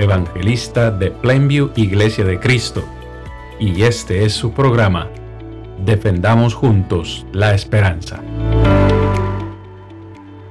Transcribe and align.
evangelista 0.00 0.90
de 0.90 1.10
Plainview 1.10 1.72
Iglesia 1.76 2.24
de 2.24 2.40
Cristo, 2.40 2.82
y 3.58 3.82
este 3.82 4.24
es 4.24 4.32
su 4.32 4.52
programa 4.52 5.10
Defendamos 5.84 6.54
juntos 6.54 7.26
la 7.32 7.54
esperanza. 7.54 8.22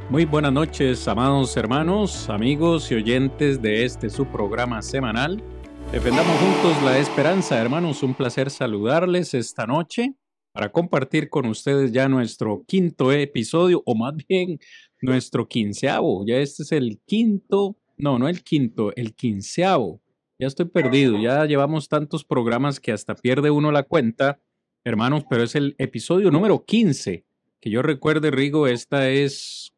Muy 0.09 0.25
buenas 0.25 0.51
noches, 0.51 1.07
amados 1.07 1.55
hermanos, 1.55 2.29
amigos 2.29 2.91
y 2.91 2.95
oyentes 2.95 3.61
de 3.61 3.85
este 3.85 4.09
su 4.09 4.25
programa 4.25 4.81
semanal. 4.81 5.43
Defendamos 5.91 6.35
juntos 6.39 6.83
la 6.83 6.97
esperanza, 6.97 7.59
hermanos. 7.59 8.01
Un 8.03 8.15
placer 8.15 8.49
saludarles 8.49 9.33
esta 9.33 9.67
noche 9.67 10.15
para 10.51 10.71
compartir 10.71 11.29
con 11.29 11.45
ustedes 11.45 11.91
ya 11.91 12.07
nuestro 12.07 12.63
quinto 12.67 13.11
episodio, 13.11 13.81
o 13.85 13.95
más 13.95 14.13
bien 14.27 14.59
nuestro 15.01 15.47
quinceavo. 15.47 16.23
Ya 16.25 16.37
este 16.37 16.63
es 16.63 16.71
el 16.71 16.99
quinto, 17.05 17.77
no, 17.99 18.17
no 18.17 18.27
el 18.27 18.43
quinto, 18.43 18.91
el 18.95 19.13
quinceavo. 19.13 20.01
Ya 20.39 20.47
estoy 20.47 20.65
perdido, 20.65 21.19
ya 21.19 21.45
llevamos 21.45 21.89
tantos 21.89 22.23
programas 22.23 22.79
que 22.79 22.93
hasta 22.93 23.13
pierde 23.13 23.51
uno 23.51 23.71
la 23.71 23.83
cuenta 23.83 24.39
hermanos, 24.85 25.23
pero 25.29 25.43
es 25.43 25.55
el 25.55 25.75
episodio 25.77 26.31
número 26.31 26.63
15. 26.65 27.25
Que 27.59 27.69
yo 27.69 27.81
recuerde, 27.81 28.31
Rigo, 28.31 28.67
esta 28.67 29.09
es 29.09 29.73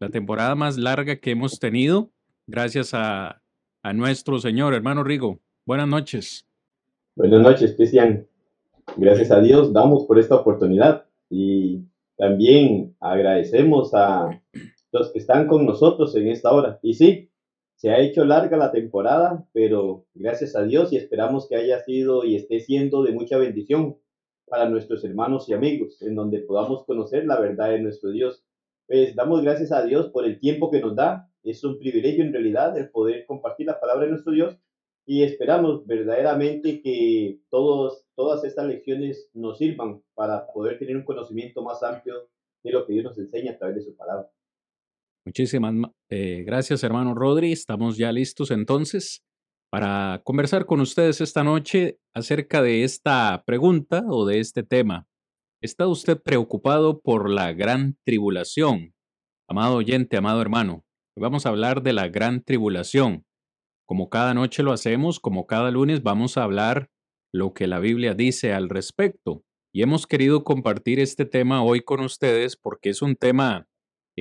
la 0.00 0.10
temporada 0.10 0.54
más 0.54 0.76
larga 0.76 1.16
que 1.16 1.30
hemos 1.30 1.60
tenido, 1.60 2.10
gracias 2.46 2.92
a, 2.92 3.42
a 3.82 3.92
nuestro 3.92 4.38
Señor. 4.40 4.74
Hermano 4.74 5.04
Rigo, 5.04 5.38
buenas 5.64 5.88
noches. 5.88 6.46
Buenas 7.14 7.40
noches, 7.40 7.74
Cristian. 7.76 8.26
Gracias 8.96 9.30
a 9.30 9.40
Dios 9.40 9.72
damos 9.72 10.06
por 10.06 10.18
esta 10.18 10.34
oportunidad 10.34 11.06
y 11.28 11.84
también 12.16 12.96
agradecemos 12.98 13.94
a 13.94 14.42
los 14.90 15.12
que 15.12 15.20
están 15.20 15.46
con 15.46 15.64
nosotros 15.64 16.16
en 16.16 16.28
esta 16.28 16.50
hora. 16.50 16.80
Y 16.82 16.94
sí, 16.94 17.29
se 17.80 17.88
ha 17.88 17.98
hecho 17.98 18.26
larga 18.26 18.58
la 18.58 18.72
temporada, 18.72 19.48
pero 19.54 20.04
gracias 20.12 20.54
a 20.54 20.64
Dios 20.64 20.92
y 20.92 20.98
esperamos 20.98 21.48
que 21.48 21.56
haya 21.56 21.82
sido 21.82 22.24
y 22.26 22.36
esté 22.36 22.60
siendo 22.60 23.02
de 23.02 23.12
mucha 23.12 23.38
bendición 23.38 23.96
para 24.44 24.68
nuestros 24.68 25.02
hermanos 25.02 25.48
y 25.48 25.54
amigos, 25.54 26.02
en 26.02 26.14
donde 26.14 26.40
podamos 26.40 26.84
conocer 26.84 27.24
la 27.24 27.40
verdad 27.40 27.70
de 27.70 27.80
nuestro 27.80 28.10
Dios. 28.10 28.44
Pues 28.86 29.14
damos 29.14 29.40
gracias 29.40 29.72
a 29.72 29.82
Dios 29.82 30.10
por 30.10 30.26
el 30.26 30.38
tiempo 30.38 30.70
que 30.70 30.82
nos 30.82 30.94
da. 30.94 31.30
Es 31.42 31.64
un 31.64 31.78
privilegio 31.78 32.22
en 32.22 32.34
realidad 32.34 32.76
el 32.76 32.90
poder 32.90 33.24
compartir 33.24 33.68
la 33.68 33.80
palabra 33.80 34.04
de 34.04 34.10
nuestro 34.10 34.34
Dios 34.34 34.58
y 35.06 35.22
esperamos 35.22 35.86
verdaderamente 35.86 36.82
que 36.82 37.40
todas 37.48 38.44
estas 38.44 38.66
lecciones 38.66 39.30
nos 39.32 39.56
sirvan 39.56 40.02
para 40.12 40.46
poder 40.52 40.78
tener 40.78 40.98
un 40.98 41.04
conocimiento 41.04 41.62
más 41.62 41.82
amplio 41.82 42.28
de 42.62 42.72
lo 42.72 42.84
que 42.84 42.92
Dios 42.92 43.06
nos 43.06 43.16
enseña 43.16 43.52
a 43.52 43.56
través 43.56 43.76
de 43.76 43.82
su 43.84 43.96
palabra. 43.96 44.28
Muchísimas 45.26 45.74
eh, 46.08 46.44
gracias, 46.46 46.82
hermano 46.82 47.14
Rodri. 47.14 47.52
Estamos 47.52 47.96
ya 47.98 48.10
listos 48.10 48.50
entonces 48.50 49.22
para 49.70 50.22
conversar 50.24 50.66
con 50.66 50.80
ustedes 50.80 51.20
esta 51.20 51.44
noche 51.44 51.98
acerca 52.14 52.62
de 52.62 52.84
esta 52.84 53.44
pregunta 53.46 54.02
o 54.08 54.26
de 54.26 54.40
este 54.40 54.62
tema. 54.62 55.06
¿Está 55.62 55.86
usted 55.86 56.20
preocupado 56.20 57.00
por 57.00 57.28
la 57.28 57.52
gran 57.52 57.98
tribulación? 58.04 58.94
Amado 59.46 59.76
oyente, 59.76 60.16
amado 60.16 60.40
hermano, 60.40 60.84
vamos 61.16 61.44
a 61.44 61.50
hablar 61.50 61.82
de 61.82 61.92
la 61.92 62.08
gran 62.08 62.42
tribulación. 62.42 63.26
Como 63.86 64.08
cada 64.08 64.32
noche 64.32 64.62
lo 64.62 64.72
hacemos, 64.72 65.20
como 65.20 65.46
cada 65.46 65.70
lunes 65.70 66.02
vamos 66.02 66.38
a 66.38 66.44
hablar 66.44 66.88
lo 67.32 67.52
que 67.52 67.66
la 67.66 67.78
Biblia 67.78 68.14
dice 68.14 68.52
al 68.54 68.68
respecto. 68.68 69.44
Y 69.72 69.82
hemos 69.82 70.06
querido 70.06 70.44
compartir 70.44 70.98
este 70.98 71.26
tema 71.26 71.62
hoy 71.62 71.82
con 71.82 72.00
ustedes 72.00 72.56
porque 72.56 72.88
es 72.90 73.02
un 73.02 73.16
tema 73.16 73.68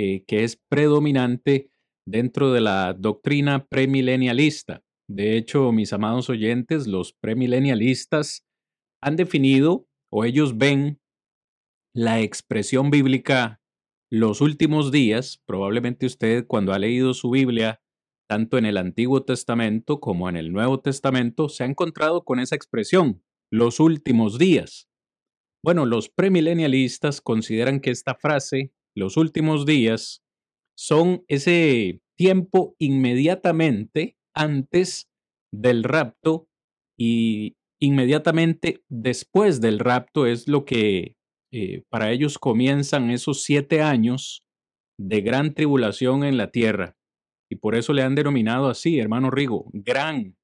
eh, 0.02 0.24
que 0.26 0.46
es 0.46 0.56
predominante 0.56 1.70
dentro 2.08 2.54
de 2.54 2.62
la 2.62 2.94
doctrina 2.94 3.68
premilenialista. 3.68 4.82
De 5.10 5.36
hecho, 5.36 5.74
mis 5.74 5.92
amados 5.92 6.30
oyentes, 6.30 6.88
los 6.88 7.12
premilenialistas 7.12 8.48
han 9.04 9.18
definido 9.18 9.90
o 10.10 10.24
ellos 10.24 10.58
ven 10.58 11.02
la 11.94 12.22
expresión 12.22 12.92
bíblica 12.92 13.62
los 14.10 14.40
últimos 14.40 14.94
días. 14.94 15.44
Probablemente 15.46 16.06
usted 16.06 16.48
cuando 16.48 16.72
ha 16.72 16.80
leído 16.80 17.14
su 17.14 17.32
Biblia, 17.32 17.82
tanto 18.30 18.58
en 18.58 18.66
el 18.66 18.78
Antiguo 18.78 19.26
Testamento 19.26 20.00
como 20.00 20.30
en 20.30 20.38
el 20.38 20.54
Nuevo 20.54 20.80
Testamento, 20.80 21.50
se 21.50 21.66
ha 21.66 21.68
encontrado 21.68 22.24
con 22.24 22.40
esa 22.40 22.56
expresión, 22.56 23.22
los 23.52 23.82
últimos 23.82 24.38
días. 24.38 24.88
Bueno, 25.62 25.86
los 25.86 26.08
premilenialistas 26.08 27.20
consideran 27.20 27.82
que 27.82 27.92
esta 27.92 28.16
frase, 28.16 28.72
los 28.96 29.18
últimos 29.18 29.66
días, 29.66 30.24
son 30.78 31.24
ese 31.28 32.02
tiempo 32.18 32.76
inmediatamente 32.80 34.18
antes 34.34 35.10
del 35.52 35.84
rapto 35.84 36.48
y 36.98 37.56
inmediatamente 37.82 38.84
después 38.90 39.62
del 39.62 39.80
rapto 39.80 40.26
es 40.26 40.48
lo 40.48 40.66
que 40.66 41.16
eh, 41.52 41.84
para 41.90 42.12
ellos 42.12 42.38
comienzan 42.38 43.10
esos 43.10 43.44
siete 43.44 43.82
años 43.82 44.44
de 45.00 45.22
gran 45.22 45.54
tribulación 45.54 46.24
en 46.24 46.38
la 46.38 46.52
tierra. 46.52 46.98
Y 47.50 47.56
por 47.56 47.76
eso 47.76 47.94
le 47.94 48.04
han 48.04 48.16
denominado 48.16 48.70
así, 48.70 49.00
hermano 49.00 49.32
Rigo, 49.32 49.70
gran 49.74 50.38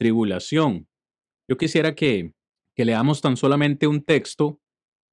tribulación. 0.00 0.88
Yo 1.50 1.56
quisiera 1.58 1.94
que, 1.94 2.32
que 2.74 2.84
leamos 2.84 3.20
tan 3.20 3.36
solamente 3.36 3.86
un 3.86 4.02
texto 4.02 4.61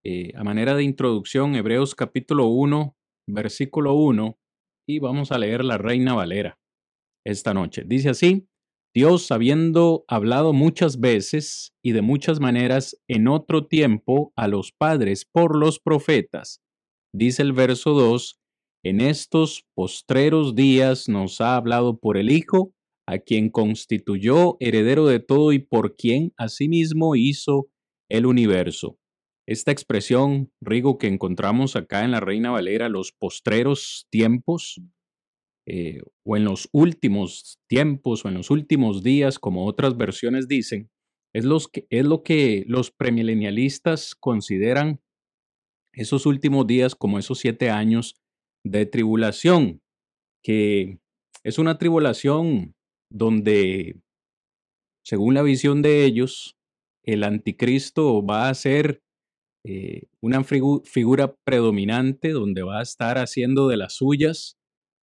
eh, 0.04 0.32
a 0.36 0.44
manera 0.44 0.76
de 0.76 0.84
introducción, 0.84 1.56
Hebreos 1.56 1.94
capítulo 1.94 2.48
1, 2.48 2.96
versículo 3.28 3.96
1, 3.96 4.40
y 4.88 5.00
vamos 5.00 5.32
a 5.32 5.38
leer 5.38 5.64
la 5.66 5.78
Reina 5.78 6.14
Valera 6.14 6.58
esta 7.26 7.54
noche. 7.54 7.84
Dice 7.86 8.10
así, 8.10 8.48
Dios, 8.96 9.32
habiendo 9.32 10.06
hablado 10.08 10.54
muchas 10.54 11.00
veces 11.00 11.74
y 11.84 11.92
de 11.92 12.02
muchas 12.02 12.40
maneras 12.40 12.98
en 13.08 13.28
otro 13.28 13.68
tiempo 13.68 14.32
a 14.36 14.48
los 14.48 14.72
padres 14.72 15.26
por 15.26 15.58
los 15.58 15.80
profetas, 15.80 16.62
dice 17.14 17.42
el 17.42 17.54
verso 17.54 17.92
2, 17.92 18.40
en 18.84 19.02
estos 19.02 19.66
postreros 19.76 20.56
días 20.56 21.10
nos 21.10 21.42
ha 21.42 21.58
hablado 21.58 22.00
por 22.00 22.18
el 22.18 22.32
Hijo, 22.32 22.74
a 23.06 23.18
quien 23.18 23.50
constituyó 23.50 24.56
heredero 24.60 25.08
de 25.08 25.20
todo 25.20 25.52
y 25.52 25.60
por 25.60 25.96
quien 25.96 26.32
asimismo 26.38 27.16
hizo 27.16 27.70
el 28.08 28.26
universo. 28.26 28.99
Esta 29.50 29.72
expresión, 29.72 30.52
Rigo, 30.62 31.00
que 31.00 31.08
encontramos 31.08 31.76
acá 31.76 32.06
en 32.06 32.12
la 32.12 32.20
Reina 32.20 32.52
Valera, 32.52 32.88
los 32.88 33.12
postreros 33.12 34.06
tiempos, 34.12 34.80
eh, 35.66 36.04
o 36.24 36.38
en 36.38 36.44
los 36.44 36.70
últimos 36.72 37.58
tiempos 37.68 38.24
o 38.24 38.28
en 38.28 38.36
los 38.36 38.52
últimos 38.52 39.02
días, 39.02 39.40
como 39.40 39.66
otras 39.66 39.98
versiones 39.98 40.48
dicen, 40.48 40.92
es, 41.34 41.46
lo 41.46 42.22
que 42.22 42.64
los 42.68 42.92
premilenialistas 42.92 44.14
consideran 44.14 45.02
esos 45.94 46.28
últimos 46.28 46.68
días 46.68 46.94
como 46.94 47.18
esos 47.18 47.40
siete 47.40 47.72
años 47.72 48.22
de 48.64 48.86
tribulación, 48.86 49.82
que 50.44 51.00
es 51.44 51.58
una 51.58 51.80
tribulación 51.80 52.76
donde, 53.12 54.00
según 55.04 55.34
la 55.34 55.42
visión 55.42 55.82
de 55.82 56.06
ellos, 56.06 56.56
el 57.04 57.24
anticristo 57.24 58.24
va 58.24 58.50
a 58.50 58.54
ser 58.54 59.02
eh, 59.66 60.04
una 60.22 60.44
figura 60.44 61.36
predominante 61.46 62.30
donde 62.32 62.64
va 62.64 62.80
a 62.80 62.84
estar 62.84 63.18
haciendo 63.18 63.68
de 63.68 63.78
las 63.78 63.94
suyas 63.94 64.60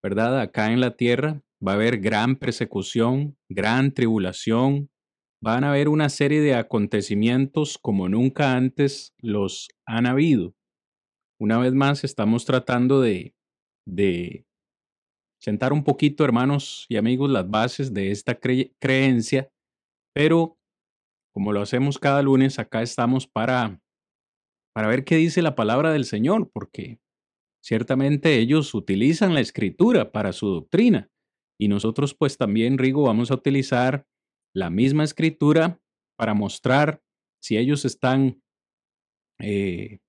¿verdad? 0.04 0.38
Acá 0.38 0.70
en 0.70 0.80
la 0.80 0.96
tierra 0.98 1.40
va 1.66 1.72
a 1.72 1.74
haber 1.76 1.98
gran 1.98 2.36
persecución, 2.36 3.38
gran 3.48 3.94
tribulación, 3.94 4.90
van 5.42 5.64
a 5.64 5.70
haber 5.70 5.88
una 5.88 6.10
serie 6.10 6.42
de 6.42 6.54
acontecimientos 6.54 7.78
como 7.78 8.10
nunca 8.10 8.54
antes 8.54 9.14
los 9.18 9.70
han 9.86 10.04
habido. 10.04 10.54
Una 11.40 11.56
vez 11.56 11.72
más, 11.72 12.04
estamos 12.04 12.44
tratando 12.44 13.00
de, 13.00 13.34
de 13.88 14.44
sentar 15.40 15.72
un 15.72 15.84
poquito, 15.84 16.22
hermanos 16.22 16.84
y 16.90 16.96
amigos, 16.96 17.30
las 17.30 17.48
bases 17.48 17.94
de 17.94 18.10
esta 18.10 18.38
creencia, 18.38 19.48
pero 20.14 20.58
como 21.32 21.54
lo 21.54 21.62
hacemos 21.62 21.98
cada 21.98 22.20
lunes, 22.20 22.58
acá 22.58 22.82
estamos 22.82 23.26
para, 23.26 23.80
para 24.74 24.88
ver 24.88 25.04
qué 25.04 25.16
dice 25.16 25.40
la 25.40 25.54
palabra 25.54 25.92
del 25.92 26.04
Señor, 26.04 26.50
porque 26.52 26.98
Ciertamente 27.64 28.38
ellos 28.38 28.74
utilizan 28.74 29.32
la 29.32 29.40
escritura 29.40 30.12
para 30.12 30.34
su 30.34 30.48
doctrina, 30.48 31.10
Y 31.58 31.68
nosotros 31.68 32.14
pues 32.14 32.36
también, 32.36 32.76
Rigo, 32.76 33.04
vamos 33.04 33.30
a 33.30 33.36
utilizar 33.36 34.06
la 34.54 34.68
misma 34.68 35.02
escritura 35.02 35.80
para 36.18 36.34
mostrar 36.34 37.02
si 37.40 37.56
ellos 37.56 37.86
están 37.86 38.42
eh, 39.40 40.00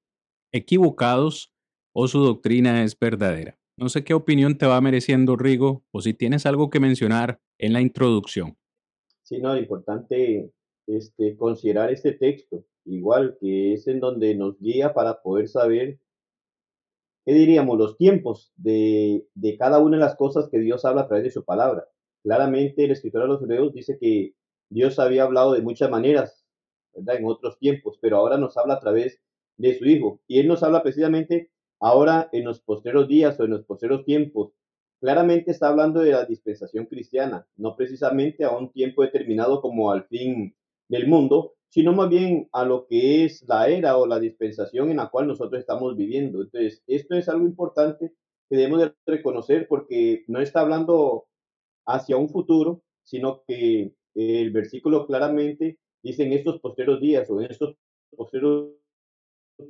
equivocados 0.53 1.53
o 1.95 2.09
su 2.09 2.19
doctrina 2.19 2.83
es 2.83 2.99
verdadera. 2.99 3.57
No 3.79 3.87
sé 3.87 4.03
qué 4.03 4.13
opinión 4.13 4.57
te 4.57 4.65
va 4.65 4.81
mereciendo, 4.81 5.37
Rigo, 5.37 5.85
o 5.93 6.01
si 6.01 6.13
tienes 6.13 6.45
algo 6.45 6.69
que 6.69 6.81
mencionar 6.81 7.39
en 7.57 7.71
la 7.71 7.79
introducción. 7.79 8.57
Sí, 9.23 9.39
no, 9.39 9.55
importante 9.55 10.51
este, 10.87 11.37
considerar 11.37 11.89
este 11.89 12.11
texto, 12.11 12.65
igual 12.85 13.37
que 13.39 13.73
es 13.73 13.87
en 13.87 13.99
donde 13.99 14.35
nos 14.35 14.59
guía 14.59 14.93
para 14.93 15.21
poder 15.21 15.47
saber, 15.47 15.99
¿qué 17.25 17.33
diríamos? 17.33 17.77
Los 17.77 17.97
tiempos 17.97 18.53
de, 18.55 19.27
de 19.33 19.57
cada 19.57 19.79
una 19.79 19.97
de 19.97 20.03
las 20.03 20.15
cosas 20.15 20.47
que 20.49 20.59
Dios 20.59 20.85
habla 20.85 21.01
a 21.01 21.07
través 21.07 21.25
de 21.25 21.31
su 21.31 21.43
palabra. 21.43 21.87
Claramente 22.23 22.85
el 22.85 22.91
escritor 22.91 23.23
de 23.23 23.27
los 23.27 23.41
hebreos 23.41 23.73
dice 23.73 23.97
que 23.99 24.33
Dios 24.69 24.99
había 24.99 25.23
hablado 25.23 25.53
de 25.53 25.61
muchas 25.61 25.89
maneras. 25.89 26.45
En 26.95 27.25
otros 27.25 27.59
tiempos, 27.59 27.97
pero 28.01 28.17
ahora 28.17 28.37
nos 28.37 28.57
habla 28.57 28.75
a 28.75 28.79
través 28.79 29.19
de 29.57 29.77
su 29.77 29.85
Hijo. 29.85 30.21
Y 30.27 30.39
Él 30.39 30.47
nos 30.47 30.63
habla 30.63 30.81
precisamente 30.81 31.51
ahora 31.79 32.29
en 32.31 32.45
los 32.45 32.61
posteros 32.61 33.07
días 33.07 33.39
o 33.39 33.43
en 33.43 33.51
los 33.51 33.65
posteros 33.65 34.05
tiempos. 34.05 34.53
Claramente 35.01 35.51
está 35.51 35.67
hablando 35.67 35.99
de 36.01 36.11
la 36.11 36.25
dispensación 36.25 36.85
cristiana, 36.85 37.47
no 37.57 37.75
precisamente 37.75 38.43
a 38.43 38.51
un 38.51 38.71
tiempo 38.71 39.03
determinado 39.03 39.61
como 39.61 39.91
al 39.91 40.05
fin 40.05 40.55
del 40.87 41.07
mundo, 41.07 41.55
sino 41.75 41.91
más 41.91 42.07
bien 42.07 42.47
a 42.53 42.63
lo 42.63 42.87
que 42.87 43.25
es 43.25 43.43
la 43.49 43.67
era 43.67 43.97
o 43.97 44.07
la 44.07 44.17
dispensación 44.17 44.91
en 44.91 44.95
la 44.95 45.09
cual 45.09 45.27
nosotros 45.27 45.59
estamos 45.59 45.97
viviendo. 45.97 46.41
Entonces, 46.41 46.81
esto 46.87 47.15
es 47.15 47.27
algo 47.27 47.45
importante 47.45 48.13
que 48.49 48.55
debemos 48.55 48.79
de 48.79 48.93
reconocer 49.05 49.67
porque 49.67 50.23
no 50.29 50.39
está 50.39 50.61
hablando 50.61 51.25
hacia 51.85 52.15
un 52.15 52.29
futuro, 52.29 52.81
sino 53.03 53.43
que 53.45 53.93
el 54.13 54.51
versículo 54.51 55.05
claramente 55.05 55.77
dice 56.01 56.23
en 56.23 56.31
estos 56.31 56.61
posteros 56.61 57.01
días 57.01 57.29
o 57.29 57.41
en 57.41 57.51
estos 57.51 57.75
posteros 58.15 58.69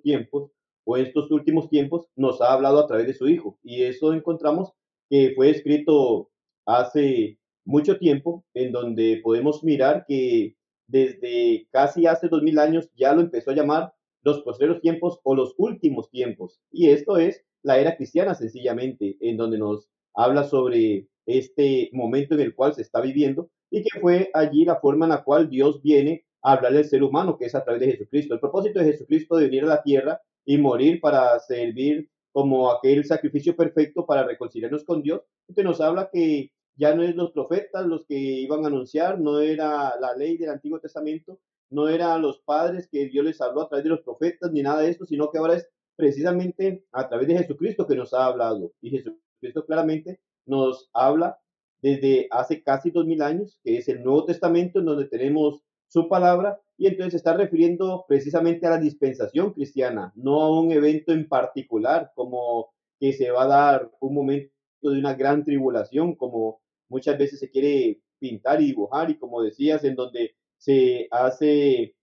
tiempos 0.04 0.52
o 0.84 0.98
en 0.98 1.08
estos 1.08 1.32
últimos 1.32 1.72
tiempos 1.72 2.06
nos 2.16 2.40
ha 2.40 2.54
hablado 2.54 2.82
a 2.82 2.86
través 2.86 3.08
de 3.08 3.16
su 3.16 3.28
Hijo. 3.28 3.58
Y 3.64 3.82
eso 3.82 4.14
encontramos 4.14 4.74
que 5.10 5.34
fue 5.36 5.50
escrito 5.50 6.30
hace 6.68 7.40
mucho 7.66 7.98
tiempo, 7.98 8.46
en 8.54 8.72
donde 8.72 9.22
podemos 9.24 9.64
mirar 9.64 10.06
que 10.08 10.56
desde 10.88 11.68
casi 11.72 12.06
hace 12.06 12.28
dos 12.28 12.42
mil 12.44 12.60
años 12.60 12.90
ya 12.96 13.14
lo 13.14 13.22
empezó 13.22 13.52
a 13.52 13.56
llamar 13.56 13.94
los 14.24 14.42
posteriores 14.42 14.82
tiempos 14.82 15.20
o 15.24 15.36
los 15.36 15.54
últimos 15.58 16.10
tiempos. 16.10 16.60
Y 16.72 16.90
esto 16.90 17.18
es 17.18 17.44
la 17.62 17.80
era 17.80 17.96
cristiana 17.96 18.36
sencillamente, 18.36 19.18
en 19.22 19.38
donde 19.38 19.58
nos 19.58 19.90
habla 20.14 20.44
sobre 20.44 21.08
este 21.26 21.90
momento 21.94 22.36
en 22.36 22.42
el 22.42 22.56
cual 22.56 22.74
se 22.74 22.82
está 22.82 23.02
viviendo 23.02 23.50
y 23.70 23.84
que 23.84 24.00
fue 24.00 24.30
allí 24.34 24.66
la 24.66 24.80
forma 24.80 25.06
en 25.06 25.12
la 25.12 25.24
cual 25.24 25.50
Dios 25.50 25.82
viene 25.82 26.26
a 26.42 26.54
hablarle 26.54 26.80
al 26.80 26.86
ser 26.86 27.04
humano, 27.04 27.38
que 27.38 27.46
es 27.46 27.56
a 27.56 27.64
través 27.64 27.82
de 27.82 27.92
Jesucristo. 27.92 28.34
El 28.34 28.40
propósito 28.40 28.80
de 28.80 28.86
Jesucristo 28.86 29.36
de 29.36 29.46
venir 29.46 29.64
a 29.64 29.68
la 29.68 29.84
tierra 29.84 30.22
y 30.46 30.58
morir 30.58 31.02
para 31.02 31.40
servir 31.40 32.10
como 32.32 32.72
aquel 32.72 33.06
sacrificio 33.06 33.56
perfecto 33.56 34.06
para 34.06 34.26
reconciliarnos 34.26 34.84
con 34.84 35.02
Dios, 35.02 35.22
que 35.56 35.64
nos 35.64 35.82
habla 35.82 36.10
que 36.12 36.52
ya 36.76 36.96
no 36.96 37.04
es 37.04 37.16
los 37.16 37.32
profetas 37.32 37.86
los 37.86 38.06
que 38.06 38.16
iban 38.16 38.64
a 38.64 38.68
anunciar, 38.68 39.20
no 39.20 39.40
era 39.40 39.98
la 40.00 40.16
ley 40.16 40.38
del 40.38 40.50
Antiguo 40.50 40.80
Testamento, 40.80 41.40
no 41.70 41.88
eran 41.90 42.22
los 42.22 42.40
padres 42.40 42.88
que 42.92 43.08
Dios 43.08 43.26
les 43.26 43.42
habló 43.42 43.62
a 43.62 43.70
través 43.70 43.84
de 43.84 43.90
los 43.90 44.02
profetas 44.02 44.52
ni 44.52 44.62
nada 44.62 44.82
de 44.82 44.90
esto, 44.90 45.06
sino 45.06 45.32
que 45.32 45.38
ahora 45.38 45.56
es 45.56 45.68
precisamente 45.96 46.86
a 46.92 47.08
través 47.08 47.28
de 47.28 47.38
Jesucristo 47.38 47.88
que 47.88 47.96
nos 47.96 48.14
ha 48.14 48.26
hablado. 48.26 48.74
Y 48.82 48.92
Jesucristo 48.92 49.66
claramente 49.66 50.20
nos 50.46 50.90
habla 50.94 51.40
desde 51.82 52.28
hace 52.32 52.64
casi 52.64 52.92
dos 52.92 53.06
mil 53.06 53.22
años, 53.22 53.60
que 53.64 53.78
es 53.78 53.88
el 53.90 54.04
Nuevo 54.04 54.26
Testamento, 54.26 54.80
en 54.80 54.86
donde 54.86 55.06
tenemos 55.06 55.62
su 55.88 56.10
palabra, 56.10 56.60
y 56.78 56.88
entonces 56.88 57.14
se 57.14 57.18
está 57.18 57.34
refiriendo 57.34 58.06
precisamente 58.08 58.66
a 58.68 58.72
la 58.72 58.80
dispensación 58.80 59.54
cristiana, 59.54 60.12
no 60.16 60.42
a 60.42 60.60
un 60.60 60.72
evento 60.72 61.14
en 61.14 61.28
particular, 61.28 62.12
como 62.16 62.74
que 63.00 63.14
se 63.14 63.32
va 63.32 63.44
a 63.44 63.48
dar 63.48 63.92
un 64.00 64.16
momento 64.16 64.52
de 64.82 65.00
una 65.00 65.14
gran 65.14 65.44
tribulación, 65.44 66.16
como 66.16 66.62
muchas 66.96 67.18
veces 67.18 67.42
se 67.42 67.52
quiere 67.52 68.00
pintar 68.20 68.62
y 68.62 68.68
dibujar, 68.68 69.10
y 69.10 69.18
como 69.18 69.42
decías, 69.42 69.84
en 69.84 69.96
donde 69.96 70.36
se 70.58 71.10
hace 71.12 71.94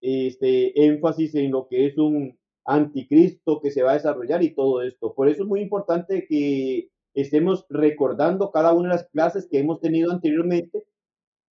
este 0.00 0.86
énfasis 0.86 1.34
en 1.34 1.50
lo 1.50 1.68
que 1.68 1.86
es 1.86 1.98
un 1.98 2.38
anticristo 2.64 3.60
que 3.60 3.70
se 3.70 3.82
va 3.82 3.90
a 3.90 4.00
desarrollar 4.00 4.42
y 4.42 4.54
todo 4.54 4.80
esto. 4.80 5.14
Por 5.14 5.28
eso 5.28 5.42
es 5.42 5.48
muy 5.48 5.60
importante 5.60 6.26
que 6.26 6.88
estemos 7.14 7.66
recordando 7.68 8.50
cada 8.50 8.72
una 8.72 8.88
de 8.88 8.94
las 8.96 9.08
clases 9.10 9.46
que 9.46 9.58
hemos 9.58 9.80
tenido 9.80 10.10
anteriormente 10.10 10.86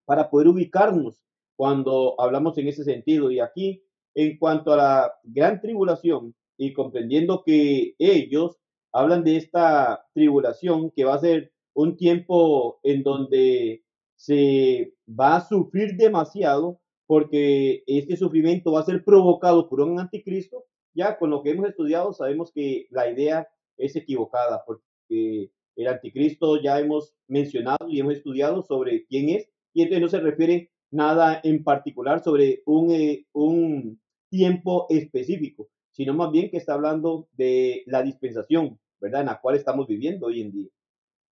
para 0.05 0.31
poder 0.31 0.47
ubicarnos 0.47 1.21
cuando 1.55 2.19
hablamos 2.19 2.57
en 2.57 2.67
ese 2.67 2.83
sentido. 2.83 3.29
Y 3.29 3.39
aquí, 3.39 3.83
en 4.15 4.39
cuanto 4.39 4.73
a 4.73 4.77
la 4.77 5.13
gran 5.23 5.61
tribulación 5.61 6.33
y 6.57 6.73
comprendiendo 6.73 7.43
que 7.45 7.93
ellos 7.99 8.57
hablan 8.91 9.23
de 9.23 9.37
esta 9.37 10.05
tribulación 10.13 10.89
que 10.89 11.05
va 11.05 11.13
a 11.13 11.19
ser 11.19 11.52
un 11.73 11.97
tiempo 11.97 12.79
en 12.83 13.03
donde 13.03 13.83
se 14.15 14.93
va 15.07 15.37
a 15.37 15.47
sufrir 15.47 15.95
demasiado 15.97 16.79
porque 17.05 17.83
este 17.87 18.15
sufrimiento 18.15 18.71
va 18.71 18.81
a 18.81 18.85
ser 18.85 19.03
provocado 19.03 19.69
por 19.69 19.81
un 19.81 19.99
anticristo, 19.99 20.65
ya 20.93 21.17
con 21.17 21.29
lo 21.29 21.43
que 21.43 21.51
hemos 21.51 21.67
estudiado 21.67 22.13
sabemos 22.13 22.51
que 22.53 22.87
la 22.89 23.11
idea 23.11 23.47
es 23.77 23.95
equivocada 23.95 24.63
porque 24.65 25.51
el 25.75 25.87
anticristo 25.87 26.61
ya 26.61 26.79
hemos 26.79 27.15
mencionado 27.27 27.89
y 27.89 27.99
hemos 27.99 28.13
estudiado 28.13 28.63
sobre 28.63 29.05
quién 29.07 29.29
es 29.29 29.49
y 29.73 29.81
entonces 29.81 30.01
no 30.01 30.09
se 30.09 30.19
refiere 30.19 30.71
nada 30.91 31.41
en 31.43 31.63
particular 31.63 32.23
sobre 32.23 32.61
un, 32.65 32.91
eh, 32.91 33.25
un 33.33 33.99
tiempo 34.29 34.85
específico, 34.89 35.69
sino 35.91 36.13
más 36.13 36.31
bien 36.31 36.49
que 36.49 36.57
está 36.57 36.75
hablando 36.75 37.27
de 37.33 37.83
la 37.87 38.03
dispensación, 38.03 38.79
¿verdad? 39.01 39.21
En 39.21 39.27
la 39.27 39.41
cual 39.41 39.55
estamos 39.55 39.87
viviendo 39.87 40.27
hoy 40.27 40.41
en 40.41 40.51
día. 40.51 40.69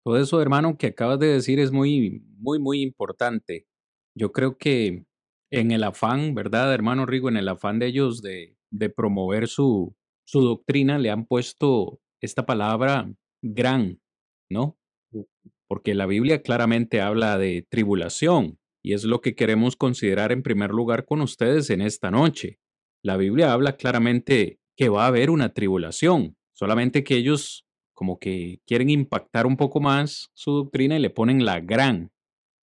Todo 0.04 0.18
eso, 0.18 0.42
hermano, 0.42 0.76
que 0.76 0.88
acabas 0.88 1.18
de 1.18 1.28
decir 1.28 1.60
es 1.60 1.70
muy, 1.70 2.22
muy, 2.38 2.58
muy 2.58 2.82
importante. 2.82 3.66
Yo 4.14 4.32
creo 4.32 4.58
que 4.58 5.04
en 5.50 5.70
el 5.70 5.84
afán, 5.84 6.34
¿verdad, 6.34 6.72
hermano 6.74 7.06
Rigo? 7.06 7.28
En 7.28 7.36
el 7.36 7.48
afán 7.48 7.78
de 7.78 7.86
ellos 7.86 8.22
de, 8.22 8.56
de 8.70 8.90
promover 8.90 9.48
su, 9.48 9.94
su 10.24 10.40
doctrina, 10.40 10.98
le 10.98 11.10
han 11.10 11.26
puesto 11.26 12.00
esta 12.20 12.46
palabra 12.46 13.12
gran, 13.42 14.00
¿no? 14.50 14.78
Porque 15.68 15.94
la 15.94 16.06
Biblia 16.06 16.42
claramente 16.42 17.00
habla 17.00 17.38
de 17.38 17.66
tribulación, 17.68 18.58
y 18.82 18.94
es 18.94 19.04
lo 19.04 19.20
que 19.20 19.34
queremos 19.34 19.76
considerar 19.76 20.32
en 20.32 20.42
primer 20.42 20.70
lugar 20.70 21.04
con 21.04 21.20
ustedes 21.20 21.70
en 21.70 21.80
esta 21.80 22.10
noche. 22.10 22.58
La 23.02 23.16
Biblia 23.16 23.52
habla 23.52 23.76
claramente 23.76 24.60
que 24.76 24.88
va 24.88 25.04
a 25.04 25.08
haber 25.08 25.30
una 25.30 25.52
tribulación, 25.52 26.36
solamente 26.52 27.04
que 27.04 27.16
ellos 27.16 27.66
como 27.94 28.18
que 28.18 28.60
quieren 28.66 28.90
impactar 28.90 29.46
un 29.46 29.56
poco 29.56 29.80
más 29.80 30.30
su 30.34 30.52
doctrina 30.52 30.96
y 30.96 31.00
le 31.00 31.10
ponen 31.10 31.44
la 31.44 31.60
gran, 31.60 32.12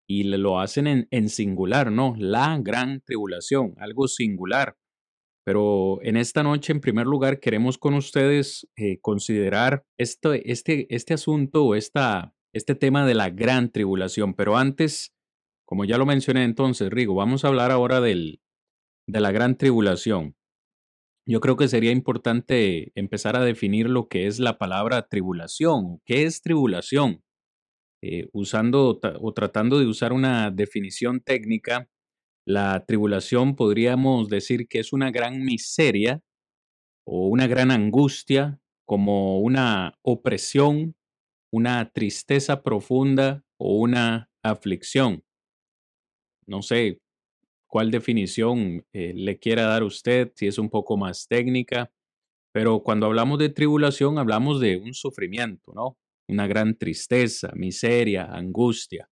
y 0.09 0.25
lo 0.25 0.59
hacen 0.59 1.07
en, 1.11 1.29
singular, 1.29 1.93
¿no? 1.93 2.15
La 2.19 2.59
gran 2.61 3.03
tribulación, 3.03 3.75
algo 3.77 4.09
singular. 4.09 4.77
Pero 5.45 5.99
en 6.03 6.17
esta 6.17 6.43
noche, 6.43 6.73
en 6.73 6.81
primer 6.81 7.07
lugar, 7.07 7.41
queremos 7.41 7.77
con 7.77 7.95
ustedes 7.95 8.67
eh, 8.77 8.99
considerar 9.01 9.85
este, 9.99 10.51
este, 10.51 10.87
este 10.95 11.15
asunto 11.15 11.65
o 11.65 11.75
esta, 11.75 12.35
este 12.55 12.75
tema 12.75 13.07
de 13.07 13.15
la 13.15 13.29
gran 13.29 13.71
tribulación. 13.71 14.35
Pero 14.35 14.57
antes, 14.57 15.15
como 15.67 15.85
ya 15.85 15.99
lo 15.99 16.07
mencioné 16.07 16.45
entonces, 16.45 16.91
Rigo, 16.91 17.15
vamos 17.15 17.45
a 17.45 17.49
hablar 17.49 17.71
ahora 17.71 18.01
del, 18.01 18.41
de 19.07 19.21
la 19.21 19.31
gran 19.31 19.57
tribulación. 19.57 20.38
Yo 21.31 21.41
creo 21.41 21.57
que 21.57 21.69
sería 21.69 21.91
importante 21.93 22.91
empezar 22.95 23.37
a 23.37 23.45
definir 23.45 23.91
lo 23.91 24.09
que 24.09 24.27
es 24.27 24.39
la 24.39 24.57
palabra 24.57 25.09
tribulación. 25.09 26.01
¿Qué 26.07 26.23
es 26.23 26.41
tribulación? 26.41 27.23
Eh, 28.03 28.31
usando 28.33 28.99
o 29.21 29.35
tratando 29.35 29.79
de 29.79 29.85
usar 29.85 30.15
una 30.15 30.51
definición 30.51 31.21
técnica, 31.21 31.87
la 32.47 32.83
tribulación 32.87 33.57
podríamos 33.57 34.31
decir 34.31 34.69
que 34.69 34.79
es 34.79 34.95
una 34.95 35.11
gran 35.11 35.45
miseria 35.45 36.23
o 37.07 37.29
una 37.29 37.47
gran 37.47 37.73
angustia, 37.73 38.59
como 38.87 39.41
una 39.41 39.99
opresión, 40.01 40.97
una 41.53 41.91
tristeza 41.93 42.63
profunda 42.63 43.45
o 43.59 43.77
una 43.77 44.31
aflicción. 44.43 45.23
No 46.47 46.63
sé 46.63 47.03
cuál 47.69 47.91
definición 47.91 48.85
eh, 48.93 49.13
le 49.15 49.39
quiera 49.39 49.65
dar 49.65 49.85
usted, 49.85 50.33
si 50.35 50.47
es 50.47 50.59
un 50.59 50.71
poco 50.71 50.97
más 50.97 51.29
técnica, 51.29 51.93
pero 52.53 52.83
cuando 52.83 53.07
hablamos 53.07 53.39
de 53.39 53.51
tribulación 53.51 54.19
hablamos 54.19 54.61
de 54.61 54.79
un 54.79 54.95
sufrimiento, 54.95 55.73
¿no? 55.75 55.97
Una 56.29 56.47
gran 56.47 56.77
tristeza, 56.77 57.53
miseria, 57.55 58.25
angustia. 58.25 59.09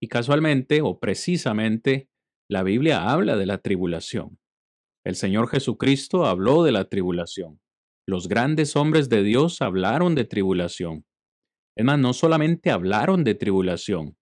Y 0.00 0.08
casualmente 0.08 0.80
o 0.82 0.98
precisamente 1.00 2.08
la 2.48 2.62
Biblia 2.62 3.10
habla 3.10 3.36
de 3.36 3.46
la 3.46 3.58
tribulación. 3.58 4.38
El 5.04 5.16
Señor 5.16 5.48
Jesucristo 5.48 6.26
habló 6.26 6.62
de 6.62 6.72
la 6.72 6.84
tribulación. 6.88 7.60
Los 8.06 8.28
grandes 8.28 8.76
hombres 8.76 9.08
de 9.08 9.22
Dios 9.22 9.62
hablaron 9.62 10.14
de 10.14 10.24
tribulación. 10.24 11.04
Es 11.76 11.84
más, 11.84 11.98
no 11.98 12.12
solamente 12.12 12.70
hablaron 12.70 13.24
de 13.24 13.34
tribulación, 13.34 14.16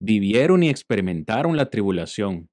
vivieron 0.00 0.62
y 0.62 0.70
experimentaron 0.70 1.56
la 1.56 1.70
tribulación. 1.70 2.48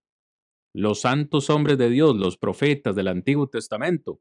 Los 0.77 0.99
santos 0.99 1.49
hombres 1.49 1.77
de 1.77 1.89
Dios, 1.89 2.17
los 2.17 2.37
profetas 2.37 2.93
del 2.97 3.07
Antiguo 3.07 3.47
Testamento, 3.47 4.19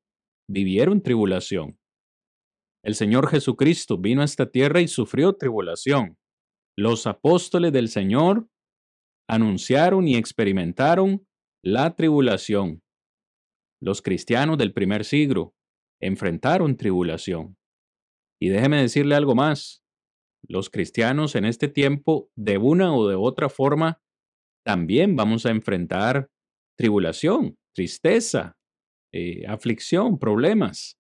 vivieron 0.49 1.03
tribulación. 1.03 1.81
El 2.85 2.95
Señor 2.95 3.29
Jesucristo 3.29 3.99
vino 3.99 4.23
a 4.23 4.25
esta 4.25 4.49
tierra 4.49 4.81
y 4.81 4.87
sufrió 4.87 5.33
tribulación. 5.33 6.17
Los 6.79 7.09
apóstoles 7.09 7.73
del 7.73 7.89
Señor 7.89 8.49
anunciaron 9.29 10.07
y 10.07 10.15
experimentaron 10.15 11.27
la 11.61 11.97
tribulación. 11.97 12.85
Los 13.83 14.01
cristianos 14.01 14.57
del 14.57 14.73
primer 14.73 15.05
siglo 15.05 15.57
enfrentaron 16.01 16.77
tribulación. 16.77 17.57
Y 18.41 18.51
déjeme 18.51 18.81
decirle 18.81 19.17
algo 19.17 19.35
más. 19.35 19.83
Los 20.47 20.71
cristianos 20.71 21.35
en 21.35 21.47
este 21.47 21.67
tiempo, 21.67 22.31
de 22.37 22.59
una 22.59 22.95
o 22.95 23.09
de 23.09 23.17
otra 23.17 23.49
forma, 23.49 24.01
también 24.65 25.17
vamos 25.17 25.47
a 25.47 25.51
enfrentar 25.51 26.31
tribulación, 26.77 27.57
tristeza, 27.75 28.57
eh, 29.13 29.47
aflicción, 29.47 30.19
problemas. 30.19 30.97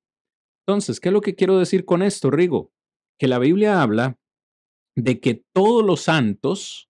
Entonces, 0.66 1.00
¿qué 1.00 1.08
es 1.08 1.12
lo 1.12 1.20
que 1.20 1.34
quiero 1.34 1.58
decir 1.58 1.84
con 1.84 2.02
esto, 2.02 2.30
Rigo? 2.30 2.72
Que 3.18 3.28
la 3.28 3.38
Biblia 3.38 3.82
habla 3.82 4.18
de 4.96 5.20
que 5.20 5.42
todos 5.52 5.84
los 5.84 6.02
santos 6.02 6.88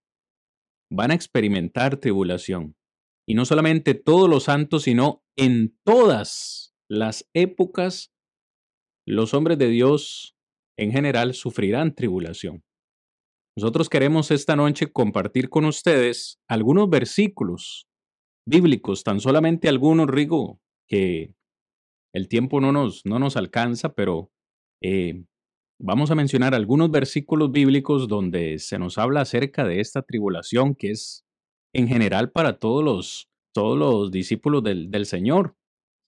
van 0.93 1.11
a 1.11 1.15
experimentar 1.15 1.97
tribulación. 1.97 2.77
Y 3.27 3.35
no 3.35 3.45
solamente 3.47 3.95
todos 3.95 4.29
los 4.29 4.45
santos, 4.45 4.83
sino 4.83 5.25
en 5.37 5.77
todas 5.85 6.75
las 6.89 7.29
épocas, 7.35 8.13
los 9.07 9.35
hombres 9.35 9.59
de 9.59 9.69
Dios 9.69 10.37
en 10.79 10.93
general 10.93 11.35
sufrirán 11.35 11.95
tribulación. 11.95 12.63
Nosotros 13.57 13.89
queremos 13.89 14.31
esta 14.31 14.57
noche 14.57 14.93
compartir 14.93 15.49
con 15.49 15.65
ustedes 15.65 16.41
algunos 16.49 16.91
versículos 16.91 17.87
bíblicos, 18.47 19.05
tan 19.05 19.21
solamente 19.21 19.69
algunos, 19.69 20.09
Rigo, 20.09 20.61
que 20.89 21.35
el 22.13 22.29
tiempo 22.29 22.61
no 22.61 22.73
nos, 22.73 23.05
no 23.05 23.19
nos 23.19 23.37
alcanza, 23.37 23.95
pero 23.95 24.31
eh, 24.83 25.25
vamos 25.81 26.11
a 26.11 26.15
mencionar 26.15 26.55
algunos 26.55 26.91
versículos 26.91 27.51
bíblicos 27.51 28.09
donde 28.09 28.59
se 28.59 28.79
nos 28.79 28.99
habla 28.99 29.23
acerca 29.23 29.65
de 29.65 29.81
esta 29.81 30.03
tribulación 30.03 30.75
que 30.75 30.91
es 30.91 31.25
en 31.73 31.89
general 31.89 32.31
para 32.31 32.59
todos 32.59 32.85
los, 32.85 33.29
todos 33.53 33.77
los 33.79 34.11
discípulos 34.11 34.63
del, 34.63 34.91
del 34.91 35.07
Señor. 35.07 35.57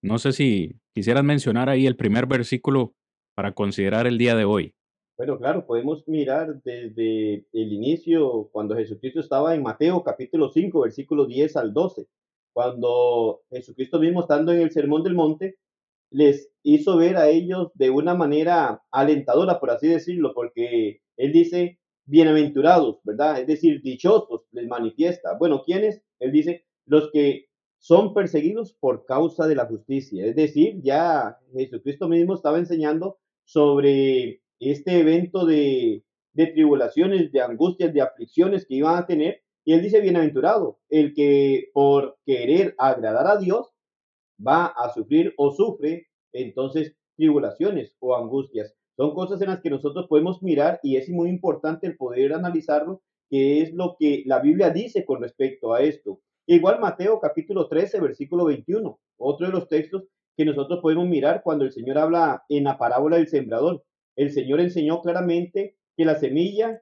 No 0.02 0.19
sé 0.19 0.33
si 0.33 0.78
quisieras 0.95 1.25
mencionar 1.25 1.69
ahí 1.69 1.87
el 1.87 1.97
primer 1.97 2.26
versículo 2.26 2.95
para 3.35 3.52
considerar 3.52 4.07
el 4.07 4.19
día 4.19 4.37
de 4.37 4.45
hoy. 4.45 4.75
Bueno, 5.19 5.38
claro, 5.38 5.66
podemos 5.66 6.07
mirar 6.07 6.62
desde 6.62 7.47
el 7.52 7.73
inicio, 7.73 8.50
cuando 8.52 8.76
Jesucristo 8.76 9.21
estaba 9.21 9.55
en 9.55 9.62
Mateo 9.62 10.05
capítulo 10.05 10.50
5, 10.52 10.83
versículo 10.83 11.26
10 11.26 11.57
al 11.57 11.73
12 11.73 12.07
cuando 12.56 13.42
Jesucristo 13.50 13.98
mismo 13.98 14.22
estando 14.22 14.50
en 14.50 14.62
el 14.62 14.70
Sermón 14.70 15.02
del 15.02 15.14
Monte, 15.14 15.58
les 16.10 16.50
hizo 16.62 16.96
ver 16.96 17.18
a 17.18 17.28
ellos 17.28 17.70
de 17.75 17.90
una 17.90 18.14
manera 18.14 18.82
alentadora, 18.90 19.60
por 19.60 19.70
así 19.70 19.88
decirlo, 19.88 20.32
porque 20.34 21.02
Él 21.18 21.32
dice, 21.32 21.78
bienaventurados, 22.06 23.00
¿verdad? 23.04 23.40
Es 23.40 23.46
decir, 23.46 23.82
dichosos, 23.82 24.46
les 24.52 24.66
manifiesta. 24.66 25.36
Bueno, 25.38 25.64
¿quiénes? 25.66 26.00
Él 26.18 26.32
dice, 26.32 26.64
los 26.86 27.10
que 27.12 27.50
son 27.78 28.14
perseguidos 28.14 28.72
por 28.80 29.04
causa 29.04 29.46
de 29.46 29.54
la 29.54 29.66
justicia. 29.66 30.25
Es 30.25 30.34
decir, 30.34 30.80
ya 30.82 31.36
Jesucristo 31.52 32.08
mismo 32.08 32.32
estaba 32.32 32.56
enseñando 32.56 33.18
sobre 33.44 34.40
este 34.60 35.00
evento 35.00 35.44
de, 35.44 36.06
de 36.32 36.46
tribulaciones, 36.46 37.30
de 37.32 37.42
angustias, 37.42 37.92
de 37.92 38.00
aflicciones 38.00 38.64
que 38.64 38.76
iban 38.76 38.96
a 38.96 39.06
tener 39.06 39.42
y 39.66 39.73
él 39.73 39.82
dice, 39.82 40.00
bienaventurado, 40.00 40.78
el 40.88 41.12
que 41.12 41.70
por 41.75 42.18
querer 42.25 42.76
agradar 42.78 43.26
a 43.26 43.37
Dios 43.37 43.66
va 44.44 44.66
a 44.66 44.94
sufrir 44.94 45.35
o 45.37 45.50
sufre 45.50 46.06
entonces 46.32 46.94
tribulaciones 47.16 47.96
o 47.99 48.14
angustias. 48.14 48.76
Son 48.96 49.12
cosas 49.12 49.40
en 49.42 49.49
las 49.49 49.61
que 49.61 49.70
nosotros 49.70 50.06
podemos 50.06 50.40
mirar 50.40 50.78
y 50.85 50.96
es 50.96 51.08
muy 51.08 51.28
importante 51.28 51.88
el 51.88 51.96
poder 51.96 52.32
analizarlo, 52.32 53.02
que 53.28 53.61
es 53.61 53.73
lo 53.75 53.96
que 53.99 54.23
la 54.25 54.38
Biblia 54.38 54.70
dice 54.70 55.04
con 55.04 55.20
respecto 55.20 55.75
a 55.75 55.82
esto. 55.82 56.20
Igual 56.46 56.78
Mateo 56.78 57.18
capítulo 57.18 57.66
13, 57.66 58.00
versículo 58.00 58.44
21, 58.44 59.00
otro 59.16 59.46
de 59.49 59.52
los 59.52 59.68
textos 59.68 60.04
que 60.37 60.44
nosotros 60.44 60.78
podemos 60.80 61.08
mirar 61.08 61.42
cuando 61.42 61.64
el 61.64 61.73
Señor 61.73 61.99
habla 61.99 62.44
en 62.49 62.62
la 62.62 62.78
parábola 62.78 63.16
del 63.16 63.26
sembrador. 63.26 63.82
El 64.14 64.30
Señor 64.30 64.61
enseñó 64.61 65.02
claramente 65.02 65.76
que 65.96 66.04
la 66.04 66.14
semilla 66.14 66.80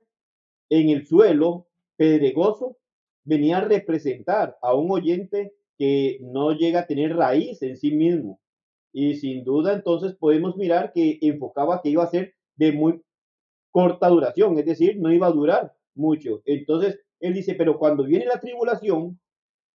en 0.68 0.90
el 0.90 1.06
suelo 1.06 1.66
pedregoso 1.96 2.76
venía 3.24 3.58
a 3.58 3.64
representar 3.64 4.56
a 4.62 4.74
un 4.74 4.90
oyente 4.90 5.54
que 5.78 6.18
no 6.20 6.52
llega 6.52 6.80
a 6.80 6.86
tener 6.86 7.16
raíz 7.16 7.62
en 7.62 7.76
sí 7.76 7.92
mismo. 7.92 8.40
Y 8.92 9.16
sin 9.16 9.44
duda 9.44 9.72
entonces 9.72 10.14
podemos 10.14 10.56
mirar 10.56 10.92
que 10.92 11.18
enfocaba 11.20 11.80
que 11.82 11.90
iba 11.90 12.04
a 12.04 12.10
ser 12.10 12.34
de 12.56 12.72
muy 12.72 13.02
corta 13.72 14.08
duración, 14.08 14.56
es 14.58 14.66
decir, 14.66 15.00
no 15.00 15.12
iba 15.12 15.26
a 15.26 15.32
durar 15.32 15.74
mucho. 15.96 16.42
Entonces, 16.44 17.00
él 17.18 17.34
dice, 17.34 17.54
pero 17.54 17.78
cuando 17.78 18.04
viene 18.04 18.26
la 18.26 18.38
tribulación 18.38 19.18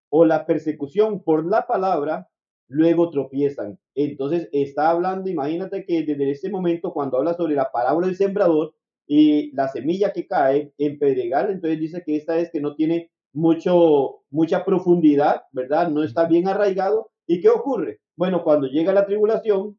o 0.08 0.24
la 0.24 0.46
persecución 0.46 1.22
por 1.24 1.44
la 1.44 1.66
palabra, 1.66 2.28
luego 2.68 3.10
tropiezan. 3.10 3.78
Entonces, 3.96 4.48
está 4.52 4.90
hablando, 4.90 5.28
imagínate 5.28 5.84
que 5.84 6.04
desde 6.04 6.30
ese 6.30 6.50
momento, 6.50 6.92
cuando 6.92 7.18
habla 7.18 7.34
sobre 7.34 7.56
la 7.56 7.72
parábola 7.72 8.06
del 8.06 8.16
sembrador, 8.16 8.74
y 9.08 9.50
la 9.56 9.68
semilla 9.68 10.12
que 10.12 10.26
cae 10.26 10.72
en 10.76 10.98
pedregal, 10.98 11.50
entonces 11.50 11.80
dice 11.80 12.02
que 12.04 12.14
esta 12.16 12.38
es 12.38 12.50
que 12.50 12.60
no 12.60 12.76
tiene 12.76 13.10
mucho, 13.32 14.20
mucha 14.30 14.64
profundidad, 14.64 15.44
¿verdad? 15.50 15.88
No 15.88 16.04
está 16.04 16.26
bien 16.26 16.46
arraigado. 16.46 17.10
¿Y 17.26 17.40
qué 17.40 17.48
ocurre? 17.48 18.00
Bueno, 18.16 18.44
cuando 18.44 18.66
llega 18.66 18.92
la 18.92 19.06
tribulación, 19.06 19.78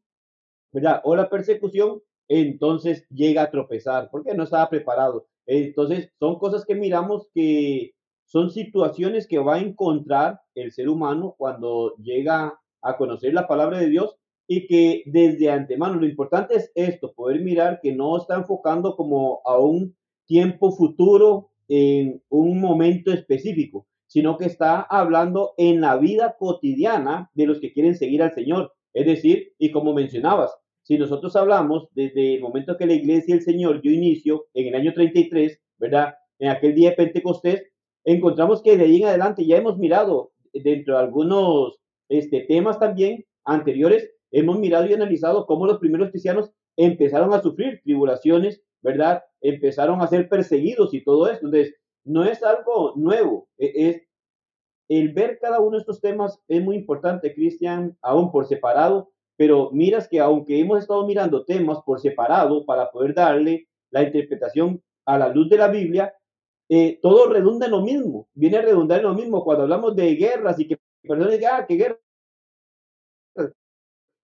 ¿verdad? 0.72 1.00
O 1.04 1.14
la 1.14 1.30
persecución, 1.30 2.02
entonces 2.28 3.06
llega 3.08 3.42
a 3.42 3.50
tropezar, 3.50 4.08
porque 4.10 4.34
no 4.34 4.42
estaba 4.44 4.68
preparado. 4.68 5.26
Entonces, 5.46 6.12
son 6.18 6.38
cosas 6.38 6.64
que 6.64 6.74
miramos 6.74 7.28
que 7.32 7.92
son 8.24 8.50
situaciones 8.50 9.26
que 9.26 9.38
va 9.38 9.56
a 9.56 9.60
encontrar 9.60 10.40
el 10.54 10.72
ser 10.72 10.88
humano 10.88 11.34
cuando 11.38 11.94
llega 11.96 12.58
a 12.82 12.96
conocer 12.96 13.32
la 13.34 13.46
palabra 13.46 13.78
de 13.78 13.88
Dios 13.88 14.16
y 14.52 14.66
que 14.66 15.04
desde 15.06 15.48
antemano, 15.48 15.94
lo 15.94 16.06
importante 16.06 16.56
es 16.56 16.72
esto, 16.74 17.12
poder 17.12 17.40
mirar 17.40 17.78
que 17.80 17.92
no 17.92 18.16
está 18.16 18.34
enfocando 18.34 18.96
como 18.96 19.42
a 19.44 19.60
un 19.60 19.94
tiempo 20.26 20.72
futuro 20.72 21.50
en 21.68 22.20
un 22.30 22.60
momento 22.60 23.12
específico, 23.12 23.86
sino 24.08 24.36
que 24.36 24.46
está 24.46 24.80
hablando 24.80 25.52
en 25.56 25.80
la 25.80 25.96
vida 25.98 26.34
cotidiana 26.36 27.30
de 27.32 27.46
los 27.46 27.60
que 27.60 27.72
quieren 27.72 27.94
seguir 27.94 28.24
al 28.24 28.34
Señor. 28.34 28.72
Es 28.92 29.06
decir, 29.06 29.52
y 29.56 29.70
como 29.70 29.94
mencionabas, 29.94 30.52
si 30.82 30.98
nosotros 30.98 31.36
hablamos 31.36 31.86
desde 31.94 32.34
el 32.34 32.40
momento 32.40 32.76
que 32.76 32.86
la 32.86 32.94
iglesia 32.94 33.36
y 33.36 33.38
el 33.38 33.44
Señor 33.44 33.80
dio 33.80 33.92
inicio 33.92 34.46
en 34.54 34.66
el 34.66 34.74
año 34.74 34.92
33, 34.92 35.60
¿verdad? 35.78 36.14
En 36.40 36.48
aquel 36.48 36.74
día 36.74 36.90
de 36.90 36.96
Pentecostés, 36.96 37.68
encontramos 38.02 38.64
que 38.64 38.76
de 38.76 38.82
ahí 38.82 39.00
en 39.00 39.06
adelante 39.06 39.46
ya 39.46 39.58
hemos 39.58 39.78
mirado 39.78 40.32
dentro 40.52 40.94
de 40.94 41.04
algunos 41.04 41.78
este, 42.08 42.40
temas 42.48 42.80
también 42.80 43.24
anteriores 43.44 44.10
hemos 44.30 44.58
mirado 44.58 44.86
y 44.86 44.94
analizado 44.94 45.46
cómo 45.46 45.66
los 45.66 45.78
primeros 45.78 46.10
cristianos 46.10 46.50
empezaron 46.76 47.32
a 47.32 47.42
sufrir 47.42 47.80
tribulaciones, 47.82 48.62
¿verdad? 48.82 49.22
Empezaron 49.40 50.00
a 50.00 50.06
ser 50.06 50.28
perseguidos 50.28 50.94
y 50.94 51.02
todo 51.04 51.28
esto. 51.28 51.46
Entonces, 51.46 51.74
no 52.04 52.24
es 52.24 52.42
algo 52.42 52.94
nuevo, 52.96 53.48
e, 53.58 53.72
es 53.88 54.02
el 54.88 55.12
ver 55.12 55.38
cada 55.40 55.60
uno 55.60 55.76
de 55.76 55.82
estos 55.82 56.00
temas 56.00 56.40
es 56.48 56.60
muy 56.62 56.74
importante, 56.74 57.32
Cristian, 57.32 57.96
aún 58.02 58.32
por 58.32 58.46
separado, 58.46 59.12
pero 59.36 59.70
miras 59.72 60.08
que 60.08 60.18
aunque 60.18 60.58
hemos 60.58 60.80
estado 60.80 61.06
mirando 61.06 61.44
temas 61.44 61.78
por 61.86 62.00
separado 62.00 62.66
para 62.66 62.90
poder 62.90 63.14
darle 63.14 63.68
la 63.90 64.02
interpretación 64.02 64.82
a 65.06 65.16
la 65.16 65.28
luz 65.28 65.48
de 65.48 65.58
la 65.58 65.68
Biblia, 65.68 66.12
eh, 66.68 66.98
todo 67.02 67.32
redunda 67.32 67.66
en 67.66 67.72
lo 67.72 67.82
mismo, 67.82 68.28
viene 68.34 68.56
a 68.58 68.62
redundar 68.62 68.98
en 68.98 69.06
lo 69.06 69.14
mismo 69.14 69.44
cuando 69.44 69.62
hablamos 69.62 69.94
de 69.94 70.14
guerras 70.16 70.58
y 70.58 70.66
que 70.66 70.78
personas 71.02 71.32
digan, 71.32 71.52
ah, 71.54 71.66
qué 71.66 71.74
guerra, 71.76 71.98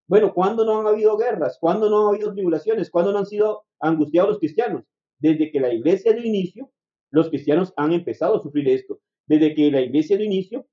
bueno, 0.09 0.33
¿cuándo 0.33 0.65
no 0.65 0.81
han 0.81 0.87
habido 0.87 1.17
guerras? 1.17 1.59
¿Cuándo 1.61 1.91
no 1.91 2.07
ha 2.07 2.11
habido 2.11 2.33
tribulaciones? 2.33 2.91
¿Cuándo 2.91 3.13
no 3.13 3.19
han 3.19 3.27
sido 3.27 3.65
angustiados 3.81 4.31
los 4.31 4.39
cristianos? 4.39 4.85
Desde 5.19 5.51
que 5.51 5.61
la 5.61 5.73
iglesia 5.73 6.13
de 6.13 6.27
inicio, 6.27 6.71
los 7.11 7.29
cristianos 7.29 7.73
han 7.77 7.93
empezado 7.93 8.37
a 8.37 8.43
sufrir 8.43 8.69
esto. 8.69 9.01
Desde 9.27 9.55
que 9.55 9.71
la 9.71 9.81
iglesia 9.81 10.17
de 10.17 10.25
inicio, 10.25 10.67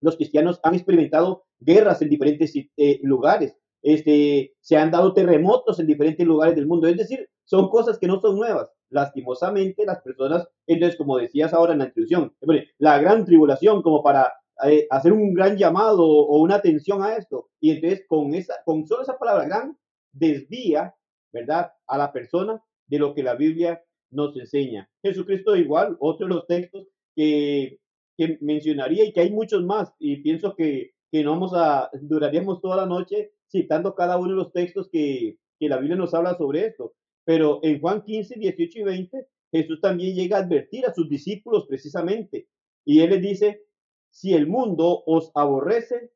los 0.00 0.16
cristianos 0.16 0.60
han 0.62 0.74
experimentado 0.74 1.44
guerras 1.60 2.00
en 2.00 2.08
diferentes 2.08 2.54
eh, 2.56 3.00
lugares. 3.02 3.56
Este, 3.82 4.54
se 4.60 4.76
han 4.76 4.90
dado 4.90 5.12
terremotos 5.12 5.78
en 5.80 5.86
diferentes 5.86 6.26
lugares 6.26 6.56
del 6.56 6.66
mundo. 6.66 6.88
Es 6.88 6.96
decir, 6.96 7.28
son 7.44 7.68
cosas 7.68 7.98
que 7.98 8.06
no 8.06 8.20
son 8.20 8.36
nuevas. 8.36 8.70
Lastimosamente, 8.90 9.84
las 9.84 10.00
personas, 10.00 10.48
entonces, 10.66 10.96
como 10.96 11.18
decías 11.18 11.52
ahora 11.52 11.74
en 11.74 11.80
la 11.80 11.86
introducción, 11.86 12.34
la 12.78 12.98
gran 12.98 13.26
tribulación, 13.26 13.82
como 13.82 14.02
para 14.02 14.32
eh, 14.64 14.86
hacer 14.90 15.12
un 15.12 15.34
gran 15.34 15.56
llamado 15.56 16.04
o 16.04 16.40
una 16.40 16.56
atención 16.56 17.02
a 17.02 17.16
esto. 17.16 17.50
Y 17.60 17.70
entonces 17.72 18.04
con, 18.08 18.34
esa, 18.34 18.54
con 18.64 18.86
solo 18.86 19.02
esa 19.02 19.18
palabra 19.18 19.46
gran 19.46 19.78
desvía, 20.12 20.94
¿verdad? 21.32 21.72
A 21.86 21.98
la 21.98 22.12
persona 22.12 22.62
de 22.86 22.98
lo 22.98 23.14
que 23.14 23.22
la 23.22 23.34
Biblia 23.34 23.82
nos 24.10 24.36
enseña. 24.36 24.90
Jesucristo 25.02 25.56
igual, 25.56 25.96
otro 26.00 26.26
de 26.26 26.34
los 26.34 26.46
textos 26.46 26.88
que, 27.14 27.78
que 28.16 28.38
mencionaría 28.40 29.04
y 29.04 29.12
que 29.12 29.20
hay 29.20 29.30
muchos 29.30 29.62
más 29.64 29.92
y 29.98 30.22
pienso 30.22 30.54
que, 30.56 30.92
que 31.12 31.22
no 31.22 31.32
vamos 31.32 31.52
a, 31.54 31.90
duraríamos 32.00 32.60
toda 32.60 32.76
la 32.76 32.86
noche 32.86 33.32
citando 33.50 33.94
cada 33.94 34.16
uno 34.16 34.30
de 34.30 34.36
los 34.36 34.52
textos 34.52 34.88
que, 34.90 35.38
que 35.58 35.68
la 35.68 35.78
Biblia 35.78 35.96
nos 35.96 36.14
habla 36.14 36.36
sobre 36.36 36.66
esto. 36.66 36.94
Pero 37.24 37.60
en 37.62 37.80
Juan 37.80 38.02
15, 38.02 38.38
18 38.38 38.78
y 38.78 38.82
20, 38.82 39.26
Jesús 39.52 39.80
también 39.80 40.14
llega 40.14 40.38
a 40.38 40.40
advertir 40.40 40.86
a 40.86 40.94
sus 40.94 41.08
discípulos 41.08 41.66
precisamente. 41.66 42.48
Y 42.84 43.00
él 43.00 43.10
les 43.10 43.22
dice, 43.22 43.62
si 44.10 44.34
el 44.34 44.46
mundo 44.46 45.02
os 45.06 45.30
aborrece, 45.34 46.12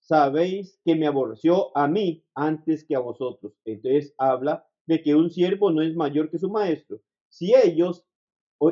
sabéis 0.00 0.78
que 0.84 0.94
me 0.94 1.06
aborreció 1.06 1.76
a 1.76 1.88
mí 1.88 2.24
antes 2.34 2.84
que 2.84 2.94
a 2.94 3.00
vosotros. 3.00 3.52
Entonces 3.64 4.14
habla 4.18 4.66
de 4.86 5.02
que 5.02 5.14
un 5.14 5.30
siervo 5.30 5.70
no 5.70 5.82
es 5.82 5.94
mayor 5.94 6.30
que 6.30 6.38
su 6.38 6.48
maestro. 6.48 7.00
Si 7.28 7.54
ellos, 7.54 8.04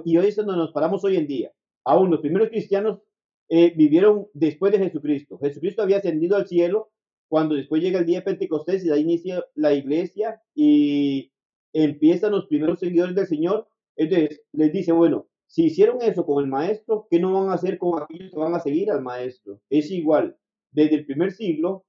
y 0.04 0.16
hoy 0.16 0.26
es 0.26 0.37
donde 0.37 0.56
nos 0.56 0.73
paramos 0.73 1.04
hoy 1.04 1.16
en 1.16 1.26
día, 1.26 1.52
aún 1.85 2.11
los 2.11 2.21
primeros 2.21 2.49
cristianos 2.49 3.00
eh, 3.49 3.75
vivieron 3.76 4.28
después 4.33 4.73
de 4.73 4.78
Jesucristo. 4.78 5.38
Jesucristo 5.38 5.83
había 5.83 5.99
ascendido 5.99 6.37
al 6.37 6.47
cielo 6.47 6.90
cuando 7.28 7.56
después 7.56 7.83
llega 7.83 7.99
el 7.99 8.06
día 8.06 8.21
de 8.21 8.25
Pentecostés 8.25 8.85
y 8.85 8.90
ahí 8.90 9.02
inicia 9.02 9.44
la 9.54 9.75
iglesia 9.75 10.40
y 10.54 11.33
empiezan 11.73 12.33
los 12.33 12.47
primeros 12.47 12.78
seguidores 12.78 13.14
del 13.14 13.26
Señor. 13.26 13.68
Entonces 13.97 14.42
les 14.52 14.73
dice, 14.73 14.92
bueno, 14.92 15.26
si 15.54 15.66
hicieron 15.66 16.02
eso 16.02 16.26
con 16.26 16.42
el 16.42 16.50
maestro, 16.50 17.06
¿qué 17.08 17.20
no 17.20 17.32
van 17.32 17.49
a 17.49 17.54
hacer 17.54 17.78
con 17.78 18.02
aquellos 18.02 18.32
que 18.32 18.40
van 18.40 18.56
a 18.56 18.58
seguir 18.58 18.90
al 18.90 19.02
maestro? 19.02 19.61
Es 19.70 19.88
igual. 19.88 20.37
Desde 20.73 20.96
el 20.96 21.06
primer 21.06 21.30
siglo, 21.30 21.84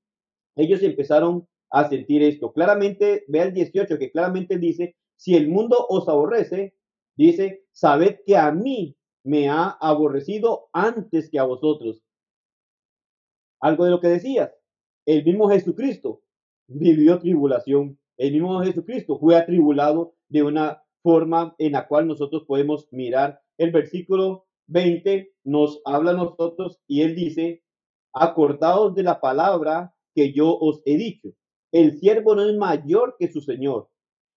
ellos 0.55 0.83
empezaron 0.83 1.47
a 1.71 1.89
sentir 1.89 2.21
esto. 2.21 2.53
Claramente, 2.53 3.25
vea 3.27 3.45
el 3.45 3.55
18, 3.55 3.97
que 3.97 4.11
claramente 4.11 4.59
dice, 4.59 4.95
si 5.15 5.35
el 5.35 5.49
mundo 5.49 5.83
os 5.89 6.07
aborrece, 6.07 6.75
dice, 7.17 7.63
sabed 7.71 8.19
que 8.23 8.37
a 8.37 8.51
mí 8.51 8.95
me 9.23 9.49
ha 9.49 9.69
aborrecido 9.81 10.69
antes 10.71 11.31
que 11.31 11.39
a 11.39 11.43
vosotros. 11.45 12.03
Algo 13.59 13.85
de 13.85 13.89
lo 13.89 13.99
que 13.99 14.09
decías, 14.09 14.51
el 15.07 15.25
mismo 15.25 15.49
Jesucristo 15.49 16.21
vivió 16.67 17.17
tribulación, 17.17 17.97
el 18.17 18.33
mismo 18.33 18.61
Jesucristo 18.61 19.17
fue 19.17 19.35
atribulado 19.35 20.13
de 20.29 20.43
una 20.43 20.83
forma 21.01 21.55
en 21.57 21.71
la 21.71 21.87
cual 21.87 22.05
nosotros 22.05 22.43
podemos 22.45 22.87
mirar. 22.91 23.41
El 23.57 23.71
versículo 23.71 24.45
20 24.67 25.33
nos 25.43 25.81
habla 25.85 26.11
a 26.11 26.15
nosotros 26.15 26.79
y 26.87 27.01
él 27.01 27.15
dice, 27.15 27.63
acordaos 28.13 28.95
de 28.95 29.03
la 29.03 29.19
palabra 29.19 29.93
que 30.13 30.33
yo 30.33 30.57
os 30.57 30.81
he 30.85 30.97
dicho. 30.97 31.29
El 31.71 31.99
siervo 31.99 32.35
no 32.35 32.43
es 32.43 32.55
mayor 32.55 33.15
que 33.19 33.31
su 33.31 33.41
Señor. 33.41 33.89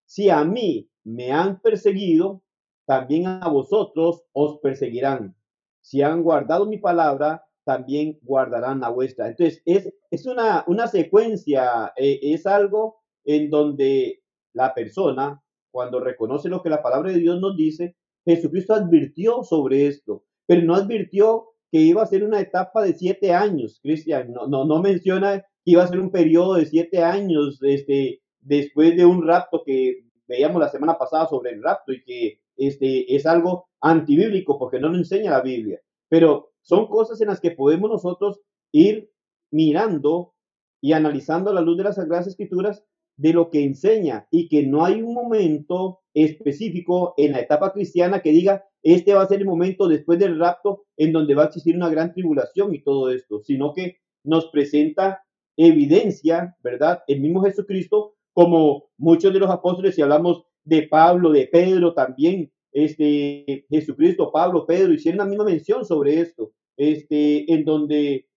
Si 0.05 0.29
a 0.29 0.43
mí 0.43 0.89
me 1.03 1.31
han 1.31 1.61
perseguido, 1.61 2.43
también 2.85 3.27
a 3.27 3.47
vosotros 3.47 4.23
os 4.33 4.59
perseguirán. 4.59 5.35
Si 5.81 6.01
han 6.01 6.23
guardado 6.23 6.65
mi 6.65 6.77
palabra, 6.77 7.45
también 7.63 8.19
guardarán 8.23 8.79
la 8.79 8.89
vuestra. 8.89 9.27
Entonces, 9.27 9.61
es, 9.65 9.93
es 10.09 10.25
una, 10.25 10.63
una 10.67 10.87
secuencia, 10.87 11.93
eh, 11.95 12.19
es 12.21 12.45
algo 12.47 13.01
en 13.23 13.49
donde 13.49 14.23
la 14.53 14.73
persona, 14.73 15.43
cuando 15.71 15.99
reconoce 15.99 16.49
lo 16.49 16.63
que 16.63 16.69
la 16.69 16.81
palabra 16.81 17.11
de 17.11 17.19
Dios 17.19 17.39
nos 17.39 17.55
dice, 17.55 17.95
Jesucristo 18.35 18.73
advirtió 18.73 19.43
sobre 19.43 19.87
esto, 19.87 20.23
pero 20.45 20.61
no 20.61 20.75
advirtió 20.75 21.47
que 21.71 21.79
iba 21.81 22.01
a 22.01 22.07
ser 22.07 22.23
una 22.23 22.39
etapa 22.39 22.83
de 22.83 22.93
siete 22.93 23.33
años, 23.33 23.79
Cristian, 23.81 24.33
no, 24.33 24.47
no, 24.47 24.65
no 24.65 24.81
menciona 24.81 25.39
que 25.63 25.71
iba 25.71 25.83
a 25.83 25.87
ser 25.87 25.99
un 25.99 26.11
periodo 26.11 26.55
de 26.55 26.65
siete 26.65 27.03
años 27.03 27.59
este, 27.61 28.21
después 28.39 28.95
de 28.95 29.05
un 29.05 29.25
rapto 29.25 29.63
que 29.65 30.05
veíamos 30.27 30.59
la 30.61 30.69
semana 30.69 30.97
pasada 30.97 31.27
sobre 31.27 31.51
el 31.51 31.63
rapto 31.63 31.91
y 31.91 32.03
que 32.03 32.39
este, 32.57 33.15
es 33.15 33.25
algo 33.25 33.67
antibíblico 33.81 34.57
porque 34.57 34.79
no 34.79 34.89
lo 34.89 34.97
enseña 34.97 35.31
la 35.31 35.41
Biblia. 35.41 35.79
Pero 36.07 36.51
son 36.61 36.87
cosas 36.87 37.21
en 37.21 37.27
las 37.27 37.39
que 37.39 37.51
podemos 37.51 37.89
nosotros 37.89 38.41
ir 38.71 39.11
mirando 39.51 40.33
y 40.81 40.93
analizando 40.93 41.51
a 41.51 41.53
la 41.53 41.61
luz 41.61 41.77
de 41.77 41.83
las 41.83 41.95
Sagradas 41.95 42.27
Escrituras 42.27 42.83
de 43.19 43.33
lo 43.33 43.49
que 43.49 43.65
enseña 43.65 44.27
y 44.31 44.47
que 44.47 44.65
no 44.65 44.85
hay 44.85 45.01
un 45.01 45.13
momento 45.13 45.99
específico 46.13 47.13
en 47.17 47.33
la 47.33 47.41
etapa 47.41 47.73
cristiana 47.73 48.21
que 48.21 48.31
diga, 48.31 48.63
este 48.81 49.13
va 49.13 49.23
a 49.23 49.27
ser 49.27 49.41
el 49.41 49.45
momento 49.45 49.89
después 49.89 50.19
del 50.19 50.39
rapto 50.39 50.85
en 50.95 51.11
donde 51.11 51.35
va 51.35 51.43
a 51.43 51.45
existir 51.47 51.75
una 51.75 51.89
gran 51.89 52.13
tribulación 52.13 52.73
y 52.73 52.81
todo 52.81 53.11
esto, 53.11 53.41
sino 53.41 53.73
que 53.73 53.97
nos 54.23 54.49
presenta 54.51 55.25
evidencia, 55.57 56.55
¿verdad? 56.63 57.03
El 57.07 57.19
mismo 57.19 57.43
Jesucristo, 57.43 58.15
como 58.31 58.89
muchos 58.97 59.33
de 59.33 59.39
los 59.39 59.49
apóstoles, 59.49 59.95
si 59.95 60.01
hablamos 60.01 60.45
de 60.63 60.83
Pablo, 60.83 61.31
de 61.31 61.47
Pedro 61.47 61.93
también, 61.93 62.53
este, 62.71 63.65
Jesucristo, 63.69 64.31
Pablo, 64.31 64.65
Pedro, 64.65 64.93
hicieron 64.93 65.17
la 65.17 65.25
misma 65.25 65.43
mención 65.43 65.83
sobre 65.83 66.21
esto, 66.21 66.53
este, 66.77 67.51
en 67.51 67.65
donde 67.65 68.29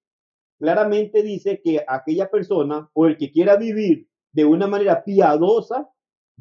claramente 0.58 1.22
dice 1.22 1.60
que 1.62 1.84
aquella 1.86 2.28
persona 2.30 2.90
o 2.94 3.06
el 3.06 3.16
que 3.16 3.30
quiera 3.30 3.56
vivir 3.56 4.08
de 4.32 4.44
una 4.44 4.66
manera 4.66 5.04
piadosa 5.04 5.88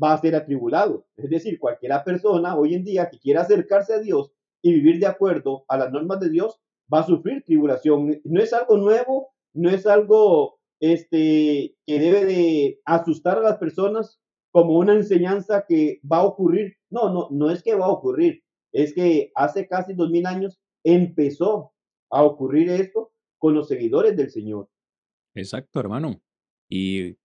va 0.01 0.13
a 0.13 0.17
ser 0.17 0.35
atribulado. 0.35 1.05
Es 1.17 1.29
decir, 1.29 1.59
cualquiera 1.59 2.03
persona 2.03 2.55
hoy 2.55 2.75
en 2.75 2.83
día 2.83 3.09
que 3.09 3.19
quiera 3.19 3.41
acercarse 3.41 3.93
a 3.93 3.99
Dios 3.99 4.31
y 4.61 4.73
vivir 4.73 4.99
de 4.99 5.07
acuerdo 5.07 5.65
a 5.67 5.77
las 5.77 5.91
normas 5.91 6.19
de 6.19 6.29
Dios 6.29 6.59
va 6.91 6.99
a 6.99 7.05
sufrir 7.05 7.43
tribulación. 7.43 8.21
No 8.23 8.41
es 8.41 8.53
algo 8.53 8.77
nuevo, 8.77 9.29
no 9.53 9.69
es 9.69 9.85
algo 9.85 10.59
este, 10.79 11.75
que 11.85 11.99
debe 11.99 12.25
de 12.25 12.81
asustar 12.85 13.37
a 13.37 13.41
las 13.41 13.57
personas 13.57 14.19
como 14.51 14.77
una 14.77 14.93
enseñanza 14.93 15.65
que 15.67 16.01
va 16.09 16.17
a 16.17 16.25
ocurrir. 16.25 16.75
No, 16.89 17.13
no, 17.13 17.27
no 17.31 17.49
es 17.49 17.63
que 17.63 17.75
va 17.75 17.85
a 17.85 17.91
ocurrir. 17.91 18.43
Es 18.73 18.93
que 18.93 19.31
hace 19.35 19.67
casi 19.67 19.93
dos 19.93 20.09
mil 20.09 20.25
años 20.25 20.59
empezó 20.83 21.73
a 22.09 22.23
ocurrir 22.23 22.69
esto 22.69 23.11
con 23.37 23.53
los 23.53 23.67
seguidores 23.67 24.15
del 24.15 24.29
Señor. 24.29 24.69
Exacto, 25.33 25.79
hermano. 25.79 26.21
Y 26.69 27.17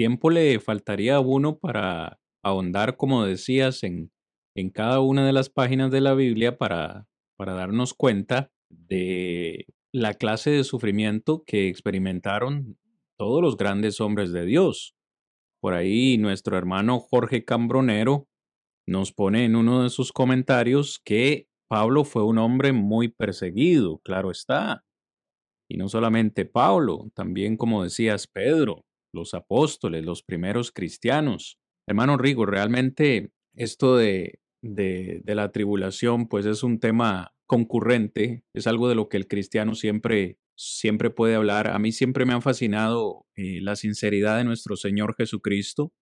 tiempo 0.00 0.30
le 0.30 0.58
faltaría 0.60 1.16
a 1.16 1.20
uno 1.20 1.58
para 1.58 2.18
ahondar, 2.42 2.96
como 2.96 3.26
decías, 3.26 3.82
en, 3.82 4.10
en 4.56 4.70
cada 4.70 5.00
una 5.00 5.26
de 5.26 5.34
las 5.34 5.50
páginas 5.50 5.90
de 5.90 6.00
la 6.00 6.14
Biblia 6.14 6.56
para, 6.56 7.06
para 7.36 7.52
darnos 7.52 7.92
cuenta 7.92 8.50
de 8.70 9.66
la 9.92 10.14
clase 10.14 10.52
de 10.52 10.64
sufrimiento 10.64 11.44
que 11.46 11.68
experimentaron 11.68 12.78
todos 13.18 13.42
los 13.42 13.58
grandes 13.58 14.00
hombres 14.00 14.32
de 14.32 14.46
Dios. 14.46 14.96
Por 15.60 15.74
ahí 15.74 16.16
nuestro 16.16 16.56
hermano 16.56 16.98
Jorge 16.98 17.44
Cambronero 17.44 18.26
nos 18.86 19.12
pone 19.12 19.44
en 19.44 19.54
uno 19.54 19.82
de 19.82 19.90
sus 19.90 20.12
comentarios 20.12 20.98
que 21.04 21.46
Pablo 21.68 22.04
fue 22.04 22.24
un 22.24 22.38
hombre 22.38 22.72
muy 22.72 23.08
perseguido, 23.08 23.98
claro 23.98 24.30
está. 24.30 24.82
Y 25.68 25.76
no 25.76 25.90
solamente 25.90 26.46
Pablo, 26.46 27.10
también 27.14 27.58
como 27.58 27.84
decías 27.84 28.26
Pedro, 28.26 28.86
los 29.12 29.34
apóstoles, 29.34 30.04
los 30.04 30.22
primeros 30.22 30.72
cristianos. 30.72 31.58
Hermano 31.86 32.16
Rigo, 32.16 32.46
realmente 32.46 33.32
esto 33.54 33.96
de, 33.96 34.40
de, 34.62 35.22
la 35.26 35.52
tribulación, 35.52 36.28
pues 36.28 36.46
es 36.46 36.62
un 36.62 36.78
tema 36.80 37.34
concurrente, 37.46 38.44
es 38.54 38.66
algo 38.66 38.88
de 38.88 38.94
lo 38.94 39.08
que 39.08 39.16
el 39.16 39.26
cristiano 39.26 39.74
siempre, 39.74 40.38
siempre 40.56 41.10
puede 41.10 41.34
hablar. 41.34 41.68
A 41.68 41.78
mí 41.78 41.92
siempre 41.92 42.26
me 42.26 42.34
ha 42.34 42.40
fascinado 42.40 43.26
eh, 43.36 43.60
la 43.60 43.76
sinceridad 43.76 44.38
de 44.38 44.44
nuestro 44.44 44.76
Señor 44.76 45.14
Jesucristo. 45.16 45.92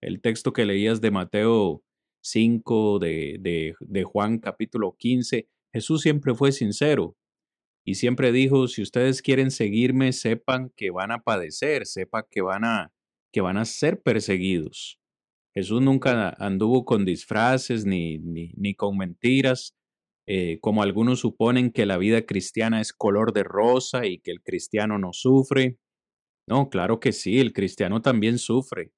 El 0.00 0.20
texto 0.20 0.52
que 0.52 0.66
leías 0.66 1.00
de 1.00 1.10
Mateo 1.10 1.82
5, 2.22 2.98
de, 2.98 3.36
de, 3.40 3.74
de 3.80 4.04
Juan 4.04 4.38
capítulo 4.38 4.96
15, 4.98 5.48
Jesús 5.72 6.02
siempre 6.02 6.34
fue 6.34 6.52
sincero 6.52 7.17
y 7.88 7.94
siempre 7.94 8.32
dijo, 8.32 8.68
si 8.68 8.82
ustedes 8.82 9.22
quieren 9.22 9.50
seguirme, 9.50 10.12
sepan 10.12 10.70
que 10.76 10.90
van 10.90 11.10
a 11.10 11.22
padecer, 11.22 11.86
sepan 11.86 12.24
que 12.30 12.42
van 12.42 12.66
a, 12.66 12.92
que 13.32 13.40
van 13.40 13.56
a 13.56 13.64
ser 13.64 14.02
perseguidos. 14.02 15.00
Jesús 15.54 15.80
nunca 15.80 16.28
anduvo 16.38 16.84
con 16.84 17.06
disfraces 17.06 17.86
ni, 17.86 18.18
ni, 18.18 18.74
con 18.74 18.98
mentiras, 18.98 19.74
eh, 20.26 20.58
como 20.60 20.82
algunos 20.82 21.20
suponen 21.20 21.72
que 21.72 21.86
la 21.86 21.96
vida 21.96 22.26
cristiana 22.26 22.82
es 22.82 22.92
color 22.92 23.32
de 23.32 23.44
rosa 23.44 24.04
y 24.04 24.18
que 24.18 24.32
el 24.32 24.42
cristiano 24.42 24.98
no 24.98 25.14
sufre. 25.14 25.78
No, 26.46 26.68
claro 26.68 27.00
que 27.00 27.12
sí, 27.12 27.40
el 27.40 27.54
cristiano 27.54 28.02
también 28.02 28.38
sufre. 28.38 28.92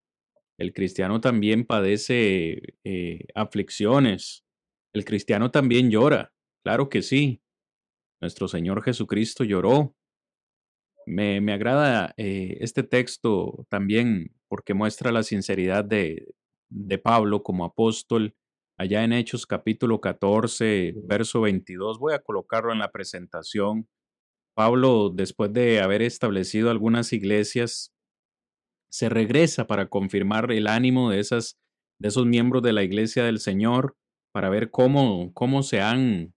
El 0.59 0.73
cristiano 0.73 1.21
también 1.21 1.65
padece 1.65 2.75
eh, 2.83 3.21
aflicciones. 3.37 4.45
El 4.93 5.05
cristiano 5.05 5.53
también 5.53 5.93
llora, 5.93 6.33
claro 6.65 6.89
que 6.89 7.03
sí. 7.03 7.41
Nuestro 8.21 8.49
Señor 8.49 8.83
Jesucristo 8.83 9.45
lloró. 9.45 9.95
Me, 11.07 11.41
me 11.41 11.53
agrada 11.53 12.15
eh, 12.17 12.59
este 12.61 12.83
texto 12.83 13.67
también 13.69 14.35
porque 14.49 14.75
muestra 14.75 15.11
la 15.11 15.23
sinceridad 15.23 15.85
de, 15.85 16.35
de 16.69 16.99
Pablo 16.99 17.43
como 17.43 17.65
apóstol. 17.65 18.35
Allá 18.79 19.05
en 19.05 19.13
Hechos 19.13 19.47
capítulo 19.47 20.01
14, 20.01 20.95
verso 21.05 21.43
22, 21.43 21.99
voy 21.99 22.15
a 22.15 22.21
colocarlo 22.21 22.73
en 22.73 22.79
la 22.79 22.91
presentación. 22.91 23.89
Pablo, 24.55 25.11
después 25.15 25.53
de 25.53 25.81
haber 25.81 26.03
establecido 26.03 26.71
algunas 26.71 27.13
iglesias, 27.13 27.93
se 28.91 29.09
regresa 29.09 29.67
para 29.67 29.89
confirmar 29.89 30.51
el 30.51 30.67
ánimo 30.67 31.11
de, 31.11 31.21
esas, 31.21 31.59
de 31.99 32.09
esos 32.09 32.27
miembros 32.27 32.63
de 32.63 32.73
la 32.73 32.83
iglesia 32.83 33.25
del 33.25 33.39
Señor 33.39 33.97
para 34.33 34.49
ver 34.49 34.71
cómo, 34.71 35.33
cómo 35.35 35.63
se 35.63 35.81
han 35.81 36.35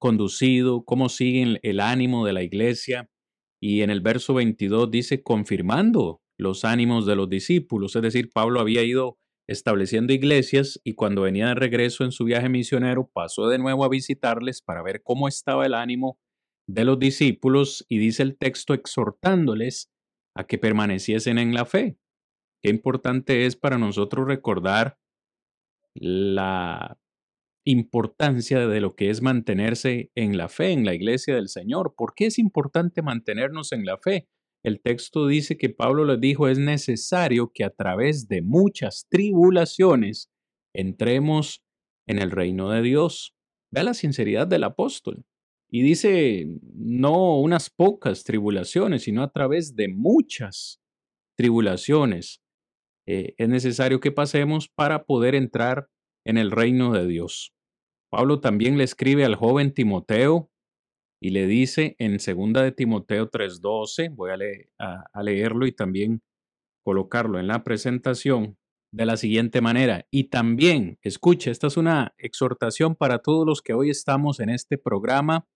conducido, 0.00 0.84
cómo 0.84 1.08
siguen 1.08 1.60
el 1.62 1.78
ánimo 1.78 2.26
de 2.26 2.32
la 2.32 2.42
iglesia. 2.42 3.08
Y 3.62 3.82
en 3.82 3.90
el 3.90 4.00
verso 4.00 4.34
22 4.34 4.90
dice, 4.90 5.22
confirmando 5.22 6.22
los 6.38 6.64
ánimos 6.64 7.06
de 7.06 7.14
los 7.14 7.28
discípulos, 7.28 7.94
es 7.94 8.02
decir, 8.02 8.30
Pablo 8.32 8.58
había 8.58 8.82
ido 8.82 9.18
estableciendo 9.46 10.12
iglesias 10.12 10.80
y 10.84 10.94
cuando 10.94 11.22
venía 11.22 11.48
de 11.48 11.54
regreso 11.54 12.04
en 12.04 12.12
su 12.12 12.24
viaje 12.24 12.48
misionero 12.48 13.10
pasó 13.12 13.48
de 13.48 13.58
nuevo 13.58 13.84
a 13.84 13.88
visitarles 13.88 14.62
para 14.62 14.82
ver 14.82 15.02
cómo 15.02 15.28
estaba 15.28 15.66
el 15.66 15.74
ánimo 15.74 16.18
de 16.68 16.84
los 16.84 16.98
discípulos 16.98 17.84
y 17.88 17.98
dice 17.98 18.22
el 18.22 18.38
texto 18.38 18.74
exhortándoles 18.74 19.90
a 20.36 20.44
que 20.44 20.56
permaneciesen 20.56 21.36
en 21.36 21.52
la 21.52 21.64
fe. 21.66 21.98
Qué 22.62 22.70
importante 22.70 23.44
es 23.44 23.56
para 23.56 23.76
nosotros 23.76 24.26
recordar 24.26 24.98
la 25.94 26.96
importancia 27.64 28.66
de 28.66 28.80
lo 28.80 28.94
que 28.94 29.10
es 29.10 29.22
mantenerse 29.22 30.10
en 30.14 30.36
la 30.36 30.48
fe 30.48 30.72
en 30.72 30.84
la 30.84 30.94
iglesia 30.94 31.34
del 31.34 31.48
Señor. 31.48 31.94
¿Por 31.96 32.14
qué 32.14 32.26
es 32.26 32.38
importante 32.38 33.02
mantenernos 33.02 33.72
en 33.72 33.84
la 33.84 33.98
fe? 33.98 34.28
El 34.62 34.80
texto 34.80 35.26
dice 35.26 35.56
que 35.56 35.70
Pablo 35.70 36.04
les 36.04 36.20
dijo, 36.20 36.48
es 36.48 36.58
necesario 36.58 37.50
que 37.52 37.64
a 37.64 37.70
través 37.70 38.28
de 38.28 38.42
muchas 38.42 39.06
tribulaciones 39.08 40.30
entremos 40.74 41.62
en 42.06 42.18
el 42.18 42.30
reino 42.30 42.70
de 42.70 42.82
Dios. 42.82 43.34
Vea 43.72 43.84
la 43.84 43.94
sinceridad 43.94 44.46
del 44.46 44.64
apóstol. 44.64 45.24
Y 45.70 45.82
dice, 45.82 46.46
no 46.74 47.38
unas 47.38 47.70
pocas 47.70 48.24
tribulaciones, 48.24 49.04
sino 49.04 49.22
a 49.22 49.30
través 49.30 49.76
de 49.76 49.88
muchas 49.88 50.80
tribulaciones. 51.38 52.42
Eh, 53.06 53.34
es 53.38 53.48
necesario 53.48 54.00
que 54.00 54.10
pasemos 54.10 54.68
para 54.68 55.04
poder 55.04 55.34
entrar 55.34 55.88
en 56.24 56.38
el 56.38 56.50
reino 56.50 56.92
de 56.92 57.06
Dios. 57.06 57.52
Pablo 58.10 58.40
también 58.40 58.76
le 58.76 58.84
escribe 58.84 59.24
al 59.24 59.36
joven 59.36 59.72
Timoteo 59.72 60.50
y 61.22 61.30
le 61.30 61.46
dice 61.46 61.96
en 61.98 62.18
segunda 62.18 62.62
de 62.62 62.72
Timoteo 62.72 63.30
3:12, 63.30 64.10
voy 64.14 64.30
a, 64.78 65.04
a 65.12 65.22
leerlo 65.22 65.66
y 65.66 65.72
también 65.72 66.22
colocarlo 66.84 67.38
en 67.38 67.46
la 67.46 67.62
presentación 67.62 68.56
de 68.92 69.06
la 69.06 69.16
siguiente 69.16 69.60
manera. 69.60 70.06
Y 70.10 70.24
también, 70.24 70.98
escuche, 71.02 71.50
esta 71.50 71.68
es 71.68 71.76
una 71.76 72.14
exhortación 72.18 72.96
para 72.96 73.20
todos 73.20 73.46
los 73.46 73.62
que 73.62 73.74
hoy 73.74 73.90
estamos 73.90 74.40
en 74.40 74.50
este 74.50 74.78
programa. 74.78 75.46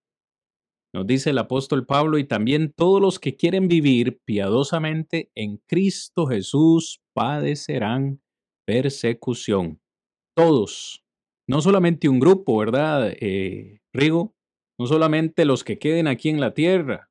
Nos 0.93 1.05
dice 1.05 1.31
el 1.31 1.37
apóstol 1.39 1.85
Pablo 1.85 2.17
y 2.17 2.23
también 2.23 2.71
todos 2.73 3.01
los 3.01 3.19
que 3.19 3.35
quieren 3.35 3.67
vivir 3.67 4.21
piadosamente 4.23 5.29
en 5.35 5.57
Cristo 5.67 6.27
Jesús 6.27 7.01
padecerán 7.13 8.21
persecución 8.65 9.81
todos, 10.35 11.03
no 11.47 11.61
solamente 11.61 12.09
un 12.09 12.19
grupo, 12.19 12.57
¿verdad, 12.57 13.13
eh, 13.19 13.79
Rigo? 13.93 14.35
No 14.79 14.87
solamente 14.87 15.45
los 15.45 15.63
que 15.63 15.79
queden 15.79 16.07
aquí 16.07 16.29
en 16.29 16.41
la 16.41 16.53
tierra 16.53 17.09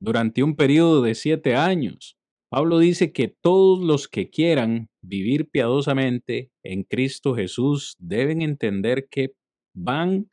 durante 0.00 0.42
un 0.42 0.56
periodo 0.56 1.02
de 1.02 1.14
siete 1.14 1.56
años. 1.56 2.16
Pablo 2.50 2.78
dice 2.78 3.12
que 3.12 3.28
todos 3.28 3.82
los 3.82 4.08
que 4.08 4.30
quieran 4.30 4.88
vivir 5.02 5.48
piadosamente 5.48 6.50
en 6.62 6.84
Cristo 6.84 7.34
Jesús 7.34 7.96
deben 7.98 8.42
entender 8.42 9.08
que 9.10 9.34
van 9.74 10.30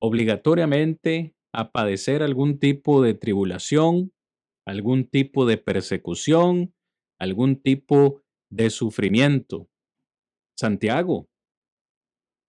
obligatoriamente 0.00 1.34
a 1.52 1.70
padecer 1.70 2.22
algún 2.22 2.58
tipo 2.58 3.02
de 3.02 3.14
tribulación, 3.14 4.12
algún 4.66 5.04
tipo 5.04 5.46
de 5.46 5.58
persecución, 5.58 6.74
algún 7.20 7.56
tipo 7.56 8.22
de 8.50 8.70
sufrimiento. 8.70 9.68
Santiago 10.58 11.28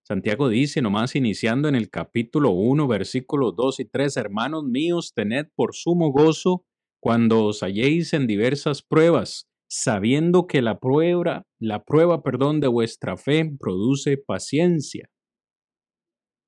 Santiago 0.07 0.49
dice, 0.49 0.83
nomás 0.83 1.15
iniciando 1.15 1.67
en 1.67 1.73
el 1.73 1.89
capítulo 1.89 2.51
1, 2.51 2.87
versículos 2.87 3.55
2 3.55 3.79
y 3.79 3.85
3, 3.85 4.17
hermanos 4.17 4.63
míos, 4.63 5.13
tened 5.15 5.47
por 5.55 5.73
sumo 5.73 6.11
gozo 6.11 6.63
cuando 7.01 7.45
os 7.45 7.63
halléis 7.63 8.13
en 8.13 8.27
diversas 8.27 8.83
pruebas, 8.83 9.49
sabiendo 9.67 10.45
que 10.45 10.61
la 10.61 10.79
prueba, 10.79 11.47
la 11.59 11.83
prueba, 11.83 12.21
perdón, 12.21 12.59
de 12.59 12.67
vuestra 12.67 13.17
fe 13.17 13.51
produce 13.59 14.17
paciencia. 14.17 15.09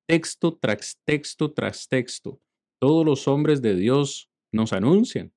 Texto 0.06 0.56
tras 0.56 1.00
texto 1.04 1.52
tras 1.52 1.88
texto, 1.88 2.40
todos 2.80 3.04
los 3.04 3.26
hombres 3.26 3.60
de 3.60 3.74
Dios 3.74 4.30
nos 4.52 4.72
anuncian 4.72 5.32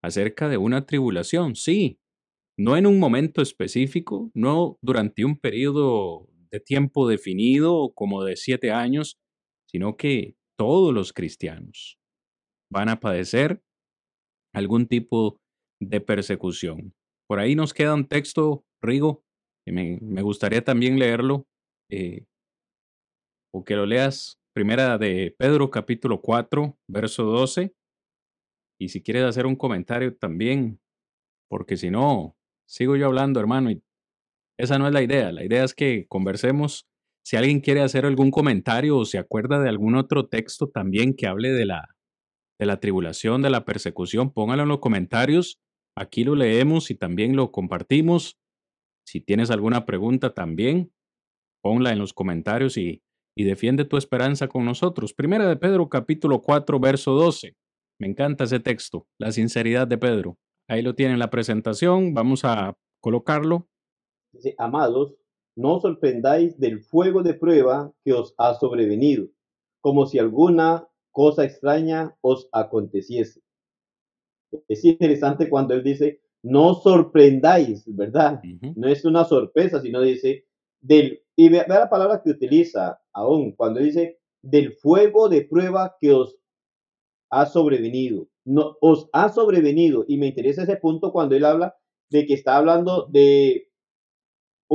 acerca 0.00 0.48
de 0.48 0.58
una 0.58 0.86
tribulación, 0.86 1.56
sí, 1.56 1.98
no 2.56 2.76
en 2.76 2.86
un 2.86 3.00
momento 3.00 3.42
específico, 3.42 4.30
no 4.32 4.78
durante 4.80 5.24
un 5.24 5.36
periodo 5.36 6.28
tiempo 6.60 7.08
definido 7.08 7.92
como 7.94 8.24
de 8.24 8.36
siete 8.36 8.72
años, 8.72 9.18
sino 9.70 9.96
que 9.96 10.36
todos 10.58 10.94
los 10.94 11.12
cristianos 11.12 11.98
van 12.70 12.88
a 12.88 13.00
padecer 13.00 13.62
algún 14.54 14.86
tipo 14.86 15.38
de 15.80 16.00
persecución. 16.00 16.94
Por 17.28 17.40
ahí 17.40 17.54
nos 17.54 17.74
queda 17.74 17.94
un 17.94 18.06
texto, 18.06 18.64
Rigo, 18.82 19.24
que 19.66 19.72
me, 19.72 20.22
gustaría 20.22 20.62
también 20.62 20.98
leerlo, 20.98 21.46
eh, 21.90 22.26
o 23.52 23.64
que 23.64 23.76
lo 23.76 23.86
leas, 23.86 24.38
primera 24.54 24.98
de 24.98 25.34
Pedro 25.38 25.70
capítulo 25.70 26.20
4, 26.20 26.76
verso 26.88 27.24
12, 27.24 27.74
y 28.80 28.88
si 28.88 29.02
quieres 29.02 29.24
hacer 29.24 29.46
un 29.46 29.56
comentario 29.56 30.16
también, 30.16 30.80
porque 31.48 31.76
si 31.76 31.90
no, 31.90 32.36
sigo 32.68 32.96
yo 32.96 33.06
hablando, 33.06 33.40
hermano, 33.40 33.70
y 33.70 33.82
esa 34.58 34.78
no 34.78 34.86
es 34.86 34.92
la 34.92 35.02
idea. 35.02 35.32
La 35.32 35.44
idea 35.44 35.64
es 35.64 35.74
que 35.74 36.06
conversemos. 36.08 36.86
Si 37.24 37.36
alguien 37.36 37.60
quiere 37.60 37.80
hacer 37.80 38.04
algún 38.04 38.30
comentario 38.30 38.98
o 38.98 39.04
se 39.04 39.18
acuerda 39.18 39.58
de 39.60 39.68
algún 39.68 39.96
otro 39.96 40.28
texto 40.28 40.68
también 40.68 41.14
que 41.14 41.26
hable 41.26 41.52
de 41.52 41.64
la, 41.64 41.88
de 42.58 42.66
la 42.66 42.80
tribulación, 42.80 43.42
de 43.42 43.50
la 43.50 43.64
persecución, 43.64 44.32
póngalo 44.32 44.64
en 44.64 44.68
los 44.68 44.80
comentarios. 44.80 45.58
Aquí 45.96 46.24
lo 46.24 46.34
leemos 46.34 46.90
y 46.90 46.94
también 46.94 47.34
lo 47.34 47.50
compartimos. 47.50 48.36
Si 49.06 49.20
tienes 49.20 49.50
alguna 49.50 49.86
pregunta 49.86 50.34
también, 50.34 50.92
ponla 51.62 51.92
en 51.92 51.98
los 51.98 52.12
comentarios 52.12 52.76
y, 52.76 53.02
y 53.36 53.44
defiende 53.44 53.84
tu 53.84 53.96
esperanza 53.96 54.48
con 54.48 54.64
nosotros. 54.64 55.14
Primera 55.14 55.48
de 55.48 55.56
Pedro 55.56 55.88
capítulo 55.88 56.42
4, 56.42 56.78
verso 56.78 57.12
12. 57.12 57.56
Me 58.00 58.08
encanta 58.08 58.44
ese 58.44 58.60
texto, 58.60 59.06
la 59.18 59.32
sinceridad 59.32 59.86
de 59.86 59.98
Pedro. 59.98 60.36
Ahí 60.68 60.82
lo 60.82 60.94
tiene 60.94 61.14
en 61.14 61.18
la 61.18 61.30
presentación. 61.30 62.14
Vamos 62.14 62.44
a 62.44 62.76
colocarlo. 63.00 63.68
Dice, 64.34 64.54
amados, 64.58 65.14
no 65.56 65.76
os 65.76 65.82
sorprendáis 65.82 66.58
del 66.58 66.80
fuego 66.80 67.22
de 67.22 67.34
prueba 67.34 67.92
que 68.04 68.12
os 68.12 68.34
ha 68.36 68.54
sobrevenido, 68.54 69.28
como 69.80 70.06
si 70.06 70.18
alguna 70.18 70.88
cosa 71.12 71.44
extraña 71.44 72.16
os 72.20 72.48
aconteciese. 72.50 73.40
Es 74.68 74.84
interesante 74.84 75.48
cuando 75.48 75.74
él 75.74 75.84
dice, 75.84 76.20
no 76.42 76.74
sorprendáis, 76.74 77.84
¿verdad? 77.86 78.42
No 78.76 78.88
es 78.88 79.04
una 79.04 79.24
sorpresa, 79.24 79.80
sino 79.80 80.00
dice, 80.00 80.46
del, 80.80 81.22
y 81.36 81.48
vea, 81.48 81.66
la 81.68 81.88
palabra 81.88 82.20
que 82.22 82.30
utiliza 82.30 83.00
aún, 83.12 83.52
cuando 83.52 83.80
dice, 83.80 84.18
del 84.42 84.72
fuego 84.72 85.28
de 85.28 85.42
prueba 85.42 85.96
que 86.00 86.12
os 86.12 86.36
ha 87.30 87.46
sobrevenido. 87.46 88.28
No, 88.44 88.76
os 88.80 89.08
ha 89.12 89.30
sobrevenido. 89.30 90.04
Y 90.06 90.18
me 90.18 90.26
interesa 90.26 90.64
ese 90.64 90.76
punto 90.76 91.12
cuando 91.12 91.34
él 91.34 91.44
habla 91.44 91.76
de 92.10 92.26
que 92.26 92.34
está 92.34 92.58
hablando 92.58 93.06
de 93.06 93.68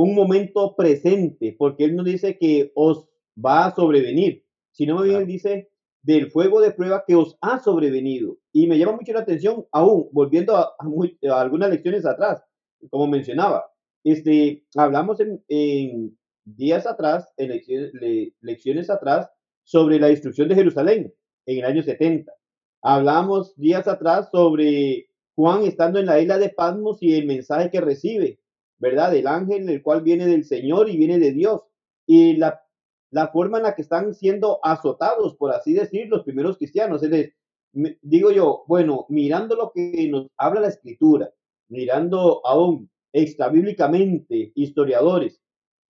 un 0.02 0.14
momento 0.14 0.74
presente, 0.76 1.54
porque 1.58 1.84
Él 1.84 1.94
no 1.94 2.04
dice 2.04 2.38
que 2.38 2.72
os 2.74 3.06
va 3.36 3.66
a 3.66 3.74
sobrevenir, 3.74 4.44
sino 4.72 5.02
bien 5.02 5.26
dice 5.26 5.70
del 6.02 6.30
fuego 6.30 6.60
de 6.60 6.70
prueba 6.70 7.04
que 7.06 7.14
os 7.14 7.36
ha 7.42 7.58
sobrevenido. 7.58 8.38
Y 8.52 8.66
me 8.66 8.78
llama 8.78 8.96
mucho 8.96 9.12
la 9.12 9.20
atención, 9.20 9.66
aún 9.72 10.08
volviendo 10.12 10.56
a, 10.56 10.74
algunas 11.38 11.70
lecciones 11.70 12.06
atrás, 12.06 12.42
como 12.88 13.06
mencionaba, 13.06 13.66
este, 14.02 14.64
hablamos 14.74 15.20
en, 15.20 16.16
días 16.44 16.86
atrás, 16.86 17.30
en 17.36 17.50
lecciones, 17.50 17.92
lecciones 18.40 18.88
atrás, 18.88 19.28
sobre 19.64 20.00
la 20.00 20.08
destrucción 20.08 20.48
de 20.48 20.54
Jerusalén 20.54 21.14
en 21.46 21.58
el 21.58 21.64
año 21.64 21.82
70. 21.82 22.32
Hablamos 22.82 23.54
días 23.56 23.86
atrás 23.86 24.30
sobre 24.32 25.10
Juan 25.34 25.64
estando 25.64 25.98
en 25.98 26.06
la 26.06 26.18
isla 26.20 26.38
de 26.38 26.48
Patmos 26.48 27.02
y 27.02 27.14
el 27.14 27.26
mensaje 27.26 27.70
que 27.70 27.80
recibe 27.82 28.40
¿verdad? 28.80 29.14
El 29.14 29.28
ángel, 29.28 29.68
el 29.68 29.82
cual 29.82 30.02
viene 30.02 30.26
del 30.26 30.44
Señor 30.44 30.88
y 30.88 30.96
viene 30.96 31.18
de 31.18 31.32
Dios. 31.32 31.62
Y 32.06 32.36
la, 32.36 32.62
la 33.10 33.28
forma 33.28 33.58
en 33.58 33.64
la 33.64 33.74
que 33.74 33.82
están 33.82 34.14
siendo 34.14 34.58
azotados, 34.64 35.36
por 35.36 35.52
así 35.52 35.74
decir, 35.74 36.08
los 36.08 36.24
primeros 36.24 36.56
cristianos. 36.56 37.02
Es 37.02 37.10
decir, 37.10 37.34
digo 38.02 38.32
yo, 38.32 38.64
bueno, 38.66 39.06
mirando 39.08 39.54
lo 39.54 39.70
que 39.72 40.08
nos 40.10 40.26
habla 40.36 40.62
la 40.62 40.68
escritura, 40.68 41.30
mirando 41.68 42.44
aún 42.44 42.90
extrabíblicamente 43.12 44.52
historiadores, 44.54 45.40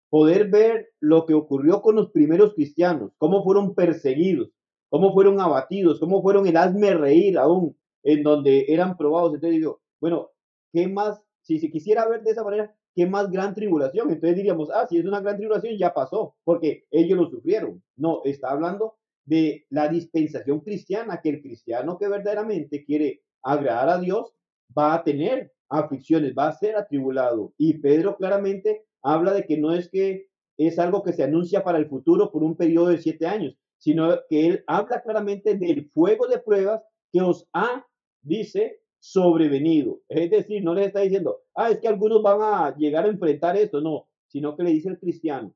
poder 0.10 0.50
ver 0.50 0.90
lo 1.00 1.26
que 1.26 1.34
ocurrió 1.34 1.82
con 1.82 1.96
los 1.96 2.12
primeros 2.12 2.54
cristianos, 2.54 3.12
cómo 3.18 3.44
fueron 3.44 3.76
perseguidos, 3.76 4.50
cómo 4.90 5.14
fueron 5.14 5.42
abatidos, 5.42 6.00
cómo 6.00 6.22
fueron 6.22 6.48
el 6.48 6.56
hazme 6.56 6.94
reír 6.94 7.38
aún, 7.38 7.76
en 8.04 8.24
donde 8.24 8.66
eran 8.70 8.96
probados. 8.96 9.34
Entonces 9.34 9.60
digo, 9.60 9.82
bueno, 10.00 10.30
¿qué 10.72 10.88
más 10.88 11.22
si 11.48 11.60
se 11.60 11.72
quisiera 11.72 12.06
ver 12.08 12.24
de 12.24 12.32
esa 12.32 12.44
manera, 12.44 12.76
qué 12.94 13.06
más 13.06 13.32
gran 13.32 13.56
tribulación. 13.56 14.10
Entonces 14.12 14.36
diríamos, 14.36 14.70
ah, 14.74 14.86
si 14.90 14.98
es 14.98 15.06
una 15.06 15.22
gran 15.22 15.38
tribulación, 15.38 15.78
ya 15.78 15.94
pasó, 15.94 16.36
porque 16.44 16.84
ellos 16.92 17.18
lo 17.18 17.30
sufrieron. 17.30 17.82
No, 17.96 18.22
está 18.26 18.50
hablando 18.50 18.96
de 19.24 19.66
la 19.70 19.88
dispensación 19.88 20.60
cristiana, 20.60 21.22
que 21.24 21.30
el 21.30 21.42
cristiano 21.42 21.98
que 21.98 22.10
verdaderamente 22.10 22.84
quiere 22.84 23.22
agradar 23.44 23.88
a 23.88 24.00
Dios 24.00 24.34
va 24.78 24.94
a 24.94 25.04
tener 25.06 25.54
aflicciones, 25.70 26.34
va 26.38 26.50
a 26.50 26.58
ser 26.58 26.76
atribulado. 26.76 27.54
Y 27.58 27.76
Pedro 27.76 28.18
claramente 28.18 28.84
habla 29.02 29.32
de 29.32 29.46
que 29.46 29.58
no 29.58 29.74
es 29.74 29.90
que 29.90 30.28
es 30.58 30.78
algo 30.80 31.02
que 31.02 31.14
se 31.14 31.24
anuncia 31.24 31.64
para 31.64 31.78
el 31.78 31.88
futuro 31.88 32.30
por 32.30 32.44
un 32.44 32.58
periodo 32.58 32.88
de 32.88 32.98
siete 32.98 33.26
años, 33.26 33.56
sino 33.78 34.20
que 34.30 34.48
él 34.48 34.64
habla 34.68 35.02
claramente 35.02 35.56
del 35.56 35.90
fuego 35.92 36.28
de 36.28 36.40
pruebas 36.40 36.82
que 37.14 37.22
os 37.22 37.48
ha, 37.54 37.86
dice, 38.22 38.82
sobrevenido. 39.00 40.02
Es 40.10 40.30
decir, 40.30 40.64
no 40.64 40.74
le 40.74 40.86
está 40.86 41.02
diciendo, 41.02 41.42
ah, 41.56 41.70
es 41.72 41.80
que 41.80 41.88
algunos 41.88 42.22
van 42.22 42.40
a 42.42 42.76
llegar 42.76 43.06
a 43.06 43.10
enfrentar 43.10 43.56
esto, 43.58 43.82
no, 43.82 44.08
sino 44.28 44.56
que 44.56 44.64
le 44.64 44.72
dice 44.72 44.90
el 44.90 45.00
cristiano. 45.00 45.54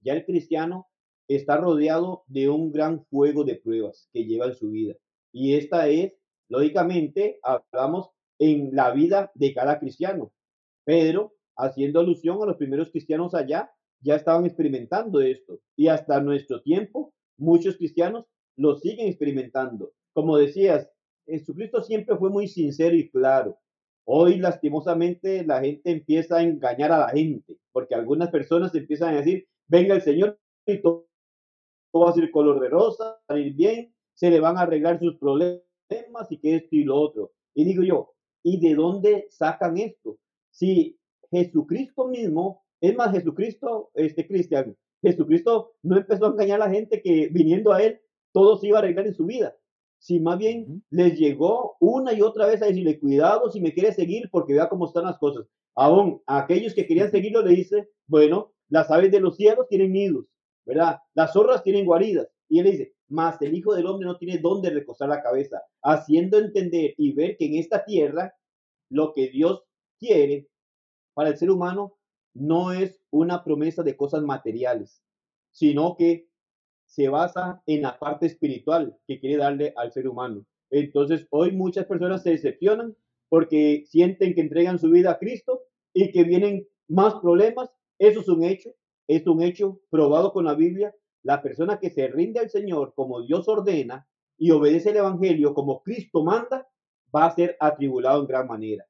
Ya 0.00 0.14
el 0.14 0.24
cristiano 0.24 0.88
está 1.28 1.56
rodeado 1.56 2.24
de 2.26 2.48
un 2.48 2.72
gran 2.72 3.04
fuego 3.06 3.44
de 3.44 3.56
pruebas 3.56 4.08
que 4.12 4.24
lleva 4.24 4.46
en 4.46 4.54
su 4.54 4.70
vida. 4.70 4.94
Y 5.32 5.54
esta 5.54 5.88
es, 5.88 6.16
lógicamente, 6.48 7.38
hablamos 7.42 8.10
en 8.38 8.74
la 8.74 8.92
vida 8.92 9.30
de 9.34 9.52
cada 9.52 9.78
cristiano. 9.78 10.32
Pedro, 10.84 11.34
haciendo 11.56 12.00
alusión 12.00 12.42
a 12.42 12.46
los 12.46 12.56
primeros 12.56 12.90
cristianos 12.90 13.34
allá, 13.34 13.70
ya 14.00 14.14
estaban 14.14 14.46
experimentando 14.46 15.20
esto. 15.20 15.60
Y 15.76 15.88
hasta 15.88 16.20
nuestro 16.20 16.62
tiempo, 16.62 17.12
muchos 17.36 17.76
cristianos 17.76 18.24
lo 18.56 18.76
siguen 18.76 19.08
experimentando. 19.08 19.92
Como 20.12 20.38
decías, 20.38 20.88
Jesucristo 21.28 21.82
siempre 21.82 22.16
fue 22.16 22.30
muy 22.30 22.48
sincero 22.48 22.96
y 22.96 23.10
claro. 23.10 23.58
Hoy, 24.04 24.38
lastimosamente, 24.38 25.44
la 25.44 25.60
gente 25.60 25.90
empieza 25.90 26.38
a 26.38 26.42
engañar 26.42 26.90
a 26.92 26.98
la 26.98 27.08
gente, 27.10 27.58
porque 27.72 27.94
algunas 27.94 28.30
personas 28.30 28.74
empiezan 28.74 29.14
a 29.14 29.18
decir, 29.18 29.46
venga 29.66 29.94
el 29.94 30.02
Señor 30.02 30.38
y 30.66 30.80
todo, 30.80 31.06
va 31.94 32.10
a 32.10 32.14
ser 32.14 32.30
color 32.30 32.60
de 32.60 32.70
rosa, 32.70 33.20
va 33.30 33.34
a 33.34 33.38
ir 33.38 33.54
bien, 33.54 33.94
se 34.14 34.30
le 34.30 34.40
van 34.40 34.56
a 34.56 34.62
arreglar 34.62 34.98
sus 34.98 35.16
problemas 35.18 35.62
y 36.30 36.38
que 36.38 36.56
esto 36.56 36.68
y 36.74 36.84
lo 36.84 36.96
otro. 36.96 37.32
Y 37.54 37.64
digo 37.64 37.82
yo, 37.82 38.14
¿y 38.42 38.58
de 38.60 38.74
dónde 38.74 39.26
sacan 39.30 39.76
esto? 39.76 40.18
Si 40.50 40.98
Jesucristo 41.30 42.08
mismo, 42.08 42.64
es 42.80 42.96
más, 42.96 43.12
Jesucristo, 43.12 43.90
este 43.94 44.26
cristiano, 44.26 44.74
Jesucristo 45.02 45.74
no 45.82 45.96
empezó 45.96 46.26
a 46.26 46.30
engañar 46.30 46.62
a 46.62 46.66
la 46.66 46.72
gente 46.72 47.02
que 47.02 47.28
viniendo 47.30 47.72
a 47.72 47.82
él 47.82 48.00
todo 48.32 48.56
se 48.56 48.68
iba 48.68 48.78
a 48.78 48.82
arreglar 48.82 49.06
en 49.06 49.14
su 49.14 49.26
vida. 49.26 49.56
Si 49.98 50.20
más 50.20 50.38
bien 50.38 50.84
les 50.90 51.18
llegó 51.18 51.76
una 51.80 52.12
y 52.12 52.22
otra 52.22 52.46
vez 52.46 52.62
a 52.62 52.66
decirle, 52.66 53.00
cuidado 53.00 53.50
si 53.50 53.60
me 53.60 53.72
quiere 53.72 53.92
seguir 53.92 54.28
porque 54.30 54.54
vea 54.54 54.68
cómo 54.68 54.86
están 54.86 55.04
las 55.04 55.18
cosas. 55.18 55.46
Aún 55.74 56.22
a 56.26 56.38
aquellos 56.38 56.74
que 56.74 56.86
querían 56.86 57.10
seguirlo 57.10 57.42
le 57.42 57.54
dice, 57.54 57.88
bueno, 58.06 58.52
las 58.68 58.90
aves 58.90 59.10
de 59.10 59.20
los 59.20 59.36
cielos 59.36 59.66
tienen 59.68 59.92
nidos, 59.92 60.26
¿verdad? 60.64 60.98
Las 61.14 61.32
zorras 61.32 61.62
tienen 61.62 61.86
guaridas. 61.86 62.28
Y 62.48 62.60
él 62.60 62.70
dice, 62.70 62.94
más 63.08 63.40
el 63.42 63.54
Hijo 63.54 63.74
del 63.74 63.86
Hombre 63.86 64.06
no 64.06 64.16
tiene 64.16 64.38
dónde 64.38 64.70
recostar 64.70 65.08
la 65.08 65.22
cabeza, 65.22 65.62
haciendo 65.82 66.38
entender 66.38 66.94
y 66.96 67.12
ver 67.12 67.36
que 67.36 67.46
en 67.46 67.54
esta 67.56 67.84
tierra 67.84 68.34
lo 68.90 69.12
que 69.14 69.28
Dios 69.28 69.64
quiere 69.98 70.48
para 71.14 71.30
el 71.30 71.36
ser 71.36 71.50
humano 71.50 71.98
no 72.34 72.72
es 72.72 73.00
una 73.10 73.42
promesa 73.42 73.82
de 73.82 73.96
cosas 73.96 74.22
materiales, 74.22 75.02
sino 75.50 75.96
que 75.96 76.28
se 76.88 77.08
basa 77.08 77.62
en 77.66 77.82
la 77.82 77.98
parte 77.98 78.26
espiritual 78.26 78.96
que 79.06 79.20
quiere 79.20 79.36
darle 79.36 79.74
al 79.76 79.92
ser 79.92 80.08
humano. 80.08 80.44
Entonces, 80.70 81.26
hoy 81.30 81.52
muchas 81.52 81.84
personas 81.84 82.22
se 82.22 82.30
decepcionan 82.30 82.96
porque 83.28 83.84
sienten 83.86 84.34
que 84.34 84.40
entregan 84.40 84.78
su 84.78 84.90
vida 84.90 85.12
a 85.12 85.18
Cristo 85.18 85.60
y 85.92 86.10
que 86.10 86.24
vienen 86.24 86.66
más 86.88 87.14
problemas. 87.16 87.70
Eso 87.98 88.20
es 88.20 88.28
un 88.28 88.42
hecho, 88.42 88.70
es 89.06 89.26
un 89.26 89.42
hecho 89.42 89.80
probado 89.90 90.32
con 90.32 90.46
la 90.46 90.54
Biblia. 90.54 90.94
La 91.22 91.42
persona 91.42 91.78
que 91.78 91.90
se 91.90 92.08
rinde 92.08 92.40
al 92.40 92.48
Señor 92.48 92.94
como 92.94 93.22
Dios 93.22 93.46
ordena 93.48 94.08
y 94.38 94.50
obedece 94.50 94.90
el 94.90 94.96
Evangelio 94.96 95.52
como 95.52 95.82
Cristo 95.82 96.24
manda, 96.24 96.66
va 97.14 97.26
a 97.26 97.34
ser 97.34 97.56
atribulado 97.60 98.22
en 98.22 98.28
gran 98.28 98.46
manera. 98.46 98.86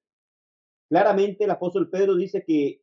Claramente 0.89 1.45
el 1.45 1.51
apóstol 1.51 1.91
Pedro 1.91 2.15
dice 2.15 2.45
que 2.47 2.81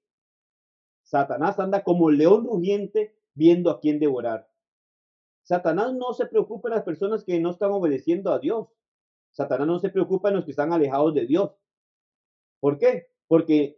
Satanás 1.03 1.57
anda 1.57 1.83
como 1.83 2.11
león 2.11 2.45
rugiente 2.45 3.15
viendo 3.33 3.69
a 3.69 3.79
quién 3.79 3.99
devorar. 3.99 4.47
Satanás 5.45 5.93
no 5.93 6.11
se 6.13 6.25
preocupa 6.25 6.69
en 6.69 6.75
las 6.75 6.83
personas 6.83 7.23
que 7.23 7.39
no 7.39 7.51
están 7.51 7.71
obedeciendo 7.71 8.31
a 8.31 8.39
Dios. 8.39 8.67
Satanás 9.31 9.67
no 9.67 9.79
se 9.79 9.89
preocupa 9.89 10.29
en 10.29 10.35
los 10.35 10.45
que 10.45 10.51
están 10.51 10.73
alejados 10.73 11.13
de 11.13 11.27
Dios. 11.27 11.51
¿Por 12.59 12.79
qué? 12.79 13.07
Porque 13.27 13.77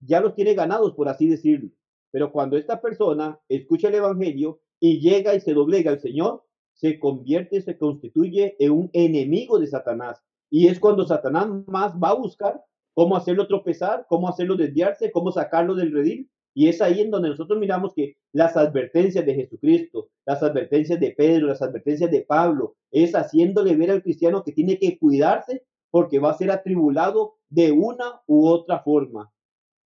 ya 0.00 0.20
los 0.20 0.34
tiene 0.34 0.54
ganados, 0.54 0.92
por 0.94 1.08
así 1.08 1.28
decirlo. 1.28 1.70
Pero 2.10 2.32
cuando 2.32 2.56
esta 2.56 2.80
persona 2.80 3.40
escucha 3.48 3.88
el 3.88 3.94
Evangelio 3.94 4.60
y 4.80 5.00
llega 5.00 5.34
y 5.36 5.40
se 5.40 5.54
doblega 5.54 5.92
al 5.92 6.00
Señor, 6.00 6.44
se 6.72 6.98
convierte, 6.98 7.62
se 7.62 7.78
constituye 7.78 8.56
en 8.58 8.72
un 8.72 8.90
enemigo 8.92 9.60
de 9.60 9.68
Satanás. 9.68 10.20
Y 10.50 10.66
es 10.66 10.80
cuando 10.80 11.06
Satanás 11.06 11.48
más 11.68 11.94
va 11.94 12.08
a 12.08 12.14
buscar 12.14 12.60
cómo 12.92 13.16
hacerlo 13.16 13.46
tropezar, 13.46 14.04
cómo 14.08 14.28
hacerlo 14.28 14.56
desviarse, 14.56 15.12
cómo 15.12 15.30
sacarlo 15.30 15.76
del 15.76 15.92
redil. 15.92 16.28
Y 16.54 16.68
es 16.68 16.80
ahí 16.80 17.00
en 17.00 17.10
donde 17.10 17.30
nosotros 17.30 17.58
miramos 17.58 17.92
que 17.94 18.16
las 18.32 18.56
advertencias 18.56 19.26
de 19.26 19.34
Jesucristo, 19.34 20.08
las 20.24 20.42
advertencias 20.42 21.00
de 21.00 21.10
Pedro, 21.10 21.48
las 21.48 21.60
advertencias 21.60 22.10
de 22.10 22.22
Pablo, 22.22 22.76
es 22.92 23.12
haciéndole 23.14 23.74
ver 23.76 23.90
al 23.90 24.02
cristiano 24.02 24.44
que 24.44 24.52
tiene 24.52 24.78
que 24.78 24.96
cuidarse 24.98 25.64
porque 25.90 26.20
va 26.20 26.30
a 26.30 26.38
ser 26.38 26.52
atribulado 26.52 27.34
de 27.48 27.72
una 27.72 28.20
u 28.26 28.46
otra 28.46 28.80
forma. 28.80 29.32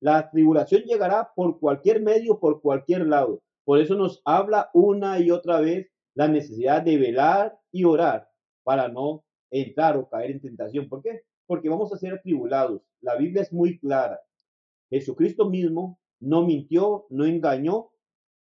La 0.00 0.30
tribulación 0.30 0.82
llegará 0.82 1.30
por 1.34 1.58
cualquier 1.58 2.02
medio, 2.02 2.38
por 2.38 2.60
cualquier 2.60 3.06
lado. 3.06 3.42
Por 3.64 3.80
eso 3.80 3.94
nos 3.94 4.22
habla 4.24 4.70
una 4.74 5.18
y 5.20 5.30
otra 5.30 5.60
vez 5.60 5.90
la 6.14 6.28
necesidad 6.28 6.82
de 6.82 6.98
velar 6.98 7.58
y 7.72 7.84
orar 7.84 8.28
para 8.62 8.88
no 8.88 9.24
entrar 9.50 9.96
o 9.96 10.08
caer 10.08 10.32
en 10.32 10.40
tentación. 10.40 10.88
¿Por 10.88 11.02
qué? 11.02 11.22
Porque 11.46 11.68
vamos 11.68 11.92
a 11.92 11.98
ser 11.98 12.14
atribulados. 12.14 12.82
La 13.00 13.16
Biblia 13.16 13.42
es 13.42 13.52
muy 13.52 13.78
clara. 13.78 14.20
Jesucristo 14.90 15.48
mismo 15.48 15.98
no 16.20 16.44
mintió, 16.44 17.06
no 17.10 17.24
engañó. 17.24 17.90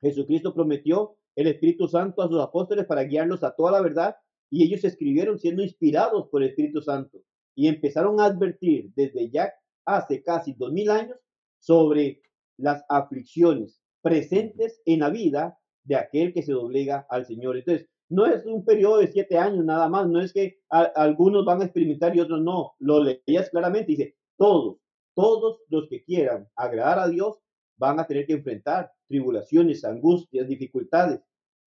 Jesucristo 0.01 0.55
prometió 0.55 1.17
el 1.35 1.47
Espíritu 1.49 1.89
Santo 1.89 2.23
a 2.23 2.29
sus 2.29 2.41
apóstoles 2.41 2.87
para 2.87 3.05
guiarlos 3.05 3.43
a 3.43 3.55
toda 3.55 3.73
la 3.73 3.81
verdad 3.81 4.17
y 4.51 4.65
ellos 4.65 4.85
escribieron 4.85 5.39
siendo 5.39 5.63
inspirados 5.63 6.29
por 6.29 6.43
el 6.43 6.51
Espíritu 6.51 6.81
Santo 6.81 7.19
y 7.55 7.69
empezaron 7.69 8.21
a 8.21 8.27
advertir 8.27 8.93
desde 8.95 9.31
ya 9.31 9.53
hace 9.85 10.23
casi 10.23 10.53
dos 10.55 10.73
mil 10.73 10.91
años 10.91 11.19
sobre 11.59 12.21
las 12.57 12.85
aflicciones 12.89 13.81
presentes 14.03 14.81
en 14.85 15.01
la 15.01 15.11
vida 15.11 15.59
de 15.85 15.97
aquel 15.97 16.33
que 16.33 16.43
se 16.43 16.53
doblega 16.53 17.07
al 17.11 17.27
Señor. 17.27 17.57
Entonces, 17.57 17.89
no 18.09 18.27
es 18.27 18.45
un 18.45 18.65
periodo 18.65 18.99
de 18.99 19.09
siete 19.09 19.39
años 19.39 19.65
nada 19.65 19.89
más, 19.89 20.09
no 20.09 20.21
es 20.21 20.33
que 20.33 20.59
algunos 20.69 21.45
van 21.45 21.63
a 21.63 21.65
experimentar 21.65 22.15
y 22.15 22.21
otros 22.21 22.43
no. 22.43 22.75
Lo 22.79 23.03
leías 23.03 23.51
claramente, 23.51 23.93
dice, 23.93 24.17
todos, 24.37 24.77
todos 25.15 25.61
los 25.69 25.89
que 25.89 26.05
quieran 26.05 26.49
agradar 26.55 26.99
a 26.99 27.09
Dios 27.09 27.39
van 27.77 28.01
a 28.01 28.07
tener 28.07 28.27
que 28.27 28.35
enfrentar 28.35 28.93
tribulaciones, 29.09 29.85
angustias, 29.85 30.49
dificultades. 30.49 31.21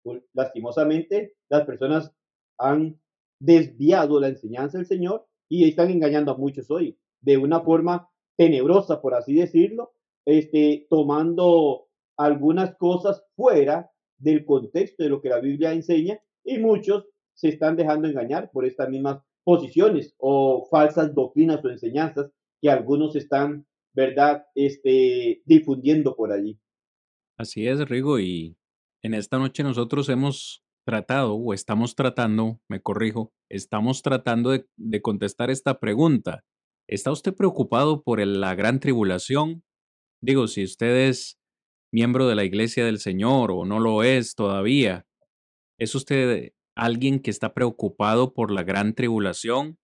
Pues, 0.03 0.23
lastimosamente, 0.33 1.35
las 1.49 1.65
personas 1.65 2.13
han 2.59 3.01
desviado 3.41 4.21
la 4.21 4.29
enseñanza 4.29 4.79
del 4.79 4.87
Señor 4.87 5.27
y 5.49 5.69
están 5.69 5.91
engañando 5.91 6.33
a 6.33 6.37
muchos 6.37 6.71
hoy 6.71 6.99
de 7.21 7.37
una 7.37 7.61
forma 7.61 8.09
tenebrosa, 8.37 9.01
por 9.01 9.15
así 9.15 9.35
decirlo, 9.35 9.93
este, 10.25 10.87
tomando 10.89 11.89
algunas 12.17 12.77
cosas 12.77 13.25
fuera 13.35 13.91
del 14.19 14.45
contexto 14.45 15.03
de 15.03 15.09
lo 15.09 15.21
que 15.21 15.29
la 15.29 15.41
Biblia 15.41 15.73
enseña 15.73 16.21
y 16.45 16.59
muchos 16.59 17.07
se 17.35 17.49
están 17.49 17.77
dejando 17.77 18.09
engañar 18.09 18.51
por 18.51 18.65
estas 18.65 18.89
mismas 18.89 19.21
posiciones 19.43 20.15
o 20.19 20.67
falsas 20.71 21.15
doctrinas 21.15 21.65
o 21.65 21.69
enseñanzas 21.69 22.31
que 22.61 22.71
algunos 22.71 23.17
están 23.17 23.67
¿verdad? 23.95 24.45
Este, 24.55 25.43
difundiendo 25.45 26.17
por 26.17 26.33
allí. 26.33 26.59
Así 27.39 27.67
es, 27.67 27.89
Rigo, 27.89 28.19
y 28.19 28.57
en 29.03 29.15
esta 29.15 29.39
noche 29.39 29.63
nosotros 29.63 30.09
hemos 30.09 30.65
tratado, 30.87 31.35
o 31.35 31.55
estamos 31.55 31.95
tratando, 31.95 32.61
me 32.69 32.81
corrijo, 32.81 33.33
estamos 33.49 34.03
tratando 34.03 34.51
de, 34.51 34.67
de 34.77 35.01
contestar 35.01 35.51
esta 35.51 35.81
pregunta. 35.81 36.45
¿Está 36.89 37.11
usted 37.11 37.35
preocupado 37.35 38.03
por 38.03 38.25
la 38.25 38.55
gran 38.55 38.81
tribulación? 38.81 39.65
Digo, 40.23 40.47
si 40.47 40.65
usted 40.65 41.09
es 41.09 41.39
miembro 41.93 42.27
de 42.27 42.35
la 42.35 42.45
iglesia 42.45 42.85
del 42.85 42.99
Señor 42.99 43.51
o 43.51 43.65
no 43.65 43.81
lo 43.81 44.03
es 44.03 44.35
todavía, 44.35 45.07
¿es 45.79 45.95
usted 45.95 46.53
alguien 46.77 47.21
que 47.21 47.31
está 47.31 47.55
preocupado 47.55 48.35
por 48.35 48.51
la 48.51 48.65
gran 48.65 48.95
tribulación? 48.95 49.79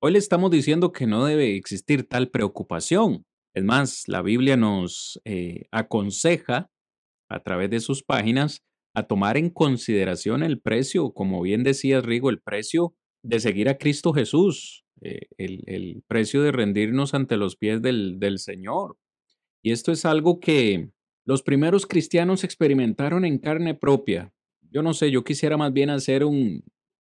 Hoy 0.00 0.12
le 0.12 0.18
estamos 0.18 0.50
diciendo 0.50 0.92
que 0.92 1.06
no 1.06 1.24
debe 1.24 1.56
existir 1.56 2.08
tal 2.08 2.30
preocupación. 2.30 3.24
Es 3.56 3.64
más, 3.64 4.06
la 4.06 4.20
Biblia 4.20 4.58
nos 4.58 5.18
eh, 5.24 5.64
aconseja 5.70 6.70
a 7.30 7.42
través 7.42 7.70
de 7.70 7.80
sus 7.80 8.02
páginas 8.02 8.62
a 8.94 9.06
tomar 9.06 9.38
en 9.38 9.48
consideración 9.48 10.42
el 10.42 10.60
precio, 10.60 11.14
como 11.14 11.40
bien 11.40 11.64
decía 11.64 12.02
Rigo, 12.02 12.28
el 12.28 12.42
precio 12.42 12.94
de 13.22 13.40
seguir 13.40 13.70
a 13.70 13.78
Cristo 13.78 14.12
Jesús, 14.12 14.84
eh, 15.00 15.28
el, 15.38 16.04
precio 16.06 16.42
de 16.42 16.52
rendirnos 16.52 17.14
ante 17.14 17.38
los 17.38 17.56
pies 17.56 17.80
del 17.80 18.38
Señor. 18.40 18.98
Y 19.62 19.72
esto 19.72 19.90
es 19.90 20.04
algo 20.04 20.38
que 20.38 20.90
los 21.24 21.42
primeros 21.42 21.86
cristianos 21.86 22.44
experimentaron 22.44 23.24
en 23.24 23.38
carne 23.38 23.74
propia. 23.74 24.34
Yo 24.70 24.82
no 24.82 24.92
sé, 24.92 25.10
yo 25.10 25.24
quisiera 25.24 25.56
más 25.56 25.72
bien 25.72 25.88
hacer 25.88 26.24
un, 26.24 26.62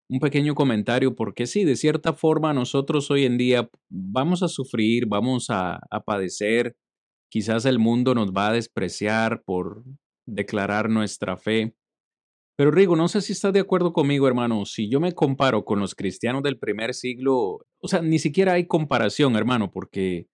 un 0.10 0.20
pequeño 0.20 0.56
comentario, 0.56 1.16
porque 1.16 1.48
sí, 1.48 1.64
de 1.64 1.76
cierta 1.76 2.14
forma 2.14 2.54
nosotros 2.54 3.10
hoy 3.10 3.26
en 3.26 3.38
día 3.38 3.70
vamos 3.90 4.44
a 4.44 4.48
sufrir, 4.48 5.06
vamos 5.08 5.48
a, 5.50 5.80
padecer, 6.06 6.76
quizás 7.30 7.66
el 7.66 7.80
mundo 7.80 8.14
nos 8.14 8.32
va 8.32 8.50
a 8.50 8.54
despreciar 8.54 9.44
por 9.44 9.84
declarar 10.28 10.90
nuestra 10.90 11.38
fe. 11.38 11.76
Pero 12.56 12.70
Rigo, 12.70 12.96
no 12.96 13.08
sé 13.08 13.22
si 13.22 13.34
estás 13.34 13.54
de 13.54 13.62
acuerdo 13.62 13.94
conmigo, 13.94 14.28
hermano. 14.28 14.66
Si 14.66 14.88
yo 14.90 15.00
me 15.00 15.14
comparo 15.14 15.66
con 15.66 15.80
los 15.80 15.96
cristianos 15.96 16.44
del 16.44 16.60
primer 16.60 16.94
siglo, 16.94 17.66
o 17.82 17.88
sea, 17.88 18.02
ni 18.02 18.20
siquiera 18.20 18.54
hay 18.54 18.68
comparación, 18.68 19.36
hermano, 19.36 19.72
porque, 19.72 20.28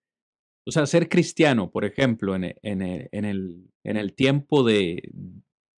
o 0.66 0.70
sea, 0.70 0.84
ser 0.84 1.08
cristiano, 1.08 1.70
por 1.70 1.86
ejemplo, 1.86 2.34
en, 2.36 2.44
en, 2.62 2.82
en, 3.10 3.24
el, 3.24 3.70
en 3.84 3.96
el 3.96 4.14
tiempo 4.14 4.62
de, 4.64 5.00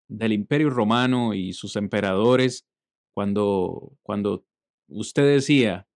del 0.09 0.33
Imperio 0.33 0.69
Romano 0.69 1.33
y 1.33 1.53
sus 1.53 1.77
emperadores, 1.77 2.65
cuando, 3.13 3.93
cuando 4.03 4.45
usted 4.87 5.25
decía, 5.25 5.87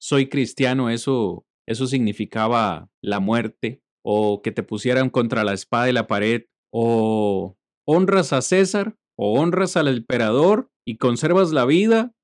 soy 0.00 0.28
cristiano, 0.28 0.90
eso, 0.90 1.46
eso 1.66 1.86
significaba 1.86 2.90
la 3.02 3.20
muerte, 3.20 3.82
o 4.02 4.42
que 4.42 4.52
te 4.52 4.62
pusieran 4.62 5.10
contra 5.10 5.44
la 5.44 5.52
espada 5.52 5.90
y 5.90 5.92
la 5.92 6.06
pared, 6.06 6.44
o 6.72 7.56
honras 7.86 8.32
a 8.32 8.42
César, 8.42 8.96
o 9.16 9.40
honras 9.40 9.76
al 9.76 9.88
emperador 9.88 10.70
y 10.86 10.96
conservas 10.96 11.50
la 11.50 11.64
vida, 11.64 12.14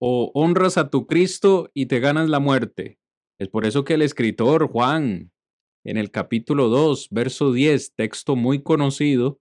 o 0.00 0.30
honras 0.34 0.78
a 0.78 0.90
tu 0.90 1.06
Cristo 1.06 1.70
y 1.74 1.86
te 1.86 2.00
ganas 2.00 2.28
la 2.28 2.40
muerte. 2.40 2.98
Es 3.40 3.48
por 3.48 3.66
eso 3.66 3.84
que 3.84 3.94
el 3.94 4.02
escritor 4.02 4.68
Juan, 4.68 5.32
en 5.84 5.96
el 5.96 6.10
capítulo 6.10 6.68
2, 6.68 7.08
verso 7.10 7.52
10, 7.52 7.94
texto 7.94 8.36
muy 8.36 8.62
conocido, 8.62 9.40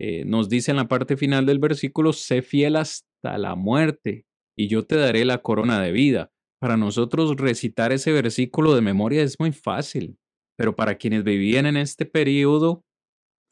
eh, 0.00 0.24
nos 0.24 0.48
dice 0.48 0.72
en 0.72 0.76
la 0.76 0.88
parte 0.88 1.16
final 1.16 1.46
del 1.46 1.60
versículo, 1.60 2.12
sé 2.12 2.42
fiel 2.42 2.76
hasta 2.76 3.06
la 3.38 3.54
muerte 3.54 4.26
y 4.56 4.68
yo 4.68 4.86
te 4.86 4.96
daré 4.96 5.24
la 5.24 5.42
corona 5.42 5.80
de 5.80 5.92
vida. 5.92 6.30
Para 6.60 6.76
nosotros 6.76 7.36
recitar 7.36 7.92
ese 7.92 8.12
versículo 8.12 8.74
de 8.74 8.80
memoria 8.80 9.22
es 9.22 9.38
muy 9.40 9.52
fácil, 9.52 10.18
pero 10.56 10.76
para 10.76 10.96
quienes 10.96 11.24
vivían 11.24 11.66
en 11.66 11.76
este 11.76 12.06
periodo 12.06 12.84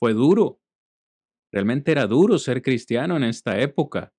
fue 0.01 0.15
duro. 0.15 0.61
Realmente 1.53 1.93
era 1.93 2.07
duro 2.07 2.39
ser 2.39 2.63
cristiano 2.63 3.17
en 3.17 3.25
esta 3.25 3.61
época. 3.61 4.13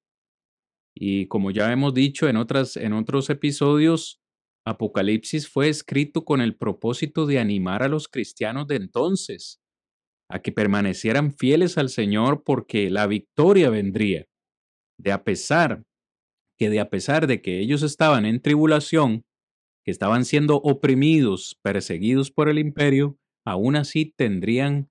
Y 0.96 1.28
como 1.28 1.50
ya 1.50 1.72
hemos 1.72 1.94
dicho 1.94 2.28
en, 2.28 2.38
otras, 2.38 2.78
en 2.78 2.94
otros 2.94 3.30
episodios, 3.30 4.22
Apocalipsis 4.66 5.50
fue 5.50 5.70
escrito 5.70 6.24
con 6.24 6.40
el 6.42 6.56
propósito 6.56 7.26
de 7.26 7.40
animar 7.40 7.84
a 7.84 7.88
los 7.88 8.08
cristianos 8.08 8.68
de 8.68 8.76
entonces 8.76 9.60
a 10.30 10.42
que 10.42 10.52
permanecieran 10.52 11.34
fieles 11.34 11.78
al 11.78 11.90
Señor 11.90 12.44
porque 12.44 12.90
la 12.90 13.08
victoria 13.08 13.70
vendría. 13.70 14.26
De 15.00 15.12
a 15.12 15.24
pesar 15.24 15.84
que 16.58 16.70
de 16.70 16.80
a 16.80 16.90
pesar 16.90 17.28
de 17.28 17.42
que 17.42 17.60
ellos 17.60 17.82
estaban 17.82 18.26
en 18.26 18.42
tribulación, 18.42 19.24
que 19.84 19.92
estaban 19.92 20.24
siendo 20.24 20.58
oprimidos, 20.58 21.60
perseguidos 21.62 22.32
por 22.32 22.48
el 22.48 22.60
imperio, 22.60 23.18
aún 23.46 23.76
así 23.76 24.14
tendrían 24.16 24.90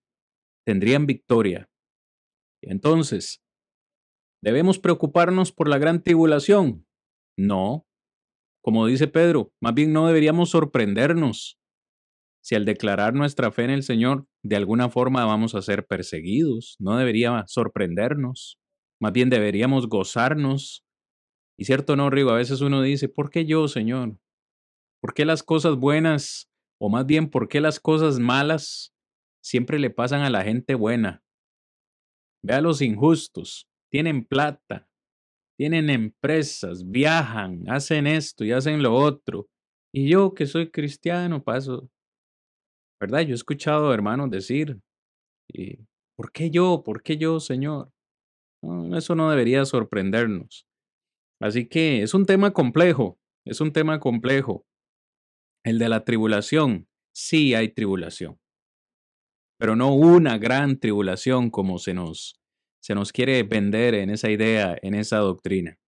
tendrían 0.67 1.07
victoria. 1.07 1.69
Entonces, 2.63 3.43
¿debemos 4.43 4.79
preocuparnos 4.79 5.51
por 5.51 5.69
la 5.69 5.79
gran 5.79 6.03
tribulación? 6.03 6.87
No. 7.37 7.85
Como 8.63 8.87
dice 8.87 9.09
Pedro, 9.09 9.53
más 9.61 9.75
bien 9.75 9.93
no 9.93 10.07
deberíamos 10.07 10.51
sorprendernos 10.51 11.59
si 12.43 12.57
al 12.57 12.65
declarar 12.65 13.15
nuestra 13.15 13.53
fe 13.53 13.65
en 13.65 13.71
el 13.71 13.83
Señor 13.83 14.27
de 14.43 14.57
alguna 14.57 14.89
forma 14.89 15.25
vamos 15.25 15.55
a 15.55 15.63
ser 15.63 15.87
perseguidos, 15.87 16.77
no 16.81 16.97
debería 16.97 17.45
sorprendernos, 17.47 18.59
más 19.03 19.13
bien 19.13 19.31
deberíamos 19.31 19.89
gozarnos. 19.89 20.85
Y 21.59 21.65
cierto 21.65 21.97
no, 21.97 22.09
Rigo, 22.09 22.31
a 22.31 22.37
veces 22.37 22.61
uno 22.61 22.81
dice, 22.83 23.09
¿por 23.09 23.31
qué 23.31 23.45
yo, 23.45 23.67
Señor? 23.67 24.17
¿Por 25.01 25.13
qué 25.13 25.25
las 25.25 25.43
cosas 25.43 25.75
buenas, 25.75 26.49
o 26.81 26.89
más 26.89 27.05
bien, 27.05 27.29
por 27.29 27.49
qué 27.49 27.61
las 27.61 27.81
cosas 27.81 28.21
malas 28.21 28.95
siempre 29.43 29.81
le 29.81 29.91
pasan 29.91 30.21
a 30.21 30.31
la 30.31 30.45
gente 30.45 30.77
buena? 30.77 31.25
Ve 32.45 32.55
a 32.55 32.61
los 32.61 32.81
injustos, 32.81 33.67
tienen 33.91 34.25
plata, 34.25 34.89
tienen 35.59 35.91
empresas, 35.91 36.89
viajan, 36.89 37.69
hacen 37.69 38.07
esto 38.07 38.45
y 38.45 38.53
hacen 38.53 38.85
lo 38.85 38.95
otro. 38.95 39.49
Y 39.93 40.09
yo 40.09 40.33
que 40.33 40.47
soy 40.47 40.71
cristiano, 40.71 41.43
paso, 41.43 41.91
¿verdad? 43.01 43.23
Yo 43.23 43.31
he 43.31 43.35
escuchado 43.35 43.93
hermanos 43.93 44.31
decir, 44.31 44.81
¿por 46.17 46.31
qué 46.31 46.51
yo? 46.51 46.85
¿Por 46.85 47.03
qué 47.03 47.17
yo, 47.17 47.41
Señor? 47.41 47.91
Eso 48.95 49.15
no 49.15 49.31
debería 49.31 49.65
sorprendernos. 49.65 50.67
Así 51.41 51.67
que 51.69 52.03
es 52.03 52.15
un 52.15 52.27
tema 52.27 52.53
complejo, 52.53 53.19
es 53.45 53.61
un 53.61 53.73
tema 53.73 53.99
complejo. 53.99 54.65
El 55.65 55.79
de 55.79 55.89
la 55.89 56.05
tribulación, 56.05 56.89
sí 57.15 57.55
hay 57.55 57.69
tribulación, 57.69 58.39
pero 59.59 59.77
no 59.77 59.95
una 59.95 60.39
gran 60.39 60.79
tribulación 60.79 61.51
como 61.51 61.79
se 61.79 61.95
nos, 61.95 62.41
se 62.81 62.95
nos 62.95 63.13
quiere 63.13 63.43
vender 63.43 63.95
en 63.95 64.11
esa 64.11 64.31
idea, 64.31 64.77
en 64.83 64.95
esa 64.95 65.19
doctrina. 65.19 65.79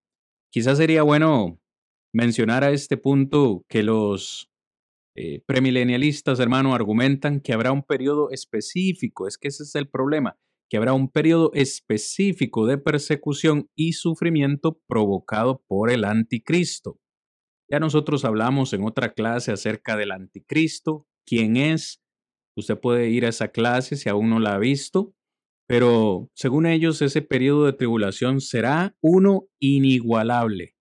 Quizás 0.52 0.78
sería 0.78 1.02
bueno 1.02 1.60
mencionar 2.12 2.62
a 2.62 2.70
este 2.70 2.96
punto 2.96 3.64
que 3.68 3.82
los 3.82 4.48
eh, 5.16 5.40
premilenialistas, 5.46 6.40
hermano, 6.40 6.74
argumentan 6.74 7.40
que 7.40 7.52
habrá 7.52 7.72
un 7.72 7.82
periodo 7.82 8.30
específico, 8.30 9.26
es 9.26 9.38
que 9.38 9.48
ese 9.48 9.64
es 9.64 9.74
el 9.74 9.88
problema, 9.88 10.36
que 10.68 10.76
habrá 10.76 10.92
un 10.92 11.08
periodo 11.08 11.50
específico 11.54 12.66
de 12.66 12.78
persecución 12.78 13.68
y 13.74 13.92
sufrimiento 13.92 14.80
provocado 14.86 15.62
por 15.66 15.90
el 15.90 16.04
anticristo. 16.04 16.98
Ya 17.70 17.80
nosotros 17.80 18.24
hablamos 18.24 18.72
en 18.72 18.84
otra 18.84 19.12
clase 19.12 19.52
acerca 19.52 19.96
del 19.96 20.12
anticristo, 20.12 21.06
quién 21.26 21.56
es. 21.56 22.02
Usted 22.56 22.78
puede 22.78 23.10
ir 23.10 23.24
a 23.24 23.30
esa 23.30 23.48
clase 23.48 23.96
si 23.96 24.08
aún 24.08 24.30
no 24.30 24.38
la 24.38 24.54
ha 24.54 24.58
visto, 24.58 25.14
pero 25.66 26.30
según 26.34 26.66
ellos 26.66 27.00
ese 27.02 27.22
periodo 27.22 27.64
de 27.64 27.72
tribulación 27.72 28.40
será 28.40 28.94
uno 29.00 29.48
inigualable. 29.58 30.74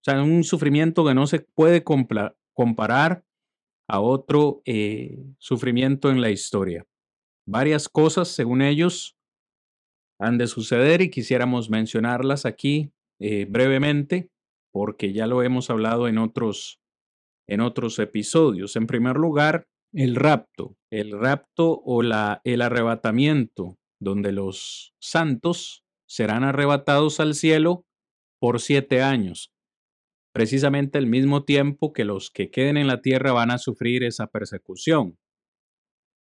O 0.00 0.04
sea, 0.04 0.22
un 0.22 0.44
sufrimiento 0.44 1.04
que 1.04 1.14
no 1.14 1.26
se 1.26 1.40
puede 1.40 1.82
comparar 1.82 3.24
a 3.88 4.00
otro 4.00 4.62
eh, 4.64 5.18
sufrimiento 5.38 6.10
en 6.10 6.20
la 6.20 6.30
historia. 6.30 6.86
Varias 7.46 7.88
cosas, 7.88 8.28
según 8.28 8.62
ellos, 8.62 9.16
han 10.18 10.38
de 10.38 10.46
suceder 10.46 11.02
y 11.02 11.10
quisiéramos 11.10 11.70
mencionarlas 11.70 12.46
aquí 12.46 12.92
eh, 13.20 13.46
brevemente, 13.48 14.30
porque 14.72 15.12
ya 15.12 15.26
lo 15.26 15.42
hemos 15.42 15.70
hablado 15.70 16.08
en 16.08 16.18
otros, 16.18 16.80
en 17.48 17.60
otros 17.60 17.98
episodios. 17.98 18.76
En 18.76 18.86
primer 18.86 19.16
lugar, 19.16 19.66
el 19.92 20.16
rapto, 20.16 20.76
el 20.90 21.12
rapto 21.12 21.80
o 21.84 22.02
la, 22.02 22.40
el 22.44 22.62
arrebatamiento, 22.62 23.78
donde 24.00 24.32
los 24.32 24.94
santos 25.00 25.84
serán 26.08 26.44
arrebatados 26.44 27.20
al 27.20 27.34
cielo 27.34 27.84
por 28.40 28.60
siete 28.60 29.02
años 29.02 29.52
precisamente 30.36 30.98
el 30.98 31.06
mismo 31.06 31.44
tiempo 31.44 31.94
que 31.94 32.04
los 32.04 32.30
que 32.30 32.50
queden 32.50 32.76
en 32.76 32.88
la 32.88 33.00
tierra 33.00 33.32
van 33.32 33.50
a 33.50 33.56
sufrir 33.56 34.04
esa 34.04 34.26
persecución. 34.26 35.16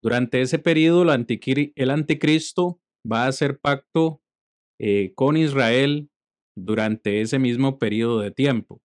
Durante 0.02 0.40
ese 0.40 0.58
periodo, 0.58 1.02
el 1.02 1.90
anticristo 1.90 2.80
va 3.10 3.24
a 3.24 3.28
hacer 3.28 3.58
pacto 3.58 4.22
eh, 4.78 5.12
con 5.14 5.36
Israel 5.36 6.10
durante 6.56 7.20
ese 7.20 7.38
mismo 7.38 7.78
periodo 7.78 8.20
de 8.20 8.30
tiempo. 8.30 8.80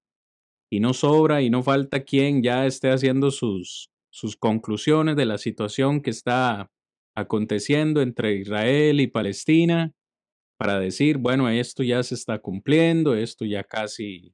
Y 0.72 0.80
no 0.80 0.94
sobra 0.94 1.42
y 1.42 1.50
no 1.50 1.64
falta 1.64 2.04
quien 2.04 2.44
ya 2.44 2.66
esté 2.66 2.90
haciendo 2.90 3.32
sus, 3.32 3.92
sus 4.12 4.36
conclusiones 4.36 5.16
de 5.16 5.26
la 5.26 5.38
situación 5.38 6.02
que 6.02 6.10
está 6.10 6.70
aconteciendo 7.16 8.02
entre 8.02 8.36
Israel 8.36 9.00
y 9.00 9.08
Palestina 9.08 9.94
para 10.58 10.80
decir, 10.80 11.18
bueno, 11.18 11.50
esto 11.50 11.84
ya 11.84 12.04
se 12.04 12.16
está 12.16 12.40
cumpliendo, 12.40 13.16
esto 13.16 13.46
ya 13.46 13.64
casi 13.64 14.34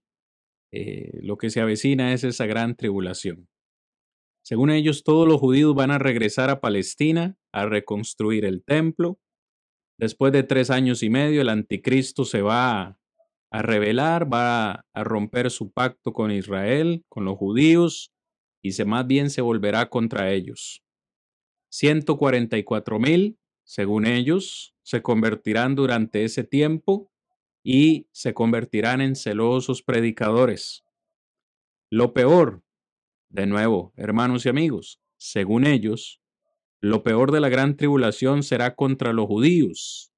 eh, 0.72 1.20
lo 1.22 1.38
que 1.38 1.50
se 1.50 1.62
avecina 1.62 2.14
es 2.14 2.24
esa 2.24 2.46
gran 2.46 2.76
tribulación. 2.76 3.48
Según 4.44 4.72
ellos, 4.72 5.04
todos 5.04 5.28
los 5.28 5.40
judíos 5.40 5.76
van 5.76 5.92
a 5.92 6.00
regresar 6.00 6.50
a 6.50 6.62
Palestina 6.62 7.38
a 7.52 7.66
reconstruir 7.66 8.46
el 8.46 8.64
templo. 8.64 9.20
Después 9.98 10.34
de 10.34 10.44
tres 10.44 10.70
años 10.70 11.04
y 11.04 11.10
medio, 11.10 11.42
el 11.42 11.50
anticristo 11.50 12.26
se 12.26 12.42
va 12.42 12.98
a 13.52 13.62
rebelar, 13.62 14.32
va 14.32 14.86
a 14.94 15.04
romper 15.04 15.52
su 15.52 15.72
pacto 15.72 16.14
con 16.14 16.32
Israel, 16.32 17.04
con 17.10 17.26
los 17.26 17.38
judíos, 17.38 18.12
y 18.64 18.72
se 18.72 18.86
más 18.86 19.06
bien 19.06 19.30
se 19.30 19.42
volverá 19.42 19.90
contra 19.90 20.32
ellos. 20.32 20.84
144 21.70 23.00
mil, 23.00 23.38
según 23.64 24.06
ellos, 24.06 24.76
se 24.84 25.02
convertirán 25.02 25.76
durante 25.76 26.24
ese 26.24 26.44
tiempo 26.44 27.12
y 27.64 28.08
se 28.12 28.34
convertirán 28.34 29.02
en 29.02 29.16
celosos 29.16 29.84
predicadores. 29.84 30.84
Lo 31.90 32.14
peor, 32.14 32.64
de 33.32 33.48
nuevo, 33.48 33.94
hermanos 33.96 34.46
y 34.46 34.50
amigos, 34.50 35.02
según 35.18 35.66
ellos, 35.66 36.20
Lo 36.84 37.04
peor 37.04 37.32
de 37.32 37.40
la 37.40 37.50
gran 37.50 37.78
tribulación 37.78 38.42
será 38.42 38.76
contra 38.76 39.14
los 39.14 39.28
judíos, 39.28 40.12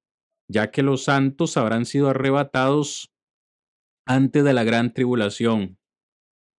ya 0.48 0.72
que 0.72 0.82
los 0.82 1.04
santos 1.04 1.58
habrán 1.58 1.86
sido 1.86 2.10
arrebatados 2.10 3.12
antes 4.06 4.46
de 4.46 4.54
la 4.54 4.64
gran 4.64 4.94
tribulación, 4.94 5.78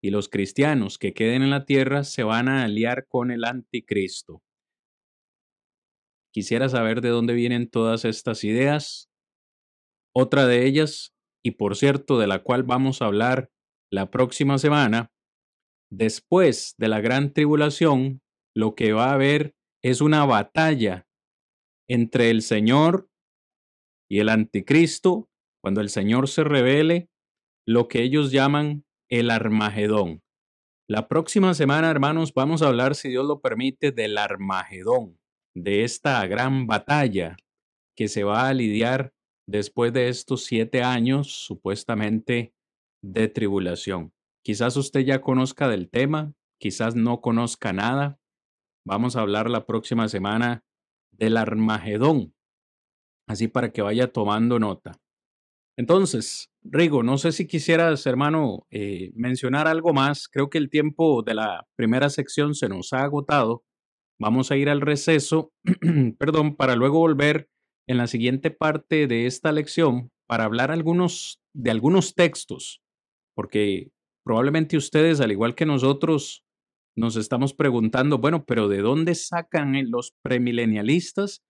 y 0.02 0.11
los 0.11 0.28
cristianos 0.28 0.98
que 0.98 1.14
queden 1.14 1.42
en 1.42 1.48
la 1.48 1.64
tierra 1.64 2.05
se 2.05 2.22
van 2.22 2.48
a 2.48 2.64
aliar 2.64 3.07
con 3.09 3.30
el 3.30 3.44
anticristo. 3.44 4.42
Quisiera 6.34 6.68
saber 6.68 7.00
de 7.00 7.09
dónde 7.09 7.32
vienen 7.32 7.70
todas 7.70 8.05
estas 8.05 8.44
ideas. 8.44 9.09
Otra 10.14 10.46
de 10.46 10.66
ellas, 10.66 11.14
y 11.42 11.52
por 11.52 11.76
cierto, 11.76 12.18
de 12.18 12.26
la 12.26 12.42
cual 12.42 12.62
vamos 12.62 13.00
a 13.00 13.07
hablar 13.07 13.50
la 13.90 14.11
próxima 14.11 14.59
semana, 14.59 15.11
después 15.97 16.74
de 16.78 16.88
la 16.88 17.01
gran 17.01 17.32
tribulación, 17.32 18.20
lo 18.55 18.74
que 18.74 18.92
va 18.92 19.11
a 19.11 19.14
haber 19.14 19.55
es 19.82 20.01
una 20.01 20.24
batalla 20.24 21.07
entre 21.88 22.30
el 22.30 22.42
Señor 22.42 23.09
y 24.09 24.20
el 24.20 24.28
anticristo, 24.28 25.28
cuando 25.62 25.80
el 25.80 25.88
Señor 25.88 26.28
se 26.28 26.45
revele, 26.45 27.09
lo 27.66 27.88
que 27.88 28.03
ellos 28.03 28.32
llaman 28.32 28.84
el 29.11 29.30
Armagedón. 29.30 30.22
La 30.88 31.09
próxima 31.09 31.55
semana, 31.55 31.90
hermanos, 31.90 32.34
vamos 32.34 32.61
a 32.61 32.68
hablar, 32.68 32.95
si 32.95 33.09
Dios 33.09 33.26
lo 33.26 33.40
permite, 33.40 33.90
del 33.90 34.18
Armagedón, 34.18 35.18
de 35.55 35.84
esta 35.84 36.26
gran 36.26 36.66
batalla 36.66 37.36
que 37.97 38.09
se 38.09 38.24
va 38.24 38.49
a 38.49 38.55
lidiar 38.55 39.12
después 39.47 39.92
de 39.92 40.09
estos 40.09 40.45
siete 40.45 40.82
años 40.82 41.30
supuestamente 41.30 42.55
de 43.03 43.28
tribulación. 43.28 44.13
Quizás 44.45 44.76
usted 44.76 45.01
ya 45.01 45.20
conozca 45.20 45.68
del 45.68 45.88
tema, 45.88 46.34
quizás 46.59 46.95
no 46.95 47.20
conozca 47.20 47.72
nada, 47.72 48.20
Vamos 48.86 49.16
a 49.16 49.22
hablar 49.22 49.49
la 49.49 49.64
próxima 49.64 50.09
semana 50.09 50.62
del 51.11 51.38
Armagedón, 51.38 52.34
así 53.26 53.49
para 53.49 53.72
que 53.72 53.80
vaya 53.80 54.12
tomando 54.12 54.59
nota. 54.59 55.01
Entonces, 55.78 56.51
Rigo, 56.62 57.03
no 57.03 57.16
sé 57.16 57.32
si 57.32 57.47
quisieras, 57.47 58.05
hermano, 58.05 58.66
eh, 58.70 59.11
mencionar 59.14 59.68
algo 59.68 59.95
más. 59.95 60.28
Creo 60.28 60.51
que 60.51 60.59
el 60.59 60.68
tiempo 60.68 61.22
de 61.22 61.34
la 61.34 61.66
primera 61.76 62.11
sección 62.11 62.55
se 62.55 62.68
nos 62.68 62.92
ha 62.92 63.05
agotado. 63.05 63.64
Vamos 64.20 64.51
a 64.51 64.57
ir 64.57 64.68
al 64.68 64.82
receso, 64.82 65.53
perdón, 66.18 66.55
para 66.55 66.76
luego 66.76 66.99
volver 66.99 67.49
en 67.88 67.97
la 67.97 68.07
siguiente 68.07 68.51
parte 68.51 69.07
de 69.07 69.26
esta 69.26 69.51
lección 69.51 70.11
para 70.26 70.45
hablar 70.45 70.70
algunos, 70.70 71.40
de 71.55 71.70
algunos 71.70 72.14
textos, 72.14 72.82
porque 73.34 73.90
probablemente 74.25 74.77
ustedes, 74.77 75.20
al 75.20 75.33
igual 75.33 75.55
que 75.55 75.66
nosotros, 75.66 76.45
nos 76.97 77.16
estamos 77.16 77.55
preguntando, 77.55 78.18
bueno, 78.18 78.45
pero 78.45 78.68
¿de 78.68 78.79
dónde 78.79 79.14
sacan 79.14 79.91
los 79.91 80.12
premilenialistas 80.22 81.43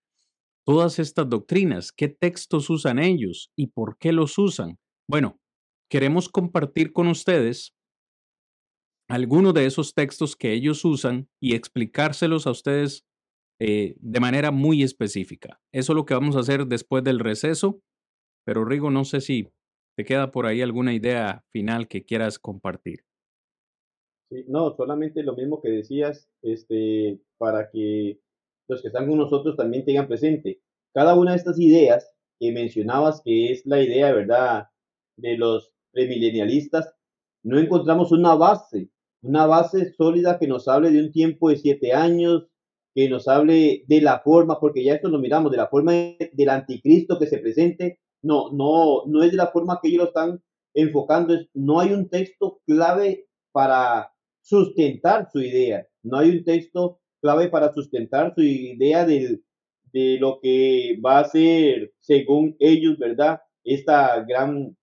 todas 0.66 0.98
estas 0.98 1.28
doctrinas? 1.28 1.92
¿Qué 1.92 2.08
textos 2.08 2.70
usan 2.70 2.98
ellos 2.98 3.50
y 3.56 3.68
por 3.68 3.98
qué 3.98 4.12
los 4.12 4.38
usan? 4.38 4.78
Bueno, 5.08 5.38
queremos 5.90 6.28
compartir 6.28 6.92
con 6.92 7.08
ustedes 7.08 7.74
algunos 9.08 9.52
de 9.52 9.66
esos 9.66 9.94
textos 9.94 10.34
que 10.34 10.52
ellos 10.52 10.84
usan 10.84 11.28
y 11.40 11.54
explicárselos 11.54 12.46
a 12.46 12.52
ustedes 12.52 13.04
eh, 13.60 13.96
de 14.00 14.20
manera 14.20 14.50
muy 14.50 14.82
específica. 14.82 15.60
Eso 15.72 15.92
es 15.92 15.96
lo 15.96 16.06
que 16.06 16.14
vamos 16.14 16.36
a 16.36 16.40
hacer 16.40 16.66
después 16.66 17.04
del 17.04 17.20
receso, 17.20 17.80
pero 18.46 18.64
Rigo, 18.64 18.90
no 18.90 19.04
sé 19.04 19.20
si 19.20 19.48
te 19.96 20.04
queda 20.04 20.30
por 20.30 20.46
ahí 20.46 20.62
alguna 20.62 20.92
idea 20.92 21.44
final 21.50 21.88
que 21.88 22.04
quieras 22.04 22.38
compartir 22.38 23.04
no, 24.48 24.74
solamente 24.76 25.22
lo 25.22 25.34
mismo 25.34 25.60
que 25.60 25.70
decías, 25.70 26.28
este, 26.42 27.20
para 27.38 27.70
que 27.70 28.20
los 28.68 28.82
que 28.82 28.88
están 28.88 29.08
con 29.08 29.18
nosotros 29.18 29.56
también 29.56 29.84
tengan 29.84 30.08
presente. 30.08 30.60
Cada 30.92 31.14
una 31.14 31.32
de 31.32 31.38
estas 31.38 31.58
ideas 31.58 32.10
que 32.40 32.52
mencionabas, 32.52 33.20
que 33.24 33.52
es 33.52 33.64
la 33.66 33.82
idea, 33.82 34.12
¿verdad?, 34.12 34.68
de 35.16 35.36
los 35.36 35.72
premilenialistas, 35.92 36.92
no 37.42 37.58
encontramos 37.58 38.10
una 38.10 38.34
base, 38.34 38.90
una 39.22 39.46
base 39.46 39.92
sólida 39.94 40.38
que 40.38 40.48
nos 40.48 40.66
hable 40.66 40.90
de 40.90 41.00
un 41.00 41.12
tiempo 41.12 41.50
de 41.50 41.56
siete 41.56 41.92
años, 41.92 42.48
que 42.94 43.08
nos 43.08 43.28
hable 43.28 43.84
de 43.86 44.00
la 44.00 44.20
forma, 44.20 44.58
porque 44.60 44.84
ya 44.84 44.94
esto 44.94 45.08
lo 45.08 45.18
miramos, 45.18 45.50
de 45.50 45.58
la 45.58 45.68
forma 45.68 45.92
del 45.92 46.48
anticristo 46.48 47.18
que 47.18 47.26
se 47.26 47.38
presente. 47.38 48.00
No, 48.24 48.50
no, 48.52 49.04
no 49.06 49.22
es 49.22 49.30
de 49.32 49.36
la 49.36 49.48
forma 49.48 49.78
que 49.80 49.88
ellos 49.88 50.02
lo 50.02 50.08
están 50.08 50.42
enfocando. 50.74 51.34
no 51.52 51.80
hay 51.80 51.92
un 51.92 52.08
texto 52.08 52.60
clave 52.66 53.26
para 53.52 54.10
sustentar 54.40 55.28
su 55.30 55.40
idea. 55.40 55.86
No 56.02 56.18
hay 56.18 56.30
un 56.30 56.44
texto 56.44 57.00
clave 57.20 57.48
para 57.48 57.72
sustentar 57.72 58.34
su 58.34 58.42
idea 58.42 59.04
de 59.06 59.40
lo 60.18 60.40
que 60.40 60.98
va 61.04 61.20
a 61.20 61.24
ser, 61.24 61.92
según 62.00 62.56
ellos, 62.58 62.98
¿verdad? 62.98 63.40
Esta 63.62 64.24
gran 64.24 64.76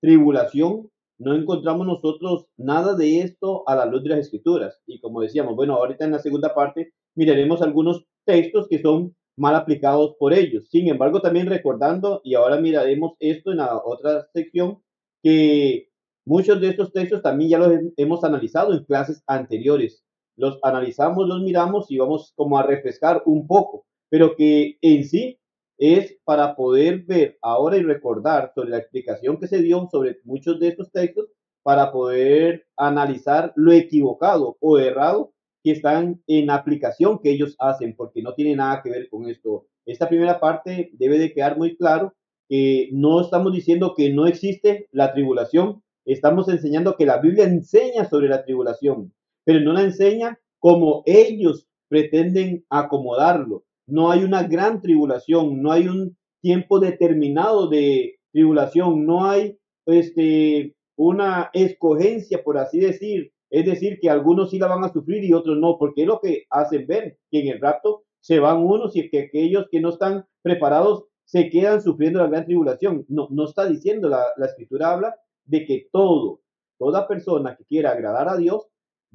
tribulación. 0.00 0.90
No 1.18 1.34
encontramos 1.34 1.86
nosotros 1.86 2.46
nada 2.56 2.94
de 2.94 3.20
esto 3.20 3.66
a 3.68 3.76
la 3.76 3.86
luz 3.86 4.02
de 4.02 4.10
las 4.10 4.20
escrituras. 4.20 4.80
Y 4.86 5.00
como 5.00 5.20
decíamos, 5.22 5.56
bueno, 5.56 5.74
ahorita 5.74 6.04
en 6.04 6.12
la 6.12 6.18
segunda 6.18 6.54
parte 6.54 6.92
miraremos 7.14 7.62
algunos 7.62 8.06
textos 8.24 8.66
que 8.68 8.80
son 8.80 9.14
mal 9.36 9.54
aplicados 9.54 10.16
por 10.18 10.32
ellos. 10.32 10.68
Sin 10.70 10.88
embargo, 10.88 11.20
también 11.20 11.46
recordando, 11.46 12.20
y 12.24 12.34
ahora 12.34 12.60
miraremos 12.60 13.14
esto 13.20 13.52
en 13.52 13.58
la 13.58 13.80
otra 13.84 14.26
sección, 14.32 14.82
que 15.22 15.90
Muchos 16.26 16.60
de 16.60 16.70
estos 16.70 16.92
textos 16.92 17.22
también 17.22 17.50
ya 17.50 17.58
los 17.58 17.70
hemos 17.96 18.24
analizado 18.24 18.72
en 18.74 18.84
clases 18.84 19.22
anteriores. 19.28 20.04
Los 20.36 20.58
analizamos, 20.64 21.28
los 21.28 21.40
miramos 21.40 21.88
y 21.88 21.98
vamos 21.98 22.32
como 22.34 22.58
a 22.58 22.64
refrescar 22.64 23.22
un 23.26 23.46
poco, 23.46 23.86
pero 24.10 24.34
que 24.34 24.76
en 24.80 25.04
sí 25.04 25.38
es 25.78 26.18
para 26.24 26.56
poder 26.56 27.04
ver 27.04 27.38
ahora 27.42 27.76
y 27.76 27.82
recordar 27.84 28.50
sobre 28.56 28.70
la 28.70 28.78
explicación 28.78 29.38
que 29.38 29.46
se 29.46 29.62
dio 29.62 29.88
sobre 29.88 30.18
muchos 30.24 30.58
de 30.58 30.66
estos 30.66 30.90
textos 30.90 31.28
para 31.62 31.92
poder 31.92 32.66
analizar 32.76 33.52
lo 33.54 33.70
equivocado 33.70 34.56
o 34.58 34.80
errado 34.80 35.32
que 35.66 35.72
están 35.72 36.22
en 36.28 36.48
aplicación 36.48 37.18
que 37.18 37.32
ellos 37.32 37.56
hacen, 37.58 37.96
porque 37.96 38.22
no 38.22 38.34
tiene 38.34 38.54
nada 38.54 38.82
que 38.84 38.90
ver 38.90 39.08
con 39.08 39.28
esto. 39.28 39.66
Esta 39.84 40.08
primera 40.08 40.38
parte 40.38 40.90
debe 40.92 41.18
de 41.18 41.32
quedar 41.32 41.58
muy 41.58 41.76
claro 41.76 42.14
que 42.48 42.88
no 42.92 43.20
estamos 43.20 43.52
diciendo 43.52 43.94
que 43.96 44.12
no 44.12 44.28
existe 44.28 44.86
la 44.92 45.12
tribulación, 45.12 45.82
estamos 46.04 46.48
enseñando 46.48 46.94
que 46.96 47.04
la 47.04 47.18
Biblia 47.18 47.46
enseña 47.46 48.08
sobre 48.08 48.28
la 48.28 48.44
tribulación, 48.44 49.12
pero 49.44 49.58
no 49.58 49.72
la 49.72 49.82
enseña 49.82 50.38
como 50.60 51.02
ellos 51.04 51.66
pretenden 51.88 52.64
acomodarlo. 52.70 53.64
No 53.88 54.12
hay 54.12 54.22
una 54.22 54.44
gran 54.44 54.80
tribulación, 54.80 55.62
no 55.62 55.72
hay 55.72 55.88
un 55.88 56.16
tiempo 56.42 56.78
determinado 56.78 57.68
de 57.68 58.20
tribulación, 58.30 59.04
no 59.04 59.28
hay 59.28 59.58
este, 59.86 60.76
una 60.96 61.50
escogencia, 61.52 62.44
por 62.44 62.56
así 62.56 62.78
decir. 62.78 63.32
Es 63.50 63.64
decir, 63.64 63.98
que 64.00 64.10
algunos 64.10 64.50
sí 64.50 64.58
la 64.58 64.66
van 64.66 64.84
a 64.84 64.92
sufrir 64.92 65.24
y 65.24 65.32
otros 65.32 65.58
no, 65.58 65.78
porque 65.78 66.02
es 66.02 66.08
lo 66.08 66.20
que 66.20 66.44
hacen 66.50 66.86
ver 66.86 67.18
que 67.30 67.40
en 67.40 67.48
el 67.48 67.60
rapto 67.60 68.04
se 68.20 68.40
van 68.40 68.58
unos 68.58 68.96
y 68.96 69.08
que 69.08 69.20
aquellos 69.20 69.66
que 69.70 69.80
no 69.80 69.90
están 69.90 70.26
preparados 70.42 71.04
se 71.24 71.48
quedan 71.50 71.80
sufriendo 71.80 72.20
la 72.20 72.28
gran 72.28 72.44
tribulación. 72.44 73.04
No, 73.08 73.28
no 73.30 73.44
está 73.44 73.66
diciendo, 73.66 74.08
la, 74.08 74.24
la 74.36 74.46
escritura 74.46 74.92
habla 74.92 75.16
de 75.44 75.64
que 75.64 75.88
todo, 75.92 76.40
toda 76.78 77.06
persona 77.06 77.56
que 77.56 77.64
quiera 77.64 77.92
agradar 77.92 78.28
a 78.28 78.36
Dios 78.36 78.66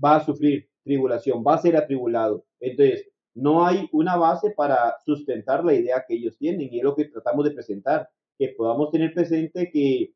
va 0.04 0.16
a 0.16 0.26
sufrir 0.26 0.70
tribulación, 0.84 1.44
va 1.46 1.56
a 1.56 1.62
ser 1.62 1.76
atribulado. 1.78 2.46
Entonces, 2.60 3.08
no 3.34 3.66
hay 3.66 3.88
una 3.92 4.18
base 4.18 4.52
para 4.52 4.96
sustentar 5.06 5.64
la 5.64 5.74
idea 5.74 6.04
que 6.08 6.16
ellos 6.16 6.38
tienen 6.38 6.70
y 6.72 6.80
es 6.80 6.84
lo 6.84 6.96
que 6.96 7.06
tratamos 7.06 7.46
de 7.46 7.52
presentar, 7.52 8.10
que 8.38 8.50
podamos 8.50 8.92
tener 8.92 9.14
presente 9.14 9.70
que 9.72 10.14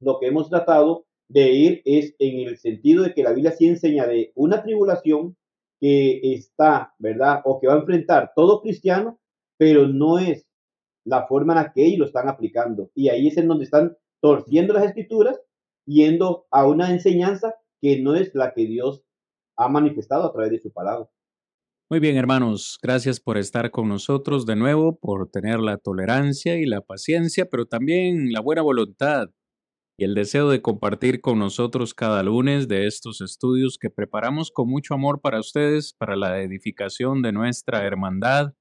lo 0.00 0.18
que 0.18 0.26
hemos 0.26 0.48
tratado 0.48 1.06
de 1.28 1.52
ir 1.52 1.82
es 1.84 2.14
en 2.18 2.46
el 2.48 2.58
sentido 2.58 3.02
de 3.02 3.14
que 3.14 3.22
la 3.22 3.32
Biblia 3.32 3.52
sí 3.52 3.66
enseña 3.66 4.06
de 4.06 4.32
una 4.34 4.62
tribulación 4.62 5.36
que 5.80 6.20
está, 6.32 6.94
¿verdad? 6.98 7.40
O 7.44 7.60
que 7.60 7.66
va 7.66 7.74
a 7.74 7.78
enfrentar 7.78 8.32
todo 8.34 8.62
cristiano, 8.62 9.18
pero 9.58 9.88
no 9.88 10.18
es 10.18 10.46
la 11.04 11.26
forma 11.26 11.52
en 11.54 11.58
la 11.58 11.72
que 11.72 11.84
ellos 11.84 11.98
lo 11.98 12.06
están 12.06 12.28
aplicando. 12.28 12.90
Y 12.94 13.08
ahí 13.08 13.28
es 13.28 13.36
en 13.36 13.48
donde 13.48 13.64
están 13.64 13.96
torciendo 14.20 14.74
las 14.74 14.84
escrituras 14.84 15.40
yendo 15.86 16.46
a 16.50 16.66
una 16.66 16.90
enseñanza 16.90 17.54
que 17.80 18.00
no 18.00 18.14
es 18.14 18.34
la 18.34 18.52
que 18.54 18.66
Dios 18.66 19.02
ha 19.56 19.68
manifestado 19.68 20.24
a 20.24 20.32
través 20.32 20.50
de 20.50 20.60
su 20.60 20.72
palabra. 20.72 21.08
Muy 21.88 22.00
bien, 22.00 22.16
hermanos, 22.16 22.80
gracias 22.82 23.20
por 23.20 23.38
estar 23.38 23.70
con 23.70 23.88
nosotros 23.88 24.44
de 24.44 24.56
nuevo, 24.56 24.98
por 24.98 25.30
tener 25.30 25.60
la 25.60 25.76
tolerancia 25.78 26.56
y 26.56 26.66
la 26.66 26.80
paciencia, 26.80 27.46
pero 27.48 27.66
también 27.66 28.32
la 28.32 28.40
buena 28.40 28.62
voluntad 28.62 29.28
y 29.98 30.04
el 30.04 30.14
deseo 30.14 30.50
de 30.50 30.60
compartir 30.60 31.20
con 31.20 31.38
nosotros 31.38 31.94
cada 31.94 32.22
lunes 32.22 32.68
de 32.68 32.86
estos 32.86 33.20
estudios 33.20 33.78
que 33.78 33.90
preparamos 33.90 34.50
con 34.50 34.68
mucho 34.68 34.94
amor 34.94 35.20
para 35.20 35.40
ustedes, 35.40 35.94
para 35.94 36.16
la 36.16 36.40
edificación 36.42 37.22
de 37.22 37.32
nuestra 37.32 37.84
hermandad. 37.84 38.52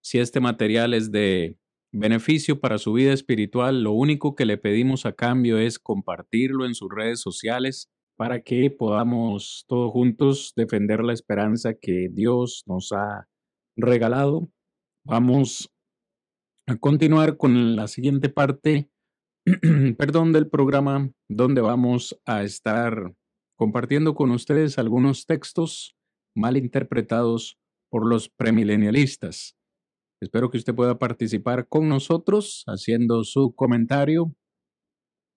Si 0.00 0.18
este 0.18 0.40
material 0.40 0.94
es 0.94 1.10
de 1.10 1.58
beneficio 1.92 2.60
para 2.60 2.78
su 2.78 2.92
vida 2.92 3.12
espiritual, 3.12 3.82
lo 3.82 3.92
único 3.92 4.34
que 4.34 4.46
le 4.46 4.56
pedimos 4.56 5.06
a 5.06 5.12
cambio 5.12 5.58
es 5.58 5.78
compartirlo 5.78 6.66
en 6.66 6.74
sus 6.74 6.88
redes 6.94 7.20
sociales 7.20 7.90
para 8.16 8.42
que 8.42 8.70
podamos 8.70 9.64
todos 9.66 9.90
juntos 9.90 10.52
defender 10.56 11.02
la 11.02 11.12
esperanza 11.12 11.74
que 11.74 12.08
Dios 12.12 12.62
nos 12.66 12.92
ha 12.92 13.26
regalado. 13.76 14.48
Vamos 15.04 15.70
a 16.66 16.76
continuar 16.76 17.36
con 17.36 17.76
la 17.76 17.88
siguiente 17.88 18.28
parte, 18.28 18.90
perdón, 19.98 20.32
del 20.32 20.48
programa, 20.48 21.10
donde 21.28 21.60
vamos 21.60 22.18
a 22.24 22.42
estar 22.44 23.14
compartiendo 23.56 24.14
con 24.14 24.30
ustedes 24.30 24.78
algunos 24.78 25.26
textos 25.26 25.96
mal 26.34 26.56
interpretados 26.56 27.58
por 27.90 28.06
los 28.06 28.30
premilenialistas. 28.30 29.54
Espero 30.22 30.50
que 30.50 30.56
usted 30.56 30.74
pueda 30.74 30.98
participar 30.98 31.68
con 31.68 31.90
nosotros 31.90 32.64
haciendo 32.66 33.22
su 33.24 33.54
comentario 33.54 34.34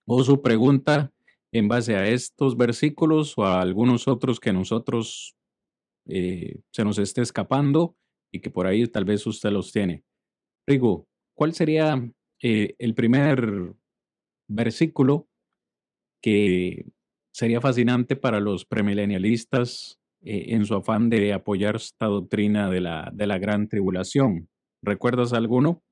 o 0.07 0.23
su 0.23 0.41
pregunta 0.41 1.11
en 1.51 1.67
base 1.67 1.97
a 1.97 2.07
estos 2.07 2.55
versículos 2.55 3.37
o 3.37 3.43
a 3.43 3.61
algunos 3.61 4.07
otros 4.07 4.39
que 4.39 4.53
nosotros 4.53 5.35
eh, 6.07 6.61
se 6.71 6.85
nos 6.85 6.97
esté 6.97 7.21
escapando 7.21 7.97
y 8.31 8.39
que 8.39 8.49
por 8.49 8.67
ahí 8.67 8.87
tal 8.87 9.03
vez 9.03 9.27
usted 9.27 9.51
los 9.51 9.73
tiene. 9.73 10.05
Rigo, 10.65 11.07
¿cuál 11.35 11.53
sería 11.53 12.09
eh, 12.41 12.75
el 12.79 12.95
primer 12.95 13.75
versículo 14.47 15.27
que 16.21 16.85
sería 17.33 17.61
fascinante 17.61 18.15
para 18.15 18.39
los 18.39 18.65
premilenialistas 18.65 19.99
eh, 20.21 20.45
en 20.49 20.65
su 20.65 20.75
afán 20.75 21.09
de 21.09 21.33
apoyar 21.33 21.75
esta 21.75 22.07
doctrina 22.07 22.69
de 22.69 22.81
la, 22.81 23.11
de 23.13 23.27
la 23.27 23.37
gran 23.37 23.67
tribulación? 23.67 24.49
¿Recuerdas 24.81 25.33
alguno? 25.33 25.83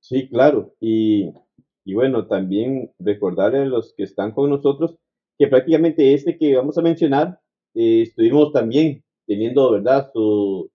Sí, 0.00 0.28
claro. 0.28 0.74
Y, 0.80 1.32
y 1.84 1.94
bueno, 1.94 2.26
también 2.26 2.90
recordarle 2.98 3.60
a 3.60 3.64
los 3.66 3.94
que 3.94 4.02
están 4.02 4.32
con 4.32 4.50
nosotros 4.50 4.96
que 5.38 5.48
prácticamente 5.48 6.14
este 6.14 6.36
que 6.36 6.56
vamos 6.56 6.78
a 6.78 6.82
mencionar, 6.82 7.40
eh, 7.74 8.02
estuvimos 8.02 8.52
también 8.52 9.02
teniendo, 9.26 9.72
¿verdad?, 9.72 10.10
su, 10.12 10.70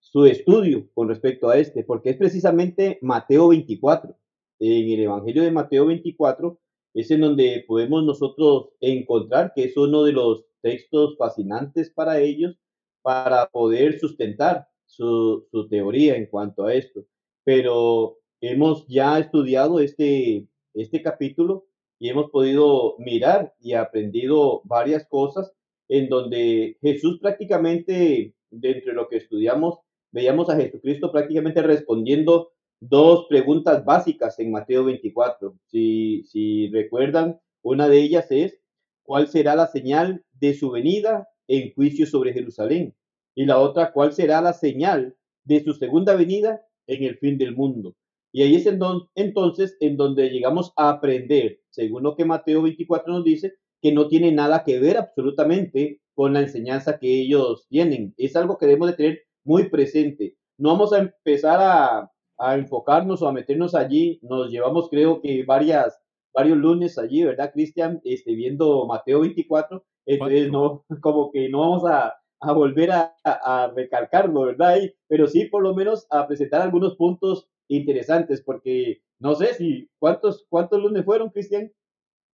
su 0.00 0.24
estudio 0.26 0.88
con 0.94 1.08
respecto 1.08 1.48
a 1.48 1.58
este, 1.58 1.84
porque 1.84 2.10
es 2.10 2.16
precisamente 2.16 2.98
Mateo 3.02 3.48
24. 3.48 4.16
En 4.60 4.90
el 4.90 5.00
Evangelio 5.00 5.42
de 5.44 5.52
Mateo 5.52 5.86
24 5.86 6.58
es 6.94 7.10
en 7.10 7.20
donde 7.20 7.64
podemos 7.66 8.04
nosotros 8.04 8.70
encontrar 8.80 9.52
que 9.54 9.64
es 9.64 9.76
uno 9.76 10.02
de 10.02 10.12
los 10.12 10.44
textos 10.62 11.16
fascinantes 11.16 11.90
para 11.90 12.20
ellos 12.20 12.56
para 13.02 13.48
poder 13.50 14.00
sustentar 14.00 14.66
su, 14.86 15.46
teoría 15.70 16.16
en 16.16 16.26
cuanto 16.26 16.64
a 16.64 16.74
esto. 16.74 17.04
Pero 17.44 18.18
hemos 18.40 18.86
ya 18.88 19.18
estudiado 19.18 19.78
este, 19.78 20.48
este 20.74 21.02
capítulo 21.02 21.66
y 22.00 22.08
hemos 22.08 22.30
podido 22.30 22.96
mirar 22.98 23.54
y 23.60 23.74
aprendido 23.74 24.62
varias 24.64 25.06
cosas 25.08 25.52
en 25.88 26.08
donde 26.08 26.76
Jesús 26.80 27.18
prácticamente, 27.20 28.34
dentro 28.50 28.90
de 28.90 28.96
lo 28.96 29.08
que 29.08 29.18
estudiamos, 29.18 29.78
veíamos 30.10 30.50
a 30.50 30.56
Jesucristo 30.56 31.12
prácticamente 31.12 31.62
respondiendo 31.62 32.52
dos 32.80 33.26
preguntas 33.28 33.84
básicas 33.84 34.38
en 34.38 34.50
Mateo 34.50 34.84
24. 34.84 35.56
Si, 35.66 36.24
si 36.24 36.68
recuerdan, 36.68 37.40
una 37.62 37.88
de 37.88 37.98
ellas 37.98 38.26
es, 38.30 38.60
¿cuál 39.02 39.28
será 39.28 39.56
la 39.56 39.66
señal 39.66 40.24
de 40.32 40.54
su 40.54 40.70
venida 40.70 41.28
en 41.46 41.72
juicio 41.74 42.06
sobre 42.06 42.32
Jerusalén? 42.32 42.94
Y 43.34 43.46
la 43.46 43.58
otra, 43.58 43.92
¿cuál 43.92 44.12
será 44.12 44.40
la 44.40 44.52
señal 44.52 45.16
de 45.44 45.62
su 45.62 45.74
segunda 45.74 46.14
venida 46.14 46.62
en 46.86 47.04
el 47.04 47.18
fin 47.18 47.38
del 47.38 47.54
mundo? 47.54 47.94
Y 48.32 48.42
ahí 48.42 48.56
es 48.56 48.66
en 48.66 48.78
entonces 49.14 49.76
en 49.80 49.96
donde 49.96 50.28
llegamos 50.30 50.72
a 50.76 50.90
aprender, 50.90 51.60
según 51.70 52.02
lo 52.02 52.14
que 52.14 52.24
Mateo 52.24 52.62
24 52.62 53.12
nos 53.12 53.24
dice, 53.24 53.54
que 53.80 53.92
no 53.92 54.08
tiene 54.08 54.32
nada 54.32 54.64
que 54.64 54.78
ver 54.80 54.98
absolutamente 54.98 56.00
con 56.14 56.32
la 56.32 56.40
enseñanza 56.40 56.98
que 56.98 57.20
ellos 57.20 57.66
tienen. 57.68 58.14
Es 58.16 58.36
algo 58.36 58.58
que 58.58 58.66
debemos 58.66 58.90
de 58.90 58.96
tener 58.96 59.22
muy 59.44 59.68
presente. 59.70 60.36
No 60.58 60.70
vamos 60.70 60.92
a 60.92 60.98
empezar 60.98 61.60
a, 61.60 62.10
a 62.38 62.56
enfocarnos 62.56 63.22
o 63.22 63.28
a 63.28 63.32
meternos 63.32 63.74
allí. 63.74 64.18
Nos 64.22 64.50
llevamos, 64.50 64.88
creo 64.88 65.20
que, 65.20 65.44
varias, 65.44 66.00
varios 66.32 66.56
lunes 66.58 66.98
allí, 66.98 67.24
¿verdad, 67.24 67.52
Cristian? 67.52 68.00
Este, 68.04 68.34
viendo 68.34 68.86
Mateo 68.86 69.20
24. 69.20 69.84
Entonces, 70.06 70.50
no, 70.50 70.84
como 71.00 71.30
que 71.30 71.48
no 71.48 71.60
vamos 71.60 71.84
a, 71.84 72.14
a 72.40 72.52
volver 72.52 72.92
a, 72.92 73.14
a, 73.24 73.70
recalcarlo, 73.74 74.42
¿verdad? 74.42 74.78
pero 75.06 75.26
sí, 75.26 75.46
por 75.46 75.62
lo 75.62 75.74
menos, 75.74 76.06
a 76.10 76.26
presentar 76.26 76.62
algunos 76.62 76.96
puntos 76.96 77.48
interesantes, 77.68 78.42
porque 78.42 79.02
no 79.18 79.34
sé 79.34 79.54
si, 79.54 79.90
¿cuántos, 79.98 80.46
cuántos 80.48 80.80
lunes 80.80 81.04
fueron, 81.04 81.30
Cristian? 81.30 81.72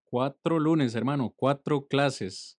Cuatro 0.05 0.59
lunes, 0.61 0.95
hermano, 0.95 1.33
cuatro 1.35 1.87
clases. 1.87 2.59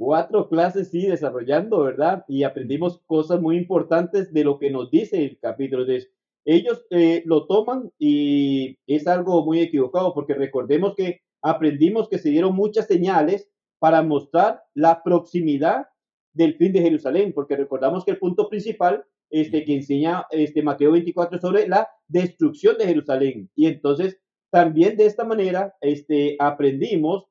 Cuatro 0.00 0.48
clases, 0.48 0.88
sí, 0.88 1.06
desarrollando, 1.06 1.80
¿verdad? 1.82 2.24
Y 2.26 2.44
aprendimos 2.44 3.02
cosas 3.04 3.38
muy 3.38 3.58
importantes 3.58 4.32
de 4.32 4.44
lo 4.44 4.58
que 4.58 4.70
nos 4.70 4.90
dice 4.90 5.22
el 5.22 5.38
capítulo. 5.38 5.84
de 5.84 6.08
ellos 6.46 6.86
eh, 6.88 7.22
lo 7.26 7.46
toman 7.46 7.92
y 7.98 8.78
es 8.86 9.06
algo 9.06 9.44
muy 9.44 9.60
equivocado, 9.60 10.14
porque 10.14 10.32
recordemos 10.32 10.94
que 10.94 11.20
aprendimos 11.42 12.08
que 12.08 12.16
se 12.16 12.30
dieron 12.30 12.54
muchas 12.54 12.86
señales 12.86 13.50
para 13.78 14.02
mostrar 14.02 14.62
la 14.72 15.02
proximidad 15.02 15.88
del 16.32 16.54
fin 16.54 16.72
de 16.72 16.80
Jerusalén, 16.80 17.34
porque 17.34 17.56
recordamos 17.56 18.02
que 18.06 18.12
el 18.12 18.18
punto 18.18 18.48
principal 18.48 19.04
este, 19.28 19.66
que 19.66 19.74
enseña 19.74 20.24
este, 20.30 20.62
Mateo 20.62 20.92
24 20.92 21.38
sobre 21.38 21.68
la 21.68 21.90
destrucción 22.08 22.78
de 22.78 22.86
Jerusalén. 22.86 23.50
Y 23.54 23.66
entonces 23.66 24.18
también 24.50 24.96
de 24.96 25.04
esta 25.04 25.24
manera 25.24 25.74
este, 25.82 26.36
aprendimos 26.38 27.26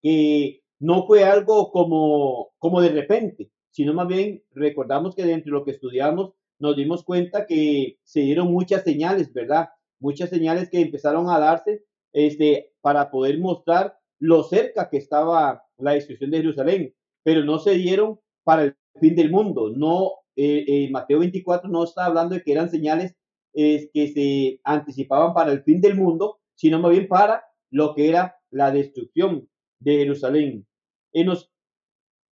que 0.00 0.62
no 0.80 1.06
fue 1.06 1.24
algo 1.24 1.70
como, 1.70 2.50
como 2.58 2.80
de 2.80 2.90
repente, 2.90 3.50
sino 3.70 3.94
más 3.94 4.08
bien 4.08 4.42
recordamos 4.52 5.14
que 5.14 5.24
dentro 5.24 5.52
de 5.52 5.58
lo 5.58 5.64
que 5.64 5.72
estudiamos 5.72 6.32
nos 6.58 6.76
dimos 6.76 7.04
cuenta 7.04 7.46
que 7.46 7.98
se 8.02 8.20
dieron 8.20 8.52
muchas 8.52 8.82
señales, 8.82 9.32
¿verdad? 9.32 9.68
Muchas 10.00 10.30
señales 10.30 10.68
que 10.70 10.80
empezaron 10.80 11.28
a 11.30 11.38
darse 11.38 11.84
este, 12.12 12.72
para 12.80 13.10
poder 13.10 13.38
mostrar 13.38 13.98
lo 14.18 14.42
cerca 14.42 14.88
que 14.90 14.96
estaba 14.96 15.64
la 15.76 15.92
destrucción 15.92 16.30
de 16.30 16.38
Jerusalén, 16.38 16.94
pero 17.22 17.44
no 17.44 17.58
se 17.58 17.74
dieron 17.74 18.18
para 18.44 18.64
el 18.64 18.76
fin 19.00 19.14
del 19.14 19.30
mundo. 19.30 19.70
No, 19.70 20.12
eh, 20.36 20.64
eh 20.66 20.88
Mateo 20.90 21.20
24 21.20 21.68
no 21.70 21.84
está 21.84 22.06
hablando 22.06 22.34
de 22.34 22.42
que 22.42 22.52
eran 22.52 22.70
señales 22.70 23.14
eh, 23.54 23.90
que 23.92 24.08
se 24.08 24.60
anticipaban 24.64 25.34
para 25.34 25.52
el 25.52 25.62
fin 25.62 25.80
del 25.80 25.94
mundo, 25.94 26.38
sino 26.54 26.80
más 26.80 26.90
bien 26.90 27.08
para 27.08 27.44
lo 27.70 27.94
que 27.94 28.08
era 28.08 28.36
la 28.50 28.70
destrucción 28.70 29.48
de 29.80 29.98
Jerusalén. 29.98 30.66
En 31.18 31.26
los 31.26 31.50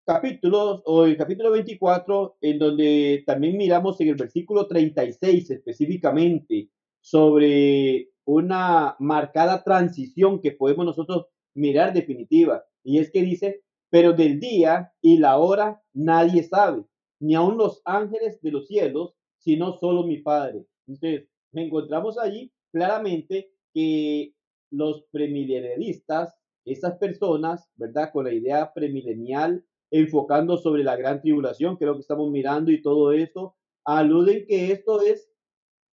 capítulos, 0.07 0.81
o 0.85 1.07
el 1.07 1.17
capítulo 1.17 1.51
24, 1.51 2.39
en 2.41 2.61
donde 2.61 3.25
también 3.27 3.57
miramos 3.57 4.01
en 4.01 4.11
el 4.11 4.15
versículo 4.15 4.69
36 4.69 5.51
específicamente 5.51 6.71
sobre 7.01 8.11
una 8.25 8.95
marcada 9.01 9.65
transición 9.65 10.41
que 10.41 10.53
podemos 10.53 10.87
nosotros 10.87 11.27
mirar 11.57 11.95
definitiva. 11.95 12.65
Y 12.85 12.99
es 12.99 13.11
que 13.11 13.23
dice, 13.23 13.65
pero 13.91 14.13
del 14.13 14.39
día 14.39 14.93
y 15.01 15.19
la 15.19 15.37
hora 15.39 15.83
nadie 15.93 16.45
sabe, 16.45 16.85
ni 17.19 17.35
aun 17.35 17.57
los 17.57 17.83
ángeles 17.85 18.41
de 18.41 18.53
los 18.53 18.69
cielos, 18.69 19.15
sino 19.39 19.73
solo 19.79 20.05
mi 20.05 20.19
Padre. 20.19 20.65
Entonces, 20.87 21.29
encontramos 21.53 22.19
allí 22.19 22.53
claramente 22.71 23.51
que 23.75 24.33
los 24.71 25.07
premilenialistas, 25.11 26.37
esas 26.67 26.99
personas, 26.99 27.71
¿verdad? 27.77 28.11
Con 28.13 28.25
la 28.25 28.35
idea 28.35 28.73
premilenial, 28.75 29.65
enfocando 29.91 30.59
sobre 30.59 30.85
la 30.85 30.97
gran 30.97 31.21
tribulación, 31.21 31.79
que 31.79 31.85
es 31.85 31.87
lo 31.87 31.95
que 31.95 32.01
estamos 32.01 32.31
mirando 32.31 32.71
y 32.71 32.83
todo 32.83 33.13
eso, 33.13 33.57
aluden 33.85 34.45
que 34.47 34.73
esto 34.73 35.01
es 35.01 35.31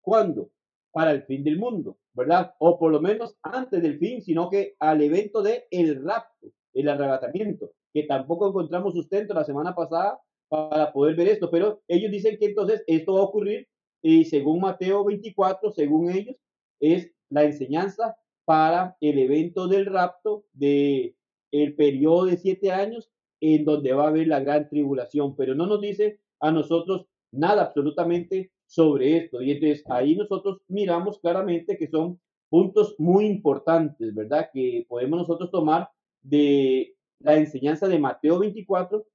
cuando 0.02 0.50
para 0.92 1.12
el 1.12 1.22
fin 1.22 1.42
del 1.44 1.58
mundo, 1.58 1.96
¿verdad? 2.12 2.54
O 2.58 2.78
por 2.78 2.92
lo 2.92 3.00
menos 3.00 3.36
antes 3.42 3.82
del 3.82 3.98
fin, 3.98 4.20
sino 4.20 4.50
que 4.50 4.74
al 4.78 5.00
evento 5.00 5.42
de 5.42 5.64
el 5.70 6.04
rapto, 6.04 6.48
el 6.72 6.88
arrebatamiento, 6.88 7.72
que 7.92 8.02
tampoco 8.04 8.48
encontramos 8.48 8.94
sustento 8.94 9.32
la 9.32 9.44
semana 9.44 9.74
pasada 9.74 10.20
para 10.48 10.92
poder 10.92 11.16
ver 11.16 11.28
esto, 11.28 11.50
pero 11.50 11.82
ellos 11.88 12.10
dicen 12.10 12.36
que 12.38 12.46
entonces 12.46 12.82
esto 12.86 13.14
va 13.14 13.20
a 13.20 13.24
ocurrir 13.24 13.68
y 14.02 14.24
según 14.26 14.60
Mateo 14.60 15.04
24, 15.04 15.70
según 15.70 16.10
ellos, 16.10 16.36
es 16.78 17.10
la 17.30 17.44
enseñanza 17.44 18.16
para 18.44 18.96
el 19.00 19.18
evento 19.18 19.68
del 19.68 19.86
rapto 19.86 20.44
de 20.52 21.16
el 21.50 21.74
periodo 21.76 22.26
de 22.26 22.36
siete 22.36 22.72
años 22.72 23.10
en 23.40 23.64
donde 23.64 23.92
va 23.92 24.04
a 24.04 24.08
haber 24.08 24.26
la 24.26 24.40
gran 24.40 24.68
tribulación, 24.68 25.36
pero 25.36 25.54
no 25.54 25.66
nos 25.66 25.80
dice 25.80 26.20
a 26.40 26.50
nosotros 26.50 27.06
nada 27.30 27.62
absolutamente 27.62 28.50
sobre 28.66 29.18
esto. 29.18 29.42
Y 29.42 29.52
entonces 29.52 29.84
ahí 29.90 30.16
nosotros 30.16 30.60
miramos 30.68 31.18
claramente 31.18 31.76
que 31.76 31.88
son 31.88 32.20
puntos 32.48 32.94
muy 32.98 33.26
importantes, 33.26 34.14
¿verdad? 34.14 34.48
Que 34.52 34.86
podemos 34.88 35.18
nosotros 35.18 35.50
tomar 35.50 35.90
de 36.22 36.96
la 37.18 37.36
enseñanza 37.36 37.88
de 37.88 37.98
Mateo 37.98 38.38
24 38.38 39.06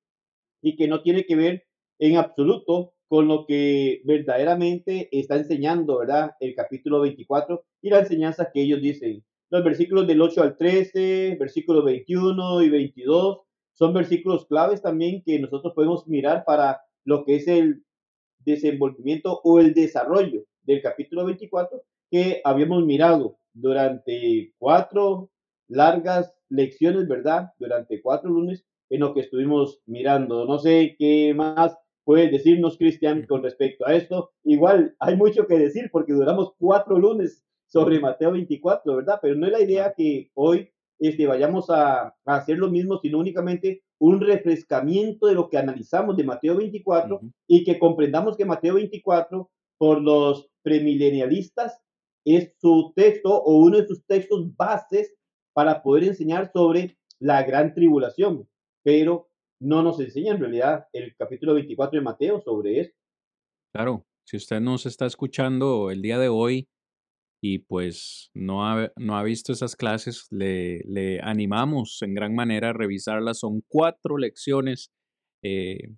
y 0.61 0.75
que 0.75 0.87
no 0.87 1.01
tiene 1.01 1.25
que 1.25 1.35
ver 1.35 1.63
en 1.99 2.17
absoluto 2.17 2.93
con 3.09 3.27
lo 3.27 3.45
que 3.47 4.01
verdaderamente 4.05 5.09
está 5.11 5.35
enseñando, 5.35 5.97
¿verdad? 5.97 6.31
El 6.39 6.53
capítulo 6.53 7.01
24 7.01 7.65
y 7.81 7.89
la 7.89 7.99
enseñanza 7.99 8.51
que 8.53 8.61
ellos 8.61 8.81
dicen. 8.81 9.23
Los 9.49 9.63
versículos 9.63 10.05
del 10.05 10.21
8 10.21 10.43
al 10.43 10.57
13, 10.57 11.35
versículos 11.39 11.83
21 11.83 12.61
y 12.61 12.69
22, 12.69 13.39
son 13.73 13.93
versículos 13.93 14.45
claves 14.45 14.83
también 14.83 15.23
que 15.25 15.39
nosotros 15.39 15.73
podemos 15.73 16.07
mirar 16.07 16.43
para 16.45 16.81
lo 17.03 17.25
que 17.25 17.37
es 17.37 17.47
el 17.47 17.83
desenvolvimiento 18.45 19.41
o 19.43 19.59
el 19.59 19.73
desarrollo 19.73 20.43
del 20.61 20.83
capítulo 20.83 21.25
24 21.25 21.81
que 22.11 22.41
habíamos 22.43 22.85
mirado 22.85 23.39
durante 23.53 24.53
cuatro 24.59 25.31
largas 25.67 26.31
lecciones, 26.49 27.07
¿verdad? 27.07 27.49
Durante 27.57 28.03
cuatro 28.03 28.29
lunes 28.29 28.65
en 28.91 28.99
lo 28.99 29.15
que 29.15 29.21
estuvimos 29.21 29.79
mirando. 29.87 30.45
No 30.45 30.59
sé 30.59 30.95
qué 30.99 31.33
más 31.33 31.75
puedes 32.09 32.31
decirnos, 32.31 32.75
Cristian, 32.75 33.27
con 33.27 33.43
respecto 33.43 33.85
a 33.85 33.93
esto. 33.93 34.31
Igual 34.43 34.95
hay 34.99 35.15
mucho 35.15 35.45
que 35.45 35.59
decir 35.59 35.91
porque 35.91 36.13
duramos 36.13 36.53
cuatro 36.57 36.97
lunes 36.97 37.45
sobre 37.67 37.99
Mateo 37.99 38.31
24, 38.31 38.95
¿verdad? 38.95 39.19
Pero 39.21 39.35
no 39.35 39.45
es 39.45 39.51
la 39.51 39.61
idea 39.61 39.93
que 39.95 40.31
hoy 40.33 40.71
este, 40.97 41.27
vayamos 41.27 41.69
a, 41.69 42.07
a 42.07 42.35
hacer 42.35 42.57
lo 42.57 42.67
mismo, 42.71 42.97
sino 42.97 43.19
únicamente 43.19 43.83
un 43.99 44.21
refrescamiento 44.21 45.27
de 45.27 45.35
lo 45.35 45.49
que 45.49 45.59
analizamos 45.59 46.17
de 46.17 46.23
Mateo 46.23 46.55
24 46.55 47.21
y 47.45 47.63
que 47.63 47.77
comprendamos 47.77 48.35
que 48.35 48.45
Mateo 48.45 48.73
24, 48.73 49.47
por 49.77 50.01
los 50.01 50.49
premilenialistas, 50.63 51.79
es 52.25 52.55
su 52.59 52.91
texto 52.95 53.29
o 53.39 53.59
uno 53.59 53.77
de 53.77 53.85
sus 53.85 54.03
textos 54.07 54.47
bases 54.55 55.13
para 55.53 55.83
poder 55.83 56.05
enseñar 56.05 56.51
sobre 56.51 56.97
la 57.19 57.43
gran 57.43 57.75
tribulación. 57.75 58.49
Pero 58.81 59.28
no 59.59 59.83
nos 59.83 59.99
enseña 59.99 60.33
en 60.33 60.39
realidad 60.39 60.85
el 60.93 61.15
capítulo 61.15 61.53
24 61.53 61.99
de 61.99 62.03
Mateo 62.03 62.41
sobre 62.41 62.79
eso. 62.79 62.93
Claro, 63.73 64.05
si 64.25 64.37
usted 64.37 64.59
nos 64.59 64.85
está 64.85 65.05
escuchando 65.05 65.91
el 65.91 66.01
día 66.01 66.17
de 66.17 66.29
hoy 66.29 66.69
y 67.41 67.59
pues 67.59 68.31
no 68.33 68.65
ha, 68.65 68.91
no 68.97 69.17
ha 69.17 69.23
visto 69.23 69.53
esas 69.53 69.75
clases, 69.75 70.27
le, 70.29 70.81
le, 70.85 71.21
animamos 71.21 72.01
en 72.01 72.13
gran 72.13 72.35
manera 72.35 72.69
a 72.69 72.73
revisarlas. 72.73 73.39
Son 73.39 73.61
cuatro 73.67 74.17
lecciones. 74.17 74.91
Eh, 75.43 75.95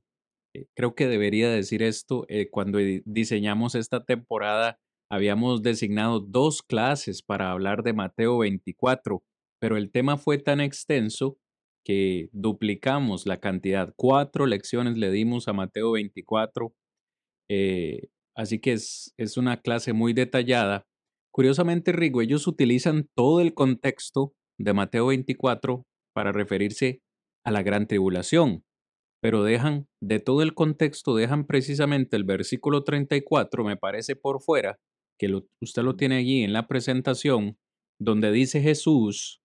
eh 0.53 0.65
creo 0.75 0.93
que 0.93 1.07
debería 1.07 1.49
decir 1.49 1.81
esto. 1.81 2.25
Eh, 2.29 2.49
cuando 2.49 2.79
diseñamos 3.05 3.75
esta 3.75 4.03
temporada, 4.03 4.79
habíamos 5.09 5.61
designado 5.61 6.19
dos 6.19 6.61
clases 6.61 7.23
para 7.23 7.51
hablar 7.51 7.83
de 7.83 7.93
Mateo 7.93 8.37
24, 8.39 9.23
pero 9.59 9.77
el 9.77 9.91
tema 9.91 10.17
fue 10.17 10.37
tan 10.37 10.61
extenso 10.61 11.37
que 11.83 12.29
duplicamos 12.31 13.25
la 13.25 13.39
cantidad. 13.39 13.93
Cuatro 13.95 14.45
lecciones 14.45 14.97
le 14.97 15.11
dimos 15.11 15.47
a 15.47 15.53
Mateo 15.53 15.91
24. 15.91 16.73
Eh, 17.49 18.09
así 18.35 18.59
que 18.59 18.73
es, 18.73 19.13
es 19.17 19.37
una 19.37 19.61
clase 19.61 19.93
muy 19.93 20.13
detallada 20.13 20.85
Curiosamente, 21.31 21.93
Rigo, 21.93 22.21
ellos 22.21 22.45
utilizan 22.45 23.09
todo 23.15 23.39
el 23.39 23.53
contexto 23.53 24.33
de 24.59 24.73
Mateo 24.73 25.07
24 25.07 25.85
para 26.13 26.33
referirse 26.33 27.01
a 27.45 27.51
la 27.51 27.63
gran 27.63 27.87
tribulación, 27.87 28.65
pero 29.21 29.43
dejan, 29.43 29.87
de 30.01 30.19
todo 30.19 30.41
el 30.41 30.53
contexto, 30.53 31.15
dejan 31.15 31.47
precisamente 31.47 32.17
el 32.17 32.25
versículo 32.25 32.83
34, 32.83 33.63
me 33.63 33.77
parece 33.77 34.17
por 34.17 34.41
fuera, 34.41 34.77
que 35.17 35.41
usted 35.61 35.83
lo 35.83 35.95
tiene 35.95 36.17
allí 36.17 36.43
en 36.43 36.51
la 36.51 36.67
presentación, 36.67 37.57
donde 37.97 38.31
dice 38.31 38.61
Jesús, 38.61 39.40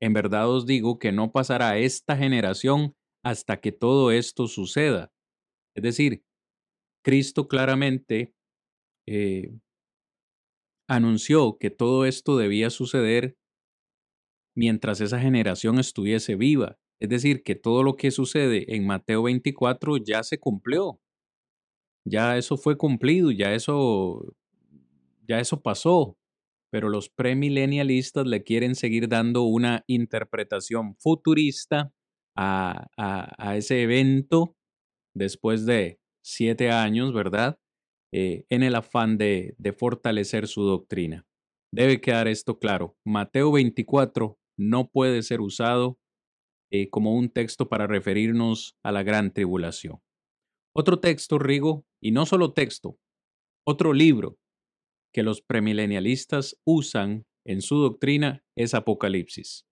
en 0.00 0.12
verdad 0.12 0.50
os 0.50 0.66
digo 0.66 0.98
que 0.98 1.12
no 1.12 1.32
pasará 1.32 1.78
esta 1.78 2.16
generación 2.16 2.94
hasta 3.24 3.60
que 3.60 3.72
todo 3.72 4.10
esto 4.10 4.46
suceda. 4.46 5.12
Es 5.74 5.82
decir, 5.82 6.24
Cristo 7.04 7.48
claramente 7.48 8.34
eh, 9.06 9.52
anunció 10.88 11.58
que 11.58 11.70
todo 11.70 12.04
esto 12.06 12.36
debía 12.36 12.70
suceder 12.70 13.36
mientras 14.56 15.00
esa 15.00 15.20
generación 15.20 15.78
estuviese 15.78 16.36
viva. 16.36 16.78
Es 17.00 17.08
decir, 17.08 17.42
que 17.42 17.54
todo 17.54 17.82
lo 17.82 17.96
que 17.96 18.10
sucede 18.10 18.74
en 18.74 18.86
Mateo 18.86 19.24
24 19.24 19.96
ya 19.98 20.22
se 20.22 20.38
cumplió. 20.38 21.00
Ya 22.06 22.36
eso 22.36 22.56
fue 22.56 22.76
cumplido, 22.76 23.30
ya 23.30 23.54
eso 23.54 24.34
ya 25.26 25.40
eso 25.40 25.60
pasó. 25.62 26.16
Pero 26.74 26.88
los 26.88 27.08
premilenialistas 27.08 28.26
le 28.26 28.42
quieren 28.42 28.74
seguir 28.74 29.08
dando 29.08 29.44
una 29.44 29.84
interpretación 29.86 30.96
futurista 30.96 31.92
a, 32.36 32.88
a, 32.96 33.56
ese 33.56 33.82
evento 33.82 34.56
después 35.14 35.66
de 35.66 36.00
siete 36.20 36.72
años, 36.72 37.12
¿verdad? 37.12 37.60
Eh, 38.12 38.44
en 38.48 38.64
el 38.64 38.74
afán 38.74 39.18
de, 39.18 39.54
fortalecer 39.78 40.48
su 40.48 40.64
doctrina. 40.64 41.24
Debe 41.72 42.00
quedar 42.00 42.26
esto 42.26 42.58
claro. 42.58 42.96
Mateo 43.06 43.52
24 43.52 44.36
no 44.58 44.88
puede 44.88 45.22
ser 45.22 45.42
usado 45.42 46.00
eh, 46.72 46.90
como 46.90 47.14
un 47.14 47.28
texto 47.28 47.68
para 47.68 47.86
referirnos 47.86 48.76
a 48.82 48.90
la 48.90 49.04
gran 49.04 49.32
tribulación. 49.32 50.00
Otro 50.74 50.98
texto, 50.98 51.38
Rigo, 51.38 51.86
y 52.02 52.10
no 52.10 52.26
solo 52.26 52.52
texto, 52.52 52.98
otro 53.64 53.92
libro 53.92 54.38
que 55.14 55.22
los 55.22 55.40
premilenialistas 55.40 56.60
usan 56.66 57.24
en 57.46 57.62
su 57.62 57.76
doctrina 57.76 58.44
es 58.56 58.74
Apocalipsis. 58.74 59.64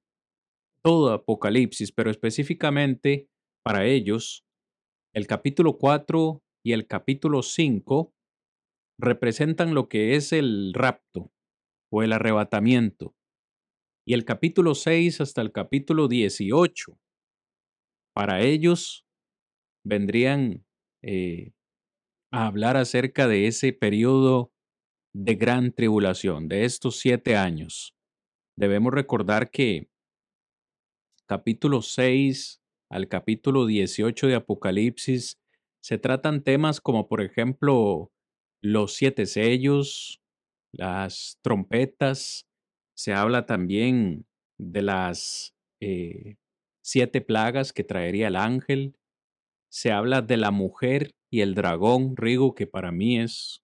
Todo 0.85 1.13
Apocalipsis, 1.13 1.91
pero 1.91 2.11
específicamente 2.11 3.29
para 3.65 3.85
ellos, 3.85 4.45
el 5.13 5.27
capítulo 5.27 5.79
4 5.79 6.43
y 6.65 6.73
el 6.73 6.87
capítulo 6.87 7.43
5 7.43 8.15
representan 9.01 9.75
lo 9.75 9.89
que 9.89 10.15
es 10.15 10.33
el 10.33 10.73
rapto 10.75 11.33
o 11.93 12.05
el 12.05 12.13
arrebatamiento. 12.13 13.17
Y 14.07 14.15
el 14.15 14.25
capítulo 14.25 14.77
6 14.77 15.21
hasta 15.21 15.43
el 15.43 15.51
capítulo 15.51 16.07
18, 16.07 16.99
para 18.15 18.43
ellos 18.43 19.07
vendrían 19.85 20.65
eh, 21.03 21.53
a 22.33 22.47
hablar 22.47 22.77
acerca 22.77 23.27
de 23.27 23.49
ese 23.49 23.73
periodo 23.73 24.52
de 25.15 25.35
gran 25.35 25.73
tribulación, 25.73 26.49
de 26.49 26.65
estos 26.65 26.99
siete 26.99 27.37
años. 27.37 27.95
Debemos 28.57 28.93
recordar 28.93 29.51
que 29.51 29.89
capítulo 31.27 31.83
6 31.83 32.61
al 32.91 33.09
capítulo 33.09 33.67
18 33.67 34.27
de 34.27 34.35
Apocalipsis 34.35 35.39
se 35.83 35.99
tratan 35.99 36.43
temas 36.43 36.81
como 36.81 37.09
por 37.09 37.23
ejemplo 37.23 38.13
los 38.63 38.95
siete 38.95 39.27
sellos, 39.27 40.23
las 40.73 41.39
trompetas, 41.43 42.47
se 42.95 43.13
habla 43.13 43.47
también 43.47 44.27
de 44.59 44.83
las 44.83 45.55
eh, 45.81 46.37
siete 46.83 47.21
plagas 47.21 47.73
que 47.73 47.85
traería 47.85 48.29
el 48.29 48.37
ángel, 48.37 48.95
se 49.71 49.91
habla 49.91 50.23
de 50.23 50.37
la 50.37 50.51
mujer 50.51 51.15
y 51.31 51.41
el 51.41 51.55
dragón, 51.55 52.17
Rigo, 52.17 52.55
que 52.55 52.67
para 52.67 52.93
mí 52.93 53.19
es 53.19 53.63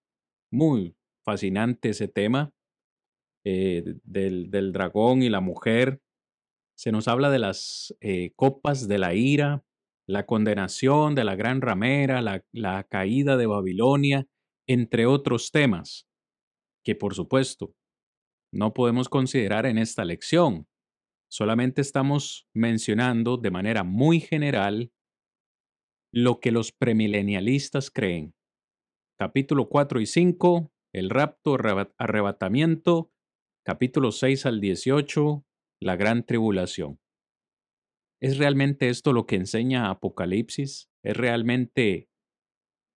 muy 0.51 0.97
fascinante 1.29 1.91
ese 1.91 2.09
tema, 2.09 2.55
eh, 3.45 3.85
del, 4.03 4.51
del, 4.51 4.73
dragón 4.73 5.23
y 5.23 5.29
la 5.29 5.43
mujer. 5.43 6.01
Se 6.75 6.91
nos 6.91 7.07
habla 7.07 7.29
de 7.29 7.39
las 7.39 7.95
eh, 8.01 8.33
copas 8.35 8.89
de 8.89 8.97
la 8.97 9.13
ira, 9.13 9.63
la 10.09 10.25
condenación 10.25 11.15
de 11.15 11.25
la 11.25 11.37
gran 11.37 11.61
ramera, 11.61 12.23
la, 12.23 12.43
la 12.51 12.85
caída 12.85 13.37
de 13.37 13.45
Babilonia 13.45 14.27
entre 14.67 15.05
otros 15.05 15.51
temas 15.51 16.09
que 16.83 16.95
por 16.95 17.15
supuesto 17.15 17.75
no 18.51 18.73
podemos 18.73 19.11
considerar 19.11 19.67
en 19.67 19.77
esta 19.77 20.07
lección. 20.07 20.67
Solamente 21.31 21.83
estamos 21.83 22.49
mencionando 22.55 23.37
de 23.37 23.51
manera 23.51 23.85
muy 23.85 24.21
general 24.21 24.91
lo 26.11 26.41
que 26.41 26.53
los 26.53 26.73
premilenialistas 26.73 27.91
creen. 27.91 28.33
Capítulo 29.19 29.69
4 29.69 30.01
y 30.01 30.07
5, 30.07 30.73
el 30.95 31.11
rapto, 31.11 31.57
arrebatamiento. 31.99 33.11
Capítulo 33.65 34.13
6 34.13 34.47
al 34.47 34.61
18, 34.61 35.45
la 35.81 35.97
gran 35.97 36.25
tribulación. 36.25 36.99
¿Es 38.21 38.39
realmente 38.39 38.89
esto 38.89 39.13
lo 39.13 39.27
que 39.27 39.37
enseña 39.37 39.91
Apocalipsis? 39.91 40.91
¿Es 41.05 41.17
realmente 41.17 42.09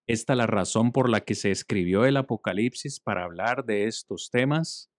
¿Esta 0.09 0.35
la 0.35 0.47
razón 0.47 0.91
por 0.91 1.09
la 1.09 1.21
que 1.21 1.35
se 1.35 1.51
escribió 1.51 2.05
el 2.05 2.17
Apocalipsis 2.17 3.01
para 3.01 3.25
hablar 3.25 3.65
de 3.65 3.87
estos 3.87 4.31
temas? 4.31 4.91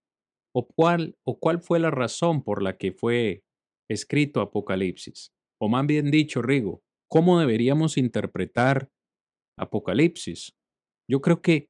¿O 0.56 0.68
cuál, 0.68 1.18
¿O 1.26 1.40
cuál 1.40 1.62
fue 1.62 1.80
la 1.80 1.92
razón 1.92 2.44
por 2.44 2.64
la 2.64 2.78
que 2.78 2.94
fue 2.94 3.44
escrito 3.90 4.40
Apocalipsis? 4.40 5.34
O 5.62 5.68
más 5.68 5.86
bien 5.86 6.10
dicho, 6.10 6.42
Rigo, 6.42 6.84
¿cómo 7.10 7.40
deberíamos 7.40 7.98
interpretar 7.98 8.90
Apocalipsis? 9.58 10.54
Yo 11.10 11.22
creo 11.22 11.42
que 11.42 11.68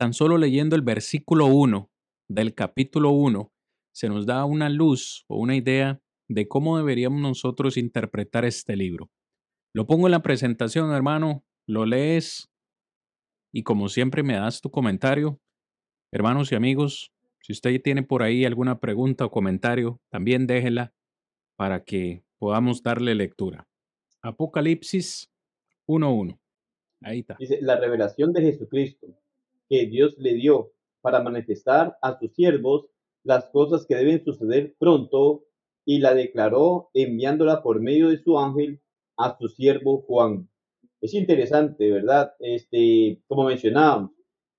tan 0.00 0.14
solo 0.14 0.38
leyendo 0.38 0.76
el 0.76 0.82
versículo 0.82 1.44
1 1.44 1.90
del 2.26 2.54
capítulo 2.54 3.10
1 3.10 3.52
se 3.92 4.08
nos 4.08 4.24
da 4.24 4.46
una 4.46 4.70
luz 4.70 5.26
o 5.28 5.36
una 5.38 5.54
idea 5.56 6.00
de 6.26 6.48
cómo 6.48 6.78
deberíamos 6.78 7.20
nosotros 7.20 7.76
interpretar 7.76 8.46
este 8.46 8.76
libro. 8.76 9.10
Lo 9.74 9.86
pongo 9.86 10.06
en 10.06 10.12
la 10.12 10.22
presentación, 10.22 10.90
hermano, 10.94 11.44
lo 11.66 11.84
lees 11.84 12.50
y 13.52 13.62
como 13.62 13.90
siempre 13.90 14.22
me 14.22 14.36
das 14.36 14.62
tu 14.62 14.70
comentario. 14.70 15.38
Hermanos 16.10 16.50
y 16.50 16.54
amigos, 16.54 17.12
si 17.42 17.52
usted 17.52 17.78
tiene 17.82 18.02
por 18.02 18.22
ahí 18.22 18.46
alguna 18.46 18.80
pregunta 18.80 19.26
o 19.26 19.30
comentario, 19.30 20.00
también 20.08 20.46
déjela 20.46 20.94
para 21.56 21.84
que 21.84 22.24
podamos 22.38 22.82
darle 22.82 23.14
lectura. 23.14 23.68
Apocalipsis 24.22 25.30
1.1. 25.86 26.40
Ahí 27.02 27.18
está. 27.18 27.36
Dice, 27.38 27.58
la 27.60 27.78
revelación 27.78 28.32
de 28.32 28.40
Jesucristo 28.40 29.20
que 29.70 29.86
Dios 29.86 30.16
le 30.18 30.34
dio 30.34 30.72
para 31.00 31.22
manifestar 31.22 31.96
a 32.02 32.18
sus 32.18 32.34
siervos 32.34 32.86
las 33.22 33.46
cosas 33.50 33.86
que 33.86 33.94
deben 33.94 34.24
suceder 34.24 34.74
pronto 34.78 35.44
y 35.86 36.00
la 36.00 36.14
declaró 36.14 36.90
enviándola 36.92 37.62
por 37.62 37.80
medio 37.80 38.08
de 38.08 38.18
su 38.18 38.38
ángel 38.38 38.80
a 39.16 39.36
su 39.38 39.48
siervo 39.48 40.02
Juan. 40.02 40.48
Es 41.00 41.14
interesante, 41.14 41.90
¿verdad? 41.90 42.34
Este, 42.40 43.22
como 43.28 43.44
mencionábamos, 43.44 44.10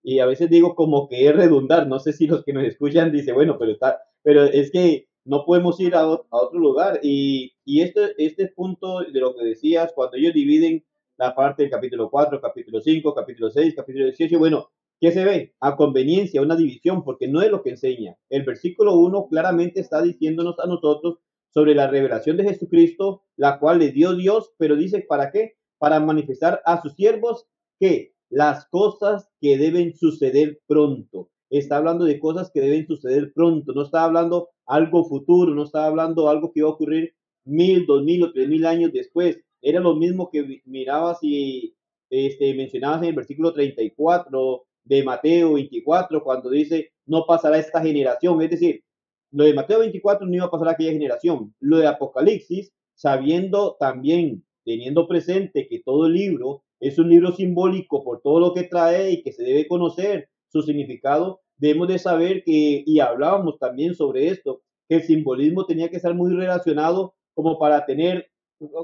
y 0.04 0.20
a 0.20 0.26
veces 0.26 0.50
digo 0.50 0.74
como 0.76 1.08
que 1.08 1.28
es 1.28 1.36
redundar, 1.36 1.88
no 1.88 2.00
sé 2.00 2.14
si 2.14 2.26
los 2.26 2.44
que 2.44 2.54
nos 2.54 2.64
escuchan 2.64 3.12
dicen, 3.12 3.36
bueno, 3.36 3.58
pero 3.60 3.74
está, 3.74 4.02
pero 4.24 4.46
es 4.46 4.72
que 4.72 5.08
no 5.26 5.46
podemos 5.46 5.80
ir 5.80 5.94
a, 5.94 6.08
otro 6.08 6.60
lugar. 6.60 7.00
Y, 7.04 7.54
y 7.66 7.82
este, 7.82 8.16
este 8.18 8.48
punto 8.48 9.02
de 9.02 9.20
lo 9.20 9.36
que 9.36 9.44
decías, 9.44 9.94
cuando 9.94 10.18
ellos 10.18 10.34
dividen 10.34 10.84
la 11.18 11.36
parte 11.36 11.64
del 11.64 11.72
capítulo 11.72 12.10
4, 12.10 12.42
capítulo 12.42 12.82
5, 12.82 13.14
capítulo 13.14 13.52
6, 13.52 13.76
capítulo 13.76 14.06
18, 14.06 14.40
bueno, 14.40 14.72
¿qué 15.02 15.12
se 15.12 15.26
ve? 15.26 15.54
A 15.60 15.76
conveniencia, 15.76 16.42
una 16.42 16.56
división, 16.56 17.04
porque 17.04 17.28
no 17.28 17.42
es 17.42 17.50
lo 17.50 17.64
que 17.64 17.72
enseña. 17.72 18.16
El 18.30 18.44
versículo 18.44 18.96
1 18.98 19.28
claramente 19.30 19.82
está 19.82 20.02
diciéndonos 20.02 20.60
a 20.60 20.68
nosotros 20.68 21.18
sobre 21.50 21.76
la 21.76 21.88
revelación 21.88 22.38
de 22.38 22.46
Jesucristo, 22.46 23.24
la 23.36 23.60
cual 23.60 23.80
le 23.80 23.92
dio 23.92 24.16
Dios, 24.16 24.54
pero 24.58 24.76
dice, 24.76 25.02
¿para 25.02 25.32
qué? 25.32 25.56
Para 25.80 26.00
manifestar 26.00 26.62
a 26.66 26.82
sus 26.82 26.94
siervos 26.94 27.48
que 27.80 28.14
las 28.30 28.70
cosas 28.70 29.28
que 29.42 29.58
deben 29.58 29.94
suceder 29.96 30.62
pronto 30.68 31.30
está 31.50 31.78
hablando 31.78 32.06
de 32.06 32.20
cosas 32.20 32.50
que 32.54 32.62
deben 32.62 32.88
suceder 32.88 33.34
pronto, 33.34 33.74
no 33.74 33.84
está 33.84 34.06
hablando 34.06 34.50
algo 34.66 35.04
futuro, 35.04 35.54
no 35.54 35.64
está 35.64 35.86
hablando 35.86 36.30
algo 36.30 36.54
que 36.54 36.62
va 36.62 36.70
a 36.70 36.74
ocurrir 36.74 37.14
mil, 37.44 37.86
dos 37.86 38.04
mil 38.04 38.24
o 38.24 38.32
tres 38.32 38.48
mil 38.48 38.66
años 38.66 38.92
después. 38.94 39.42
Era 39.62 39.82
lo 39.82 39.96
mismo 39.96 40.30
que 40.32 40.62
mirabas 40.66 41.20
y 41.22 41.76
este, 42.10 42.54
mencionabas 42.54 43.02
en 43.02 43.10
el 43.10 43.16
versículo 43.16 43.54
34 43.54 44.66
de 44.84 45.04
Mateo 45.04 45.54
24, 45.54 46.24
cuando 46.24 46.50
dice, 46.50 46.92
no 47.06 47.26
pasará 47.26 47.58
esta 47.58 47.82
generación. 47.82 48.42
Es 48.42 48.50
decir, 48.50 48.84
lo 49.32 49.46
de 49.46 49.54
Mateo 49.54 49.80
24 49.80 50.28
no 50.28 50.36
iba 50.36 50.46
a 50.46 50.52
pasar 50.52 50.70
a 50.70 50.72
aquella 50.72 50.92
generación. 50.92 51.54
Lo 51.60 51.78
de 51.78 51.88
Apocalipsis, 51.88 52.72
sabiendo 52.96 53.78
también, 53.80 54.44
teniendo 54.66 55.08
presente 55.08 55.68
que 55.68 55.82
todo 55.84 56.08
el 56.08 56.14
libro 56.14 56.64
es 56.80 56.98
un 56.98 57.10
libro 57.10 57.32
simbólico 57.32 58.04
por 58.04 58.22
todo 58.22 58.40
lo 58.40 58.54
que 58.54 58.64
trae 58.64 59.12
y 59.12 59.24
que 59.24 59.32
se 59.32 59.44
debe 59.44 59.68
conocer 59.68 60.30
su 60.50 60.62
significado, 60.64 61.40
debemos 61.58 61.88
de 61.88 62.00
saber 62.00 62.44
que, 62.44 62.84
y 62.86 63.00
hablábamos 63.00 63.58
también 63.60 63.96
sobre 63.96 64.28
esto, 64.28 64.62
que 64.90 64.96
el 64.96 65.04
simbolismo 65.04 65.66
tenía 65.66 65.90
que 65.90 65.98
estar 65.98 66.14
muy 66.14 66.34
relacionado 66.36 67.14
como 67.34 67.58
para 67.58 67.86
tener, 67.86 68.30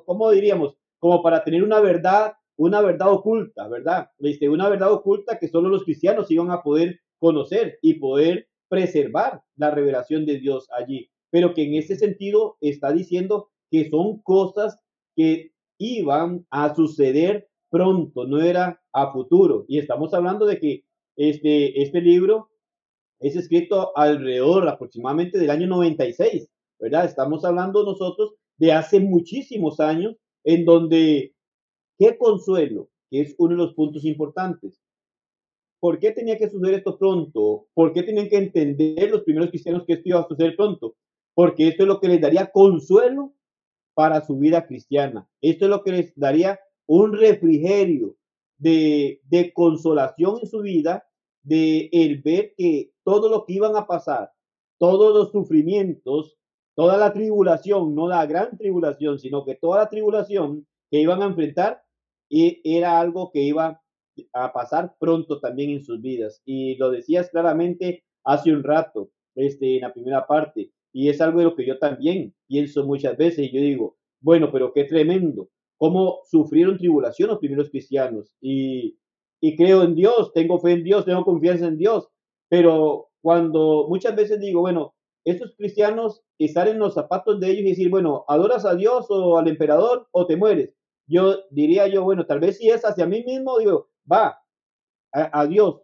¿cómo 0.05 0.31
diríamos? 0.31 0.75
Como 0.99 1.21
para 1.21 1.43
tener 1.43 1.63
una 1.63 1.81
verdad, 1.81 2.33
una 2.57 2.81
verdad 2.81 3.11
oculta, 3.11 3.67
¿verdad? 3.67 4.09
Este, 4.19 4.49
una 4.49 4.69
verdad 4.69 4.91
oculta 4.91 5.39
que 5.39 5.47
solo 5.47 5.69
los 5.69 5.83
cristianos 5.83 6.29
iban 6.31 6.51
a 6.51 6.61
poder 6.61 6.99
conocer 7.19 7.79
y 7.81 7.95
poder 7.95 8.47
preservar 8.67 9.43
la 9.55 9.71
revelación 9.71 10.25
de 10.25 10.39
Dios 10.39 10.67
allí. 10.77 11.09
Pero 11.29 11.53
que 11.53 11.63
en 11.63 11.75
ese 11.75 11.95
sentido 11.95 12.57
está 12.61 12.91
diciendo 12.91 13.49
que 13.69 13.89
son 13.89 14.21
cosas 14.21 14.79
que 15.15 15.51
iban 15.77 16.45
a 16.49 16.75
suceder 16.75 17.47
pronto, 17.69 18.25
no 18.25 18.41
era 18.41 18.81
a 18.93 19.11
futuro. 19.11 19.65
Y 19.67 19.79
estamos 19.79 20.13
hablando 20.13 20.45
de 20.45 20.59
que 20.59 20.83
este, 21.15 21.81
este 21.81 22.01
libro 22.01 22.49
es 23.19 23.35
escrito 23.35 23.91
alrededor 23.95 24.67
aproximadamente 24.67 25.37
del 25.37 25.49
año 25.49 25.67
96, 25.67 26.49
¿verdad? 26.79 27.05
Estamos 27.05 27.43
hablando 27.45 27.83
nosotros 27.83 28.35
de 28.57 28.71
hace 28.71 28.99
muchísimos 28.99 29.79
años 29.79 30.15
en 30.43 30.65
donde, 30.65 31.33
qué 31.97 32.17
consuelo, 32.17 32.89
que 33.09 33.21
es 33.21 33.35
uno 33.37 33.51
de 33.51 33.57
los 33.57 33.73
puntos 33.73 34.05
importantes. 34.05 34.81
¿Por 35.79 35.99
qué 35.99 36.11
tenía 36.11 36.37
que 36.37 36.49
suceder 36.49 36.75
esto 36.75 36.97
pronto? 36.97 37.67
¿Por 37.73 37.93
qué 37.93 38.03
tenían 38.03 38.29
que 38.29 38.37
entender 38.37 39.11
los 39.11 39.21
primeros 39.21 39.49
cristianos 39.49 39.83
que 39.85 39.93
esto 39.93 40.09
iba 40.09 40.19
a 40.19 40.27
suceder 40.27 40.55
pronto? 40.55 40.95
Porque 41.33 41.67
esto 41.67 41.83
es 41.83 41.87
lo 41.87 41.99
que 41.99 42.07
les 42.07 42.21
daría 42.21 42.51
consuelo 42.51 43.33
para 43.93 44.25
su 44.25 44.37
vida 44.37 44.65
cristiana. 44.65 45.27
Esto 45.41 45.65
es 45.65 45.69
lo 45.69 45.83
que 45.83 45.91
les 45.91 46.15
daría 46.15 46.59
un 46.87 47.13
refrigerio 47.13 48.15
de, 48.57 49.21
de 49.25 49.53
consolación 49.53 50.39
en 50.41 50.47
su 50.47 50.61
vida 50.61 51.07
de 51.43 51.89
el 51.91 52.21
ver 52.21 52.53
que 52.57 52.91
todo 53.03 53.29
lo 53.29 53.45
que 53.45 53.53
iban 53.53 53.75
a 53.75 53.87
pasar, 53.87 54.31
todos 54.79 55.13
los 55.13 55.31
sufrimientos, 55.31 56.37
toda 56.75 56.97
la 56.97 57.13
tribulación, 57.13 57.95
no 57.95 58.07
la 58.07 58.25
gran 58.25 58.57
tribulación, 58.57 59.19
sino 59.19 59.45
que 59.45 59.55
toda 59.55 59.79
la 59.79 59.89
tribulación 59.89 60.67
que 60.91 61.01
iban 61.01 61.21
a 61.21 61.27
enfrentar 61.27 61.83
y 62.29 62.61
era 62.63 62.99
algo 62.99 63.31
que 63.31 63.41
iba 63.41 63.81
a 64.33 64.53
pasar 64.53 64.95
pronto 64.99 65.39
también 65.39 65.69
en 65.71 65.83
sus 65.83 66.01
vidas. 66.01 66.41
Y 66.45 66.75
lo 66.77 66.91
decías 66.91 67.29
claramente 67.29 68.03
hace 68.23 68.51
un 68.51 68.63
rato, 68.63 69.11
este, 69.35 69.75
en 69.75 69.81
la 69.81 69.93
primera 69.93 70.25
parte, 70.27 70.71
y 70.93 71.09
es 71.09 71.21
algo 71.21 71.39
de 71.39 71.45
lo 71.45 71.55
que 71.55 71.65
yo 71.65 71.77
también 71.79 72.33
pienso 72.47 72.85
muchas 72.85 73.17
veces, 73.17 73.47
y 73.47 73.51
yo 73.53 73.61
digo, 73.61 73.97
bueno, 74.21 74.51
pero 74.51 74.73
qué 74.73 74.83
tremendo, 74.85 75.49
cómo 75.77 76.19
sufrieron 76.25 76.77
tribulación 76.77 77.29
los 77.29 77.39
primeros 77.39 77.69
cristianos, 77.69 78.33
y 78.41 78.97
y 79.41 79.55
creo 79.55 79.83
en 79.83 79.95
Dios, 79.95 80.31
tengo 80.33 80.59
fe 80.59 80.71
en 80.71 80.83
Dios, 80.83 81.05
tengo 81.05 81.23
confianza 81.23 81.67
en 81.67 81.77
Dios. 81.77 82.09
Pero 82.49 83.09
cuando 83.21 83.87
muchas 83.89 84.15
veces 84.15 84.39
digo, 84.39 84.61
bueno, 84.61 84.95
estos 85.25 85.55
cristianos 85.57 86.23
estar 86.39 86.67
en 86.67 86.79
los 86.79 86.93
zapatos 86.93 87.39
de 87.39 87.51
ellos 87.51 87.61
y 87.61 87.69
decir, 87.69 87.89
bueno, 87.89 88.23
adoras 88.27 88.65
a 88.65 88.75
Dios 88.75 89.07
o 89.09 89.37
al 89.37 89.47
emperador 89.47 90.07
o 90.11 90.25
te 90.25 90.37
mueres. 90.37 90.73
Yo 91.07 91.37
diría 91.49 91.87
yo, 91.87 92.03
bueno, 92.03 92.25
tal 92.25 92.39
vez 92.39 92.57
si 92.57 92.69
es 92.69 92.83
hacia 92.83 93.05
mí 93.05 93.23
mismo, 93.23 93.57
digo, 93.59 93.89
va, 94.11 94.39
a, 95.13 95.45
Dios. 95.47 95.81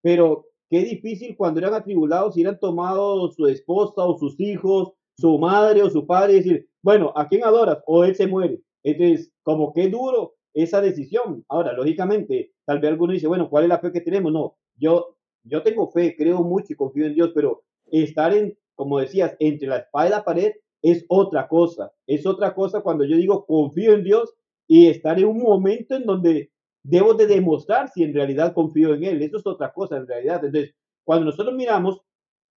Pero 0.00 0.46
qué 0.70 0.80
difícil 0.80 1.36
cuando 1.36 1.60
eran 1.60 1.74
atribulados 1.74 2.36
y 2.36 2.40
eran 2.40 2.58
tomados 2.58 3.34
su 3.36 3.46
esposa 3.46 4.02
o 4.04 4.18
sus 4.18 4.40
hijos, 4.40 4.92
su 5.16 5.38
madre 5.38 5.82
o 5.82 5.90
su 5.90 6.06
padre, 6.06 6.34
decir, 6.34 6.68
bueno, 6.82 7.12
¿a 7.14 7.28
quién 7.28 7.44
adoras? 7.44 7.78
O 7.86 8.04
él 8.04 8.16
se 8.16 8.26
muere. 8.26 8.60
Entonces, 8.82 9.30
como 9.42 9.72
qué 9.72 9.88
duro 9.88 10.34
esa 10.54 10.80
decisión. 10.80 11.44
Ahora, 11.48 11.72
lógicamente, 11.72 12.52
tal 12.64 12.80
vez 12.80 12.90
alguno 12.90 13.12
dice, 13.12 13.28
bueno, 13.28 13.48
¿cuál 13.48 13.64
es 13.64 13.68
la 13.68 13.78
fe 13.78 13.92
que 13.92 14.00
tenemos? 14.00 14.32
No, 14.32 14.56
yo, 14.76 15.16
yo 15.44 15.62
tengo 15.62 15.88
fe, 15.88 16.16
creo 16.16 16.42
mucho 16.42 16.72
y 16.72 16.76
confío 16.76 17.06
en 17.06 17.14
Dios, 17.14 17.30
pero 17.34 17.62
estar 17.90 18.34
en, 18.34 18.56
como 18.74 18.98
decías, 18.98 19.36
entre 19.38 19.68
la 19.68 19.78
espada 19.78 20.06
y 20.06 20.10
la 20.10 20.24
pared 20.24 20.52
es 20.82 21.04
otra 21.08 21.46
cosa. 21.46 21.92
Es 22.06 22.26
otra 22.26 22.54
cosa 22.54 22.80
cuando 22.80 23.04
yo 23.04 23.16
digo 23.16 23.46
confío 23.46 23.92
en 23.92 24.02
Dios 24.02 24.34
y 24.72 24.86
estar 24.86 25.18
en 25.18 25.26
un 25.26 25.36
momento 25.36 25.96
en 25.96 26.06
donde 26.06 26.50
debo 26.82 27.12
de 27.12 27.26
demostrar 27.26 27.90
si 27.90 28.04
en 28.04 28.14
realidad 28.14 28.54
confío 28.54 28.94
en 28.94 29.04
Él. 29.04 29.22
Eso 29.22 29.36
es 29.36 29.46
otra 29.46 29.70
cosa 29.70 29.98
en 29.98 30.06
realidad. 30.06 30.42
Entonces, 30.42 30.74
cuando 31.04 31.26
nosotros 31.26 31.54
miramos 31.54 32.00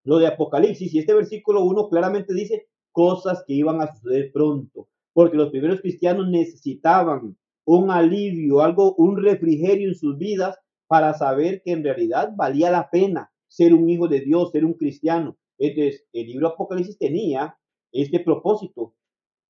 lo 0.06 0.20
de 0.20 0.28
Apocalipsis 0.28 0.94
y 0.94 1.00
este 1.00 1.14
versículo 1.14 1.66
1 1.66 1.90
claramente 1.90 2.34
dice 2.34 2.68
cosas 2.94 3.44
que 3.46 3.56
iban 3.56 3.82
a 3.82 3.94
suceder 3.94 4.32
pronto, 4.32 4.88
porque 5.12 5.36
los 5.36 5.50
primeros 5.50 5.82
cristianos 5.82 6.30
necesitaban 6.30 7.36
un 7.66 7.92
alivio, 7.92 8.62
algo, 8.62 8.96
un 8.96 9.22
refrigerio 9.22 9.90
en 9.90 9.96
sus 9.96 10.18
vidas 10.18 10.58
para 10.88 11.16
saber 11.16 11.64
que 11.66 11.74
en 11.74 11.84
realidad 11.84 12.32
valía 12.38 12.72
la 12.72 12.90
pena 12.90 13.30
ser 13.50 13.74
un 13.74 13.90
hijo 13.90 14.08
de 14.08 14.22
Dios, 14.22 14.52
ser 14.54 14.64
un 14.64 14.76
cristiano. 14.76 15.36
Entonces, 15.58 16.06
el 16.14 16.28
libro 16.28 16.48
Apocalipsis 16.48 16.98
tenía 16.98 17.58
este 17.92 18.22
propósito 18.22 18.94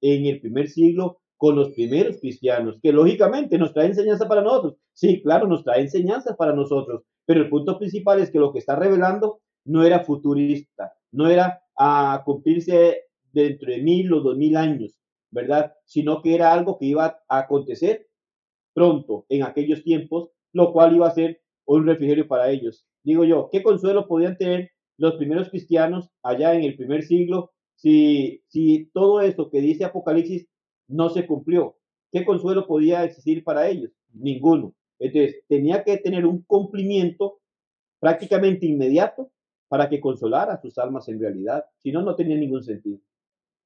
en 0.01 0.25
el 0.25 0.41
primer 0.41 0.67
siglo 0.67 1.19
con 1.37 1.55
los 1.55 1.69
primeros 1.71 2.17
cristianos, 2.19 2.79
que 2.81 2.91
lógicamente 2.91 3.57
nos 3.57 3.73
trae 3.73 3.87
enseñanza 3.87 4.27
para 4.27 4.41
nosotros. 4.41 4.75
Sí, 4.93 5.21
claro, 5.21 5.47
nos 5.47 5.63
trae 5.63 5.81
enseñanza 5.81 6.35
para 6.35 6.53
nosotros, 6.53 7.03
pero 7.25 7.41
el 7.41 7.49
punto 7.49 7.77
principal 7.77 8.19
es 8.19 8.31
que 8.31 8.39
lo 8.39 8.53
que 8.53 8.59
está 8.59 8.75
revelando 8.75 9.41
no 9.65 9.83
era 9.83 9.99
futurista, 10.01 10.93
no 11.11 11.27
era 11.27 11.61
a 11.77 12.21
cumplirse 12.25 13.03
dentro 13.31 13.71
de 13.71 13.81
mil 13.81 14.13
o 14.13 14.21
dos 14.21 14.37
mil 14.37 14.55
años, 14.55 14.97
¿verdad? 15.31 15.73
Sino 15.85 16.21
que 16.21 16.35
era 16.35 16.53
algo 16.53 16.77
que 16.77 16.85
iba 16.85 17.19
a 17.27 17.37
acontecer 17.37 18.07
pronto 18.73 19.25
en 19.29 19.43
aquellos 19.43 19.83
tiempos, 19.83 20.29
lo 20.53 20.71
cual 20.71 20.95
iba 20.95 21.07
a 21.07 21.11
ser 21.11 21.41
un 21.65 21.85
refrigerio 21.85 22.27
para 22.27 22.49
ellos. 22.49 22.85
Digo 23.03 23.25
yo, 23.25 23.49
¿qué 23.51 23.63
consuelo 23.63 24.07
podían 24.07 24.37
tener 24.37 24.71
los 24.97 25.15
primeros 25.15 25.49
cristianos 25.49 26.09
allá 26.23 26.53
en 26.55 26.63
el 26.63 26.75
primer 26.77 27.03
siglo 27.03 27.51
si, 27.75 28.41
si 28.47 28.89
todo 28.93 29.21
esto 29.21 29.49
que 29.49 29.59
dice 29.59 29.83
Apocalipsis 29.83 30.47
no 30.87 31.09
se 31.09 31.25
cumplió? 31.25 31.77
¿Qué 32.11 32.25
consuelo 32.25 32.67
podía 32.67 33.03
existir 33.03 33.43
para 33.43 33.67
ellos? 33.67 33.91
Ninguno. 34.13 34.75
Entonces, 34.99 35.43
tenía 35.47 35.83
que 35.83 35.97
tener 35.97 36.25
un 36.25 36.43
cumplimiento 36.43 37.39
prácticamente 37.99 38.65
inmediato 38.65 39.31
para 39.67 39.89
que 39.89 39.99
consolara 39.99 40.61
sus 40.61 40.77
almas 40.77 41.07
en 41.09 41.19
realidad. 41.19 41.65
Si 41.83 41.91
no, 41.91 42.01
no 42.01 42.15
tenía 42.15 42.37
ningún 42.37 42.63
sentido. 42.63 42.99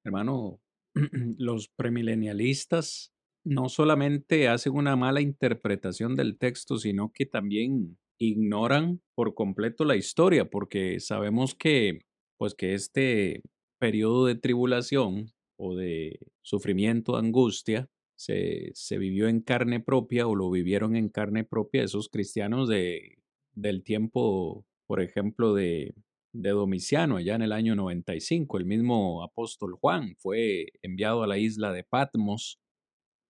Hermano, 0.04 0.60
los 1.38 1.68
premilenialistas 1.68 3.12
no 3.44 3.68
solamente 3.68 4.48
hacen 4.48 4.74
una 4.74 4.96
mala 4.96 5.20
interpretación 5.20 6.16
del 6.16 6.38
texto, 6.38 6.78
sino 6.78 7.12
que 7.12 7.26
también 7.26 7.98
ignoran 8.18 9.00
por 9.14 9.34
completo 9.34 9.84
la 9.84 9.96
historia, 9.96 10.50
porque 10.50 11.00
sabemos 11.00 11.54
que, 11.54 12.00
pues 12.38 12.54
que 12.54 12.74
este 12.74 13.42
periodo 13.78 14.26
de 14.26 14.34
tribulación 14.34 15.32
o 15.60 15.76
de 15.76 16.18
sufrimiento, 16.42 17.16
angustia, 17.16 17.88
se, 18.16 18.70
se, 18.74 18.98
vivió 18.98 19.28
en 19.28 19.40
carne 19.40 19.80
propia 19.80 20.26
o 20.26 20.34
lo 20.34 20.50
vivieron 20.50 20.96
en 20.96 21.08
carne 21.08 21.44
propia 21.44 21.82
esos 21.84 22.08
cristianos 22.08 22.68
de, 22.68 23.18
del 23.54 23.82
tiempo, 23.82 24.66
por 24.86 25.00
ejemplo, 25.00 25.54
de, 25.54 25.94
de 26.32 26.50
Domiciano, 26.50 27.16
allá 27.16 27.34
en 27.34 27.42
el 27.42 27.52
año 27.52 27.74
95. 27.76 28.58
El 28.58 28.64
mismo 28.66 29.22
apóstol 29.22 29.74
Juan 29.74 30.14
fue 30.16 30.66
enviado 30.82 31.22
a 31.22 31.26
la 31.26 31.38
isla 31.38 31.72
de 31.72 31.84
Patmos, 31.84 32.58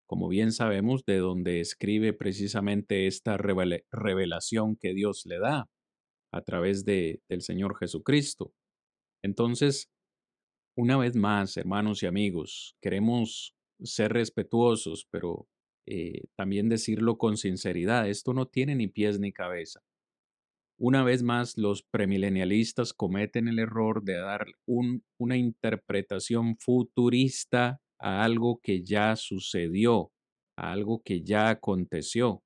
como 0.06 0.28
bien 0.28 0.52
sabemos, 0.52 1.04
de 1.04 1.18
donde 1.18 1.60
escribe 1.60 2.12
precisamente 2.12 3.06
esta 3.06 3.36
revelación 3.36 4.76
que 4.76 4.94
Dios 4.94 5.24
le 5.26 5.38
da 5.38 5.68
a 6.32 6.42
través 6.42 6.84
de, 6.84 7.20
del 7.28 7.42
Señor 7.42 7.76
Jesucristo. 7.76 8.52
Entonces, 9.22 9.90
una 10.78 10.96
vez 10.96 11.16
más, 11.16 11.56
hermanos 11.56 12.04
y 12.04 12.06
amigos, 12.06 12.76
queremos 12.80 13.52
ser 13.82 14.12
respetuosos, 14.12 15.08
pero 15.10 15.48
eh, 15.86 16.28
también 16.36 16.68
decirlo 16.68 17.18
con 17.18 17.36
sinceridad. 17.36 18.08
Esto 18.08 18.32
no 18.32 18.46
tiene 18.46 18.76
ni 18.76 18.86
pies 18.86 19.18
ni 19.18 19.32
cabeza. 19.32 19.80
Una 20.78 21.02
vez 21.02 21.24
más, 21.24 21.58
los 21.58 21.82
premilenialistas 21.82 22.92
cometen 22.92 23.48
el 23.48 23.58
error 23.58 24.04
de 24.04 24.18
dar 24.18 24.46
una 24.66 25.36
interpretación 25.36 26.56
futurista 26.60 27.80
a 27.98 28.22
algo 28.22 28.60
que 28.62 28.84
ya 28.84 29.16
sucedió, 29.16 30.12
a 30.56 30.70
algo 30.70 31.02
que 31.04 31.24
ya 31.24 31.48
aconteció. 31.48 32.44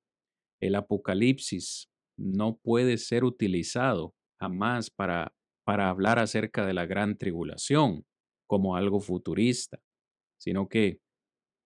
El 0.59 0.77
Apocalipsis 0.77 1.91
no 2.17 2.57
puede 2.57 2.97
ser 2.97 3.25
utilizado 3.25 4.15
jamás 4.41 4.89
para, 4.89 5.35
para 5.67 5.91
hablar 5.91 6.19
acerca 6.19 6.65
de 6.65 6.73
la 6.73 6.87
gran 6.87 7.19
tribulación 7.19 8.07
como 8.53 8.77
algo 8.77 9.01
futurista, 9.01 9.81
sino 10.39 10.69
que 10.69 11.01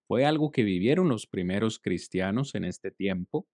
fue 0.06 0.24
algo 0.24 0.52
que 0.52 0.62
vivieron 0.62 1.08
los 1.08 1.26
primeros 1.26 1.80
cristianos 1.80 2.54
en 2.54 2.62
este 2.62 2.92
tiempo 2.92 3.48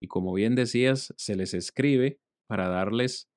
y 0.00 0.06
como 0.06 0.32
bien 0.32 0.54
decías, 0.54 1.12
se 1.16 1.34
les 1.34 1.54
escribe 1.54 2.20
para 2.48 2.68
darles 2.68 3.28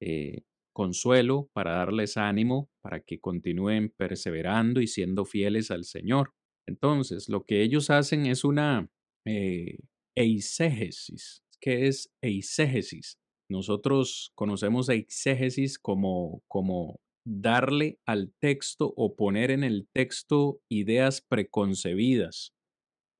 eh, 0.00 0.44
consuelo, 0.74 1.50
para 1.52 1.72
darles 1.72 2.16
ánimo, 2.16 2.70
para 2.82 3.00
que 3.00 3.20
continúen 3.20 3.92
perseverando 3.98 4.80
y 4.80 4.86
siendo 4.86 5.26
fieles 5.26 5.70
al 5.70 5.84
Señor. 5.84 6.32
Entonces, 6.66 7.28
lo 7.28 7.44
que 7.44 7.60
ellos 7.60 7.90
hacen 7.90 8.24
es 8.24 8.44
una 8.44 8.88
eh. 9.26 9.76
¿Qué 10.16 11.86
es 11.86 12.10
eisegesis? 12.22 13.18
Nosotros 13.50 14.32
conocemos 14.34 14.88
eisegesis 14.88 15.78
como, 15.78 16.42
como 16.48 16.98
darle 17.26 17.98
al 18.06 18.32
texto 18.40 18.92
o 18.96 19.16
poner 19.16 19.50
en 19.50 19.64
el 19.64 19.88
texto 19.92 20.60
ideas 20.68 21.22
preconcebidas. 21.22 22.52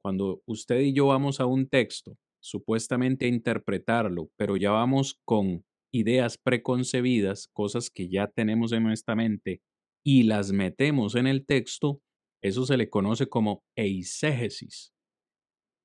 Cuando 0.02 0.42
usted 0.46 0.80
y 0.80 0.92
yo 0.92 1.06
vamos 1.06 1.40
a 1.40 1.46
un 1.46 1.68
texto 1.68 2.16
supuestamente 2.42 3.24
a 3.24 3.28
interpretarlo, 3.28 4.28
pero 4.36 4.56
ya 4.56 4.70
vamos 4.70 5.18
con 5.24 5.64
ideas 5.92 6.36
preconcebidas, 6.36 7.48
cosas 7.48 7.88
que 7.90 8.08
ya 8.08 8.26
tenemos 8.26 8.72
en 8.72 8.82
nuestra 8.82 9.14
mente, 9.14 9.62
y 10.06 10.24
las 10.24 10.52
metemos 10.52 11.14
en 11.14 11.26
el 11.26 11.46
texto, 11.46 12.02
eso 12.42 12.66
se 12.66 12.76
le 12.76 12.90
conoce 12.90 13.26
como 13.28 13.64
eisegesis. 13.76 14.92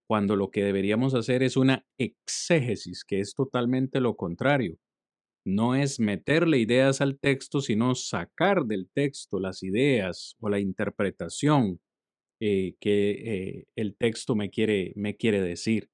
Cuando 0.09 0.35
lo 0.35 0.49
que 0.49 0.63
deberíamos 0.63 1.13
hacer 1.13 1.43
es 1.43 1.55
una 1.55 1.85
exégesis, 1.97 3.05
que 3.05 3.21
es 3.21 3.33
totalmente 3.33 4.01
lo 4.01 4.17
contrario. 4.17 4.75
No 5.49 5.73
es 5.73 5.99
meterle 5.99 6.59
ideas 6.59 7.01
al 7.01 7.17
texto, 7.17 7.59
sino 7.59 7.95
sacar 7.95 8.65
del 8.65 8.87
texto 8.93 9.39
las 9.39 9.63
ideas 9.63 10.35
o 10.39 10.47
la 10.47 10.59
interpretación 10.59 11.81
eh, 12.39 12.75
que 12.79 13.11
eh, 13.11 13.65
el 13.75 13.97
texto 13.97 14.35
me 14.35 14.51
quiere, 14.51 14.93
me 14.95 15.17
quiere 15.17 15.41
decir. 15.41 15.89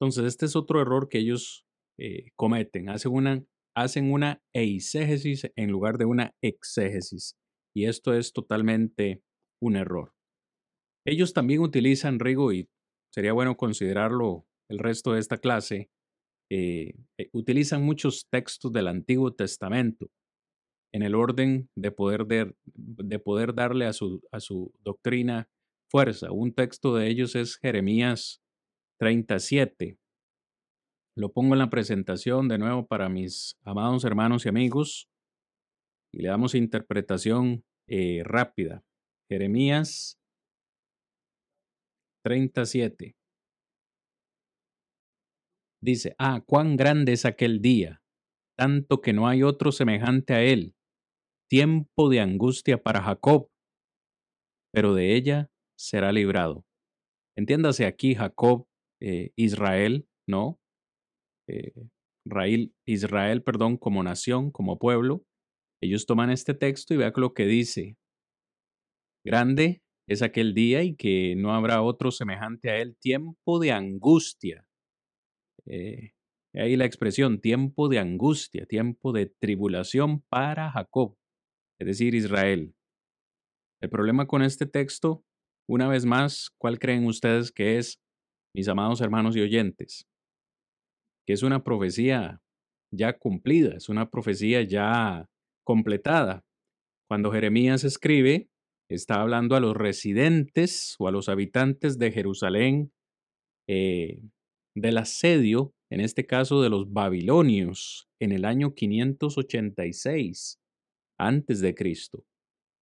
Entonces, 0.00 0.24
este 0.24 0.46
es 0.46 0.56
otro 0.56 0.80
error 0.80 1.10
que 1.10 1.18
ellos 1.18 1.66
eh, 1.98 2.30
cometen. 2.34 2.88
Hacen 2.88 3.12
una, 3.12 3.44
hacen 3.76 4.10
una 4.10 4.42
eisegesis 4.54 5.50
en 5.54 5.70
lugar 5.70 5.98
de 5.98 6.06
una 6.06 6.34
exégesis. 6.42 7.36
Y 7.76 7.84
esto 7.84 8.14
es 8.14 8.32
totalmente 8.32 9.22
un 9.60 9.76
error. 9.76 10.14
Ellos 11.06 11.34
también 11.34 11.60
utilizan, 11.60 12.20
Rigo, 12.20 12.54
y 12.54 12.70
sería 13.12 13.34
bueno 13.34 13.54
considerarlo 13.58 14.46
el 14.70 14.78
resto 14.78 15.12
de 15.12 15.20
esta 15.20 15.36
clase, 15.36 15.90
eh, 16.50 16.94
eh, 17.18 17.28
utilizan 17.32 17.82
muchos 17.82 18.26
textos 18.30 18.72
del 18.72 18.88
Antiguo 18.88 19.32
Testamento 19.34 20.08
en 20.92 21.02
el 21.02 21.14
orden 21.14 21.68
de 21.76 21.90
poder, 21.90 22.26
de, 22.26 22.54
de 22.64 23.18
poder 23.18 23.54
darle 23.54 23.86
a 23.86 23.92
su, 23.92 24.22
a 24.32 24.40
su 24.40 24.72
doctrina 24.80 25.48
fuerza. 25.90 26.30
Un 26.32 26.52
texto 26.52 26.94
de 26.94 27.08
ellos 27.08 27.34
es 27.34 27.56
Jeremías 27.56 28.40
37. 28.98 29.98
Lo 31.16 31.32
pongo 31.32 31.54
en 31.54 31.58
la 31.58 31.70
presentación 31.70 32.48
de 32.48 32.58
nuevo 32.58 32.86
para 32.86 33.08
mis 33.08 33.56
amados 33.64 34.04
hermanos 34.04 34.46
y 34.46 34.48
amigos 34.48 35.08
y 36.12 36.22
le 36.22 36.28
damos 36.28 36.54
interpretación 36.54 37.64
eh, 37.88 38.22
rápida. 38.24 38.82
Jeremías 39.28 40.18
37. 42.24 43.17
Dice, 45.82 46.14
ah, 46.18 46.42
cuán 46.44 46.76
grande 46.76 47.12
es 47.12 47.24
aquel 47.24 47.60
día, 47.60 48.02
tanto 48.56 49.00
que 49.00 49.12
no 49.12 49.28
hay 49.28 49.42
otro 49.42 49.72
semejante 49.72 50.34
a 50.34 50.42
él, 50.42 50.74
tiempo 51.48 52.08
de 52.08 52.20
angustia 52.20 52.82
para 52.82 53.02
Jacob, 53.02 53.48
pero 54.72 54.94
de 54.94 55.14
ella 55.14 55.50
será 55.78 56.12
librado. 56.12 56.64
Entiéndase 57.36 57.86
aquí 57.86 58.14
Jacob 58.14 58.66
eh, 59.00 59.30
Israel, 59.36 60.08
¿no? 60.26 60.58
Eh, 61.48 61.72
Israel, 62.26 62.74
Israel, 62.86 63.42
perdón, 63.42 63.76
como 63.78 64.02
nación, 64.02 64.50
como 64.50 64.78
pueblo. 64.78 65.24
Ellos 65.80 66.06
toman 66.06 66.30
este 66.30 66.54
texto 66.54 66.92
y 66.94 66.96
vean 66.96 67.12
lo 67.16 67.32
que 67.32 67.46
dice. 67.46 67.96
Grande 69.24 69.82
es 70.08 70.22
aquel 70.22 70.52
día 70.54 70.82
y 70.82 70.96
que 70.96 71.34
no 71.36 71.54
habrá 71.54 71.82
otro 71.82 72.10
semejante 72.10 72.70
a 72.70 72.76
él, 72.78 72.96
tiempo 72.98 73.58
de 73.60 73.72
angustia. 73.72 74.67
Eh, 75.68 76.12
ahí 76.54 76.76
la 76.76 76.84
expresión, 76.84 77.40
tiempo 77.40 77.88
de 77.88 77.98
angustia, 77.98 78.66
tiempo 78.66 79.12
de 79.12 79.26
tribulación 79.26 80.22
para 80.28 80.70
Jacob, 80.70 81.16
es 81.80 81.86
decir, 81.86 82.14
Israel. 82.14 82.74
El 83.80 83.90
problema 83.90 84.26
con 84.26 84.42
este 84.42 84.66
texto, 84.66 85.24
una 85.68 85.88
vez 85.88 86.04
más, 86.04 86.50
¿cuál 86.58 86.78
creen 86.78 87.06
ustedes 87.06 87.52
que 87.52 87.78
es? 87.78 88.00
mis 88.54 88.68
amados 88.68 89.00
hermanos 89.00 89.36
y 89.36 89.40
oyentes, 89.40 90.08
que 91.26 91.32
es 91.32 91.42
una 91.42 91.62
profecía 91.62 92.40
ya 92.92 93.16
cumplida, 93.16 93.76
es 93.76 93.88
una 93.88 94.10
profecía 94.10 94.62
ya 94.62 95.26
completada. 95.64 96.44
Cuando 97.08 97.30
Jeremías 97.30 97.84
escribe, 97.84 98.48
está 98.90 99.20
hablando 99.20 99.54
a 99.54 99.60
los 99.60 99.76
residentes 99.76 100.96
o 100.98 101.08
a 101.08 101.12
los 101.12 101.28
habitantes 101.28 101.98
de 101.98 102.10
Jerusalén 102.10 102.92
eh, 103.68 104.20
del 104.80 104.98
asedio, 104.98 105.72
en 105.90 106.00
este 106.00 106.26
caso 106.26 106.62
de 106.62 106.70
los 106.70 106.92
babilonios, 106.92 108.08
en 108.20 108.32
el 108.32 108.44
año 108.44 108.74
586 108.74 110.58
antes 111.18 111.60
de 111.60 111.74
Cristo. 111.74 112.24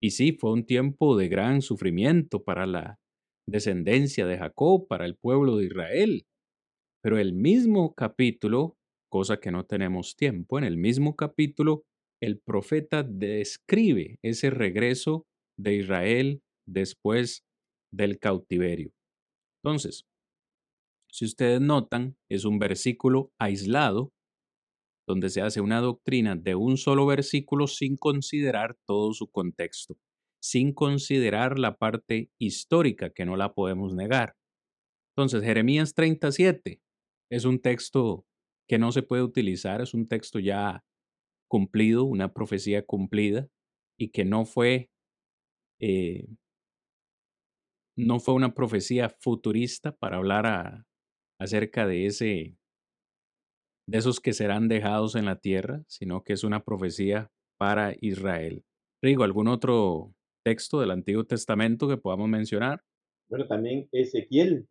Y 0.02 0.10
sí, 0.10 0.32
fue 0.32 0.52
un 0.52 0.64
tiempo 0.64 1.16
de 1.16 1.28
gran 1.28 1.62
sufrimiento 1.62 2.44
para 2.44 2.66
la 2.66 2.98
descendencia 3.48 4.26
de 4.26 4.38
Jacob, 4.38 4.86
para 4.88 5.06
el 5.06 5.16
pueblo 5.16 5.56
de 5.56 5.66
Israel. 5.66 6.26
Pero 7.02 7.18
el 7.18 7.32
mismo 7.32 7.94
capítulo, 7.94 8.76
cosa 9.10 9.38
que 9.38 9.50
no 9.50 9.64
tenemos 9.64 10.16
tiempo, 10.16 10.58
en 10.58 10.64
el 10.64 10.76
mismo 10.76 11.16
capítulo, 11.16 11.84
el 12.20 12.38
profeta 12.38 13.02
describe 13.02 14.18
ese 14.22 14.50
regreso 14.50 15.26
de 15.58 15.76
Israel 15.76 16.42
después 16.66 17.44
del 17.92 18.18
cautiverio. 18.18 18.92
Entonces, 19.62 20.04
si 21.16 21.24
ustedes 21.24 21.60
notan, 21.60 22.16
es 22.28 22.44
un 22.44 22.58
versículo 22.58 23.32
aislado 23.38 24.12
donde 25.08 25.30
se 25.30 25.40
hace 25.40 25.60
una 25.60 25.80
doctrina 25.80 26.36
de 26.36 26.56
un 26.56 26.76
solo 26.76 27.06
versículo 27.06 27.68
sin 27.68 27.96
considerar 27.96 28.76
todo 28.86 29.12
su 29.14 29.30
contexto 29.30 29.96
sin 30.46 30.72
considerar 30.72 31.58
la 31.58 31.76
parte 31.76 32.30
histórica 32.38 33.10
que 33.10 33.24
no 33.24 33.36
la 33.36 33.52
podemos 33.52 33.94
negar. 33.94 34.36
Entonces, 35.16 35.42
Jeremías 35.42 35.94
37 35.94 36.80
es 37.30 37.44
un 37.44 37.60
texto 37.60 38.24
que 38.68 38.78
no 38.78 38.92
se 38.92 39.02
puede 39.02 39.22
utilizar, 39.22 39.80
es 39.80 39.94
un 39.94 40.06
texto 40.06 40.38
ya 40.38 40.84
cumplido, 41.48 42.04
una 42.04 42.32
profecía 42.32 42.84
cumplida 42.84 43.48
y 43.98 44.10
que 44.10 44.24
no 44.24 44.44
fue 44.44 44.90
eh, 45.80 46.26
no 47.96 48.20
fue 48.20 48.34
una 48.34 48.54
profecía 48.54 49.08
futurista 49.08 49.96
para 49.96 50.18
hablar 50.18 50.84
acerca 51.38 51.86
de 51.86 52.06
ese 52.06 52.56
de 53.88 53.98
esos 53.98 54.20
que 54.20 54.32
serán 54.32 54.68
dejados 54.68 55.14
en 55.14 55.26
la 55.26 55.36
tierra, 55.36 55.84
sino 55.86 56.24
que 56.24 56.32
es 56.32 56.42
una 56.42 56.64
profecía 56.64 57.30
para 57.56 57.94
Israel. 58.00 58.64
Rigo, 59.00 59.22
¿algún 59.22 59.46
otro 59.48 60.12
texto 60.44 60.80
del 60.80 60.90
Antiguo 60.90 61.24
Testamento 61.24 61.88
que 61.88 61.96
podamos 61.96 62.28
mencionar? 62.28 62.82
Bueno, 63.28 63.46
también 63.46 63.88
Ezequiel, 63.92 64.68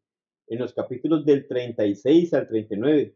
en 0.47 0.59
los 0.59 0.73
capítulos 0.73 1.25
del 1.25 1.47
36 1.47 2.33
al 2.33 2.47
39. 2.47 3.15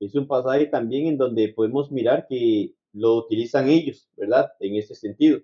Es 0.00 0.14
un 0.14 0.26
pasaje 0.26 0.66
también 0.66 1.06
en 1.06 1.16
donde 1.16 1.48
podemos 1.48 1.90
mirar 1.90 2.26
que 2.28 2.74
lo 2.92 3.16
utilizan 3.16 3.68
ellos, 3.68 4.08
¿verdad? 4.16 4.52
En 4.60 4.76
ese 4.76 4.94
sentido. 4.94 5.40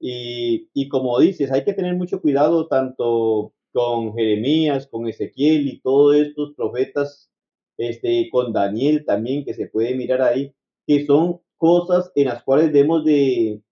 Y, 0.00 0.70
y 0.72 0.88
como 0.88 1.18
dices, 1.18 1.50
hay 1.50 1.64
que 1.64 1.74
tener 1.74 1.94
mucho 1.96 2.20
cuidado 2.20 2.68
tanto 2.68 3.52
con 3.78 4.12
Jeremías, 4.12 4.88
con 4.88 5.06
Ezequiel 5.06 5.68
y 5.68 5.80
todos 5.80 6.16
estos 6.16 6.52
profetas, 6.54 7.30
este, 7.76 8.28
con 8.28 8.52
Daniel 8.52 9.04
también, 9.06 9.44
que 9.44 9.54
se 9.54 9.68
puede 9.68 9.94
mirar 9.94 10.20
ahí, 10.20 10.52
que 10.84 11.06
son 11.06 11.40
cosas 11.56 12.10
en 12.16 12.24
las 12.24 12.42
cuales 12.42 12.72
debemos 12.72 13.04
de, 13.04 13.62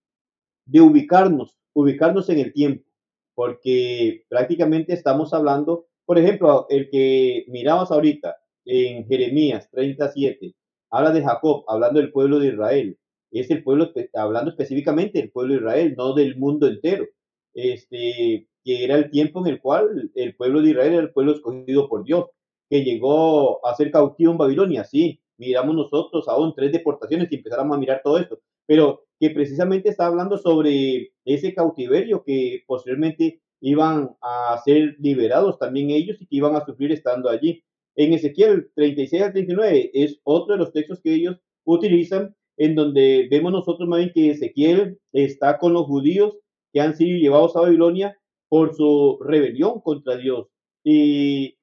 ubicarnos, 0.80 1.58
ubicarnos 1.72 2.28
en 2.28 2.38
el 2.38 2.52
tiempo, 2.52 2.88
porque 3.34 4.24
prácticamente 4.28 4.92
estamos 4.92 5.34
hablando, 5.34 5.88
por 6.04 6.18
ejemplo, 6.18 6.66
el 6.70 6.88
que 6.88 7.44
mirabas 7.48 7.90
ahorita 7.90 8.36
en 8.64 9.08
Jeremías 9.08 9.68
37, 9.72 10.54
habla 10.88 11.10
de 11.10 11.24
Jacob, 11.24 11.64
hablando 11.66 11.98
del 11.98 12.12
pueblo 12.12 12.38
de 12.38 12.50
Israel, 12.50 12.96
es 13.32 13.50
el 13.50 13.64
pueblo, 13.64 13.90
hablando 14.14 14.52
específicamente 14.52 15.18
del 15.18 15.32
pueblo 15.32 15.54
de 15.54 15.60
Israel, 15.62 15.94
no 15.98 16.14
del 16.14 16.36
mundo 16.36 16.68
entero, 16.68 17.08
este, 17.54 18.46
que 18.66 18.82
era 18.82 18.96
el 18.96 19.10
tiempo 19.10 19.46
en 19.46 19.52
el 19.52 19.60
cual 19.60 20.10
el 20.16 20.34
pueblo 20.34 20.60
de 20.60 20.70
Israel 20.70 20.92
era 20.94 21.02
el 21.02 21.12
pueblo 21.12 21.32
escogido 21.34 21.88
por 21.88 22.02
Dios, 22.02 22.26
que 22.68 22.82
llegó 22.82 23.64
a 23.64 23.72
ser 23.76 23.92
cautivo 23.92 24.32
en 24.32 24.38
Babilonia, 24.38 24.82
sí, 24.82 25.20
miramos 25.38 25.76
nosotros 25.76 26.26
aún 26.26 26.52
tres 26.52 26.72
deportaciones 26.72 27.30
y 27.30 27.36
empezáramos 27.36 27.76
a 27.76 27.78
mirar 27.78 28.00
todo 28.02 28.18
esto, 28.18 28.40
pero 28.66 29.04
que 29.20 29.30
precisamente 29.30 29.88
está 29.88 30.06
hablando 30.06 30.36
sobre 30.36 31.12
ese 31.24 31.54
cautiverio 31.54 32.24
que 32.24 32.64
posteriormente 32.66 33.40
iban 33.60 34.16
a 34.20 34.60
ser 34.64 34.96
liberados 34.98 35.60
también 35.60 35.90
ellos 35.90 36.20
y 36.20 36.26
que 36.26 36.36
iban 36.36 36.56
a 36.56 36.64
sufrir 36.64 36.90
estando 36.90 37.30
allí. 37.30 37.62
En 37.94 38.14
Ezequiel 38.14 38.68
36 38.74 39.22
al 39.22 39.32
39 39.32 39.90
es 39.94 40.20
otro 40.24 40.54
de 40.54 40.58
los 40.58 40.72
textos 40.72 41.00
que 41.00 41.14
ellos 41.14 41.36
utilizan 41.64 42.34
en 42.56 42.74
donde 42.74 43.28
vemos 43.30 43.52
nosotros 43.52 43.88
más 43.88 44.00
bien 44.00 44.12
que 44.12 44.30
Ezequiel 44.30 44.98
está 45.12 45.56
con 45.58 45.72
los 45.72 45.86
judíos 45.86 46.36
que 46.72 46.80
han 46.80 46.96
sido 46.96 47.16
llevados 47.16 47.54
a 47.54 47.60
Babilonia 47.60 48.18
por 48.48 48.74
su 48.74 49.18
rebelión 49.20 49.80
contra 49.80 50.16
Dios 50.16 50.48
y 50.84 51.56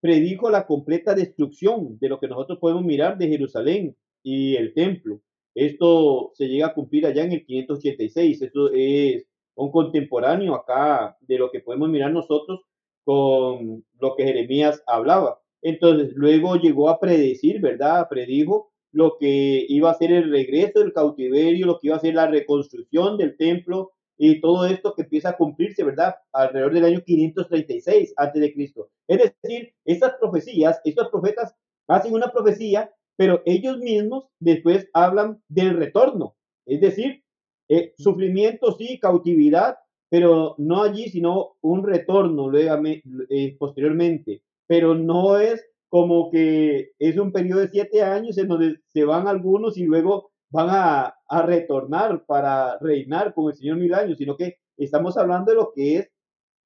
predijo 0.00 0.50
la 0.50 0.66
completa 0.66 1.14
destrucción 1.14 1.98
de 1.98 2.08
lo 2.08 2.18
que 2.18 2.28
nosotros 2.28 2.58
podemos 2.58 2.84
mirar 2.84 3.18
de 3.18 3.28
Jerusalén 3.28 3.96
y 4.22 4.56
el 4.56 4.74
templo. 4.74 5.20
Esto 5.54 6.30
se 6.34 6.48
llega 6.48 6.68
a 6.68 6.74
cumplir 6.74 7.06
allá 7.06 7.24
en 7.24 7.32
el 7.32 7.44
586. 7.44 8.42
Esto 8.42 8.70
es 8.72 9.26
un 9.54 9.70
contemporáneo 9.70 10.54
acá 10.54 11.16
de 11.20 11.38
lo 11.38 11.50
que 11.50 11.60
podemos 11.60 11.88
mirar 11.88 12.12
nosotros 12.12 12.62
con 13.04 13.84
lo 13.98 14.16
que 14.16 14.24
Jeremías 14.24 14.82
hablaba. 14.86 15.40
Entonces, 15.60 16.12
luego 16.14 16.56
llegó 16.56 16.88
a 16.88 16.98
predecir, 16.98 17.60
¿verdad? 17.60 18.08
Predijo 18.08 18.72
lo 18.92 19.16
que 19.18 19.64
iba 19.68 19.90
a 19.90 19.94
ser 19.94 20.12
el 20.12 20.30
regreso 20.30 20.80
del 20.80 20.92
cautiverio, 20.92 21.66
lo 21.66 21.78
que 21.78 21.88
iba 21.88 21.96
a 21.96 22.00
ser 22.00 22.14
la 22.14 22.26
reconstrucción 22.26 23.16
del 23.16 23.36
templo 23.36 23.92
y 24.24 24.40
todo 24.40 24.66
esto 24.66 24.94
que 24.94 25.02
empieza 25.02 25.30
a 25.30 25.36
cumplirse, 25.36 25.82
¿verdad? 25.82 26.14
Alrededor 26.32 26.74
del 26.74 26.84
año 26.84 27.02
536 27.04 28.14
antes 28.16 28.40
de 28.40 28.52
Cristo. 28.52 28.90
Es 29.08 29.18
decir, 29.18 29.74
estas 29.84 30.14
profecías, 30.20 30.80
estos 30.84 31.08
profetas 31.08 31.54
hacen 31.88 32.12
una 32.12 32.30
profecía 32.30 32.90
pero 33.16 33.42
ellos 33.44 33.78
mismos 33.78 34.24
después 34.40 34.88
hablan 34.92 35.40
del 35.48 35.76
retorno, 35.76 36.34
es 36.66 36.80
decir, 36.80 37.22
eh, 37.68 37.94
sufrimiento 37.96 38.72
sí, 38.72 38.98
cautividad, 38.98 39.76
pero 40.10 40.56
no 40.58 40.82
allí, 40.82 41.08
sino 41.08 41.52
un 41.60 41.86
retorno 41.86 42.48
luego, 42.48 42.82
eh, 43.30 43.56
posteriormente, 43.58 44.42
pero 44.66 44.94
no 44.94 45.38
es 45.38 45.64
como 45.88 46.30
que 46.30 46.90
es 46.98 47.16
un 47.18 47.32
periodo 47.32 47.60
de 47.60 47.68
siete 47.68 48.02
años 48.02 48.36
en 48.38 48.48
donde 48.48 48.76
se 48.88 49.04
van 49.04 49.28
algunos 49.28 49.76
y 49.76 49.84
luego 49.84 50.31
van 50.52 50.68
a, 50.70 51.14
retornar 51.46 52.26
para 52.26 52.78
reinar 52.78 53.32
con 53.32 53.50
el 53.50 53.56
Señor 53.56 53.78
mil 53.78 53.94
años, 53.94 54.18
sino 54.18 54.36
que 54.36 54.58
estamos 54.76 55.16
hablando 55.16 55.50
de 55.50 55.56
lo 55.56 55.72
que 55.74 55.96
es 55.96 56.10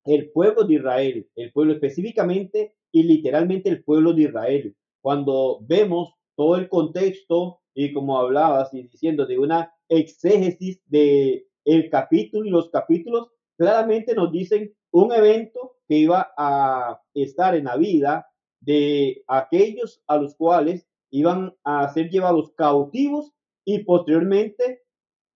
el 0.05 0.32
pueblo 0.32 0.64
de 0.64 0.74
Israel, 0.74 1.28
el 1.37 1.53
pueblo 1.53 1.74
específicamente 1.74 2.74
y 2.91 3.05
literalmente 3.05 3.68
el 3.68 3.84
pueblo 3.84 4.12
de 4.12 4.22
Israel. 4.22 4.76
Cuando 5.01 5.61
vemos 5.62 6.14
todo 6.34 6.57
el 6.57 6.68
contexto 6.68 7.61
y 7.74 7.93
como 7.93 8.18
hablabas 8.18 8.74
y 8.74 8.82
diciendo 8.89 9.24
de 9.24 9.39
una 9.39 9.72
exégesis 9.89 10.82
de 10.87 11.47
el 11.64 11.89
capítulo 11.89 12.45
y 12.45 12.51
los 12.51 12.70
capítulos 12.70 13.30
claramente 13.57 14.16
nos 14.16 14.32
dicen 14.32 14.74
un 14.91 15.12
evento 15.12 15.76
que 15.87 15.99
iba 15.99 16.32
a 16.37 17.01
estar 17.14 17.55
en 17.55 17.66
la 17.66 17.76
vida 17.76 18.26
de 18.61 19.22
aquellos 19.28 20.03
a 20.09 20.16
los 20.16 20.34
cuales 20.34 20.89
iban 21.11 21.55
a 21.62 21.89
ser 21.93 22.11
llevados 22.11 22.51
cautivos 22.57 23.32
y 23.67 23.81
posteriormente 23.81 24.83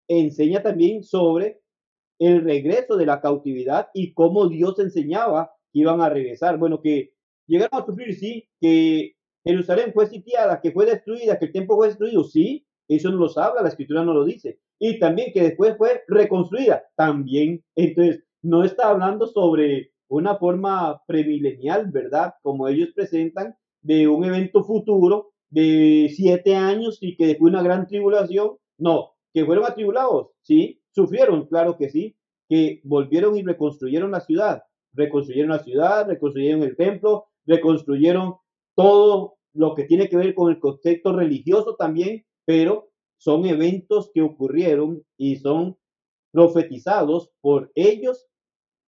enseña 0.08 0.62
también 0.62 1.02
sobre 1.02 1.60
el 2.18 2.42
regreso 2.44 2.96
de 2.96 3.06
la 3.06 3.20
cautividad 3.20 3.88
y 3.92 4.14
cómo 4.14 4.48
Dios 4.48 4.78
enseñaba 4.78 5.52
que 5.72 5.80
iban 5.80 6.00
a 6.00 6.08
regresar. 6.08 6.58
Bueno, 6.58 6.80
que 6.80 7.12
llegaron 7.46 7.82
a 7.82 7.84
sufrir, 7.84 8.14
sí, 8.14 8.48
que 8.60 9.14
Jerusalén 9.44 9.92
fue 9.92 10.06
sitiada, 10.06 10.60
que 10.60 10.70
fue 10.70 10.86
destruida, 10.86 11.38
que 11.38 11.46
el 11.46 11.52
templo 11.52 11.76
fue 11.76 11.88
destruido, 11.88 12.24
sí, 12.24 12.66
eso 12.88 13.10
no 13.10 13.18
lo 13.18 13.38
habla, 13.38 13.62
la 13.62 13.68
escritura 13.68 14.04
no 14.04 14.14
lo 14.14 14.24
dice. 14.24 14.58
Y 14.78 14.98
también 14.98 15.32
que 15.32 15.42
después 15.42 15.76
fue 15.76 16.02
reconstruida, 16.08 16.84
también. 16.96 17.64
Entonces, 17.74 18.22
no 18.42 18.64
está 18.64 18.88
hablando 18.88 19.26
sobre 19.26 19.92
una 20.08 20.36
forma 20.36 21.02
premilenial, 21.06 21.90
¿verdad? 21.90 22.34
Como 22.42 22.68
ellos 22.68 22.90
presentan, 22.94 23.54
de 23.82 24.08
un 24.08 24.24
evento 24.24 24.62
futuro 24.62 25.32
de 25.50 26.10
siete 26.14 26.54
años 26.54 26.98
y 27.00 27.16
que 27.16 27.26
después 27.26 27.52
una 27.52 27.62
gran 27.62 27.86
tribulación. 27.86 28.56
No, 28.78 29.12
que 29.34 29.44
fueron 29.44 29.64
atribulados, 29.64 30.30
sí, 30.42 30.80
sufrieron, 30.90 31.46
claro 31.46 31.76
que 31.76 31.90
sí, 31.90 32.16
que 32.48 32.80
volvieron 32.82 33.36
y 33.36 33.42
reconstruyeron 33.42 34.10
la 34.10 34.20
ciudad, 34.20 34.62
reconstruyeron 34.92 35.50
la 35.50 35.62
ciudad, 35.62 36.06
reconstruyeron 36.08 36.62
el 36.62 36.76
templo, 36.76 37.26
reconstruyeron 37.46 38.36
todo 38.74 39.36
lo 39.52 39.74
que 39.74 39.84
tiene 39.84 40.08
que 40.08 40.16
ver 40.16 40.34
con 40.34 40.50
el 40.50 40.58
contexto 40.58 41.12
religioso 41.12 41.76
también, 41.76 42.24
pero 42.44 42.90
son 43.18 43.44
eventos 43.46 44.10
que 44.14 44.22
ocurrieron 44.22 45.04
y 45.16 45.36
son 45.36 45.76
profetizados 46.32 47.30
por 47.40 47.70
ellos 47.74 48.26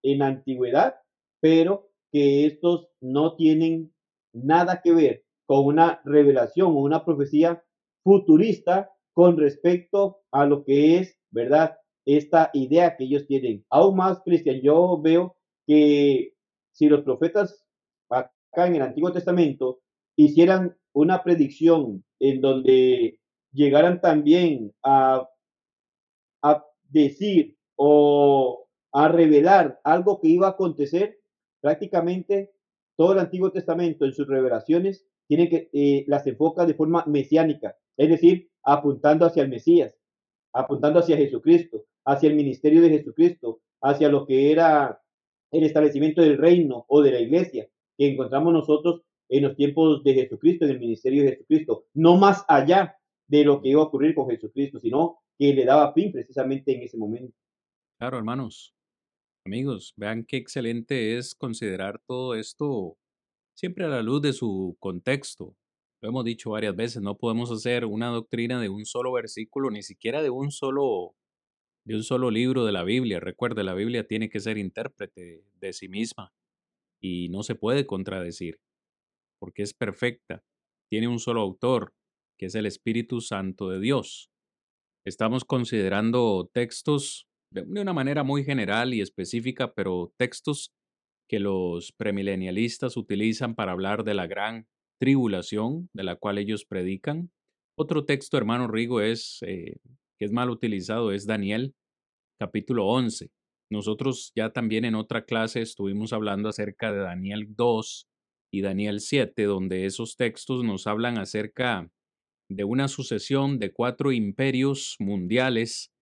en 0.03 0.21
la 0.21 0.29
antigüedad, 0.29 0.97
pero 1.41 1.91
que 2.11 2.47
estos 2.47 2.89
no 3.01 3.37
tienen 3.37 3.93
nada 4.33 4.81
que 4.83 4.93
ver 4.93 5.25
con 5.47 5.67
una 5.67 6.01
revelación 6.05 6.69
o 6.69 6.81
una 6.81 7.05
profecía 7.05 7.63
futurista 8.03 8.91
con 9.13 9.37
respecto 9.37 10.23
a 10.31 10.47
lo 10.47 10.65
que 10.65 10.99
es, 10.99 11.19
¿verdad? 11.31 11.77
Esta 12.05 12.51
idea 12.53 12.97
que 12.97 13.05
ellos 13.05 13.27
tienen. 13.27 13.65
Aún 13.71 13.97
más, 13.97 14.21
Cristian, 14.25 14.61
yo 14.63 15.01
veo 15.01 15.37
que 15.67 16.33
si 16.73 16.89
los 16.89 17.03
profetas 17.03 17.65
acá 18.09 18.67
en 18.67 18.77
el 18.77 18.83
Antiguo 18.83 19.13
Testamento 19.13 19.81
hicieran 20.17 20.77
una 20.95 21.23
predicción 21.23 22.05
en 22.19 22.41
donde 22.41 23.19
llegaran 23.53 24.01
también 24.01 24.73
a, 24.83 25.29
a 26.43 26.65
decir 26.89 27.57
o 27.77 28.67
a 28.93 29.09
revelar 29.09 29.81
algo 29.85 30.21
que 30.21 30.29
iba 30.29 30.47
a 30.49 30.51
acontecer, 30.51 31.19
prácticamente 31.61 32.53
todo 32.97 33.13
el 33.13 33.21
Antiguo 33.21 33.51
Testamento 33.53 34.05
en 34.05 34.13
sus 34.13 34.27
revelaciones 34.27 35.07
tiene 35.29 35.49
que 35.49 35.71
eh, 35.73 36.05
las 36.09 36.27
enfoca 36.27 36.67
de 36.67 36.75
forma 36.75 37.05
mesiánica, 37.07 37.77
es 37.97 38.09
decir, 38.09 38.51
apuntando 38.63 39.27
hacia 39.27 39.43
el 39.43 39.49
Mesías, 39.49 39.95
apuntando 40.53 41.01
hacia 41.01 41.17
Jesucristo, 41.17 41.85
hacia 42.05 42.29
el 42.29 42.37
ministerio 42.37 42.83
de 42.83 42.91
Jesucristo, 42.91 43.61
hacia 43.81 44.09
lo 44.09 44.27
que 44.27 44.53
era 44.53 45.01
el 45.51 45.65
establecimiento 45.65 46.23
del 46.23 46.39
reino 46.39 46.85
o 46.89 47.03
de 47.03 47.13
la 47.13 47.21
iglesia 47.21 47.69
que 47.97 48.09
encontramos 48.09 48.53
nosotros 48.53 49.03
en 49.29 49.45
los 49.45 49.57
tiempos 49.57 50.03
de 50.05 50.15
Jesucristo, 50.15 50.65
en 50.65 50.73
el 50.73 50.81
ministerio 50.81 51.23
de 51.23 51.31
Jesucristo, 51.31 51.87
no 51.95 52.17
más 52.17 52.45
allá 52.49 52.97
de 53.29 53.45
lo 53.45 53.61
que 53.61 53.71
iba 53.71 53.81
a 53.81 53.85
ocurrir 53.85 54.15
con 54.15 54.29
Jesucristo, 54.29 54.79
sino 54.79 55.21
que 55.39 55.55
le 55.55 55.65
daba 55.65 55.93
fin 55.93 56.13
precisamente 56.13 56.75
en 56.75 56.83
ese 56.83 56.99
momento. 56.99 57.35
Claro, 57.99 58.19
hermanos, 58.19 58.75
amigos, 59.47 59.95
vean 59.97 60.25
qué 60.25 60.37
excelente 60.37 61.17
es 61.17 61.35
considerar 61.35 62.01
todo 62.07 62.35
esto 62.35 62.99
siempre 63.55 63.85
a 63.85 63.89
la 63.89 64.03
luz 64.03 64.23
de 64.23 64.33
su 64.33 64.77
contexto. 64.81 65.57
Lo 66.01 66.09
hemos 66.09 66.25
dicho 66.25 66.51
varias 66.51 66.75
veces, 66.75 67.03
no 67.03 67.17
podemos 67.17 67.51
hacer 67.51 67.85
una 67.85 68.09
doctrina 68.09 68.61
de 68.61 68.69
un 68.69 68.85
solo 68.85 69.13
versículo, 69.13 69.71
ni 69.71 69.83
siquiera 69.83 70.23
de 70.23 70.31
un 70.31 70.51
solo 70.51 71.15
de 71.85 71.97
un 71.97 72.05
solo 72.05 72.31
libro 72.31 72.65
de 72.65 72.73
la 72.73 72.85
Biblia. 72.85 73.19
Recuerde, 73.19 73.65
la 73.65 73.75
Biblia 73.75 74.07
tiene 74.07 74.29
que 74.29 74.41
ser 74.41 74.57
intérprete 74.57 75.45
de 75.61 75.73
sí 75.73 75.89
misma 75.89 76.33
y 77.01 77.29
no 77.29 77.43
se 77.43 77.57
puede 77.57 77.87
contradecir 77.87 78.61
porque 79.41 79.63
es 79.63 79.75
perfecta. 79.75 80.45
Tiene 80.89 81.09
un 81.09 81.19
solo 81.19 81.41
autor, 81.41 81.95
que 82.39 82.47
es 82.47 82.55
el 82.55 82.67
Espíritu 82.67 83.21
Santo 83.21 83.69
de 83.69 83.81
Dios. 83.81 84.31
Estamos 85.05 85.45
considerando 85.45 86.49
textos 86.55 87.27
de 87.51 87.63
una 87.63 87.93
manera 87.93 88.23
muy 88.23 88.45
general 88.45 88.95
y 88.95 89.01
específica, 89.01 89.75
pero 89.75 90.15
textos 90.17 90.73
que 91.33 91.41
los 91.41 91.93
premilenialistas 91.93 92.99
utilizan 92.99 93.55
para 93.55 93.73
hablar 93.73 94.05
de 94.05 94.13
la 94.13 94.27
gran 94.27 94.67
tribulación 95.01 95.89
de 95.95 96.05
la 96.05 96.17
cual 96.17 96.37
ellos 96.37 96.67
predican. 96.67 97.33
Otro 97.75 98.05
texto, 98.05 98.37
hermano 98.37 98.69
Rigo, 98.69 99.01
es 99.01 99.39
eh, 99.47 99.79
que 100.19 100.27
es 100.27 100.31
mal 100.31 100.51
utilizado, 100.51 101.11
es 101.11 101.25
Daniel 101.25 101.75
capítulo 102.39 102.87
11. 102.87 103.31
Nosotros 103.71 104.33
ya 104.37 104.53
también 104.53 104.85
en 104.85 104.95
otra 104.95 105.25
clase 105.25 105.63
estuvimos 105.63 106.13
hablando 106.13 106.51
acerca 106.51 106.93
de 106.93 106.99
Daniel 106.99 107.47
2 107.57 108.09
y 108.53 108.61
Daniel 108.61 109.01
7, 109.01 109.45
donde 109.45 109.87
esos 109.87 110.17
textos 110.17 110.63
nos 110.63 110.87
hablan 110.87 111.17
acerca 111.17 111.91
de 112.51 112.65
una 112.65 112.89
sucesión 112.89 113.59
de 113.59 113.73
cuatro 113.73 114.13
imperios 114.13 114.97
mundiales 114.99 115.95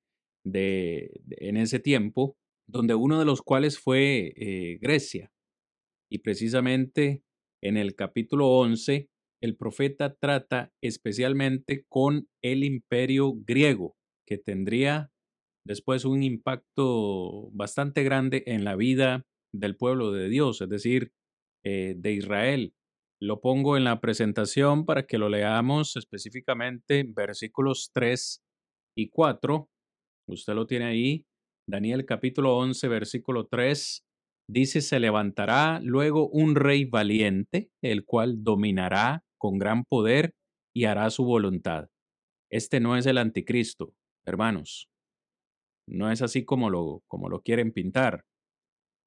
de, 0.45 1.23
en 1.29 1.57
ese 1.57 1.79
tiempo, 1.79 2.37
donde 2.71 2.95
uno 2.95 3.19
de 3.19 3.25
los 3.25 3.43
cuales 3.43 3.79
fue 3.79 4.33
eh, 4.37 4.79
Grecia. 4.81 5.33
Y 6.11 6.19
precisamente 6.19 7.23
en 7.63 7.77
el 7.77 7.95
capítulo 7.95 8.49
11, 8.49 9.09
el 9.43 9.57
profeta 9.57 10.15
trata 10.15 10.73
especialmente 10.83 11.85
con 11.89 12.29
el 12.43 12.65
imperio 12.65 13.35
griego, 13.35 13.97
que 14.27 14.39
tendría 14.39 15.11
después 15.67 16.05
un 16.05 16.23
impacto 16.23 17.51
bastante 17.53 18.03
grande 18.03 18.43
en 18.47 18.65
la 18.65 18.77
vida 18.77 19.27
del 19.53 19.77
pueblo 19.77 20.13
de 20.13 20.29
Dios, 20.29 20.61
es 20.61 20.69
decir, 20.69 21.13
eh, 21.65 21.95
de 21.97 22.13
Israel. 22.13 22.75
Lo 23.21 23.41
pongo 23.41 23.77
en 23.77 23.85
la 23.85 24.01
presentación 24.01 24.87
para 24.87 25.07
que 25.07 25.19
lo 25.19 25.29
leamos 25.29 25.97
específicamente 25.97 27.05
versículos 27.07 27.91
3 27.93 28.43
y 28.97 29.11
4. 29.11 29.69
Usted 30.29 30.55
lo 30.55 30.67
tiene 30.67 30.87
ahí. 30.87 31.27
Daniel 31.71 32.05
capítulo 32.05 32.57
11, 32.57 32.89
versículo 32.89 33.47
3. 33.47 34.05
Dice, 34.49 34.81
se 34.81 34.99
levantará 34.99 35.79
luego 35.81 36.29
un 36.29 36.57
rey 36.57 36.85
valiente, 36.85 37.71
el 37.81 38.05
cual 38.05 38.43
dominará 38.43 39.25
con 39.39 39.57
gran 39.57 39.85
poder 39.85 40.35
y 40.75 40.87
hará 40.87 41.09
su 41.11 41.25
voluntad. 41.25 41.89
Este 42.51 42.81
no 42.81 42.97
es 42.97 43.07
el 43.07 43.19
anticristo, 43.19 43.95
hermanos. 44.27 44.91
No 45.89 46.11
es 46.11 46.23
así 46.23 46.45
como 46.45 46.71
lo, 46.71 47.05
como 47.07 47.29
lo 47.29 47.41
quieren 47.43 47.71
pintar. 47.73 48.25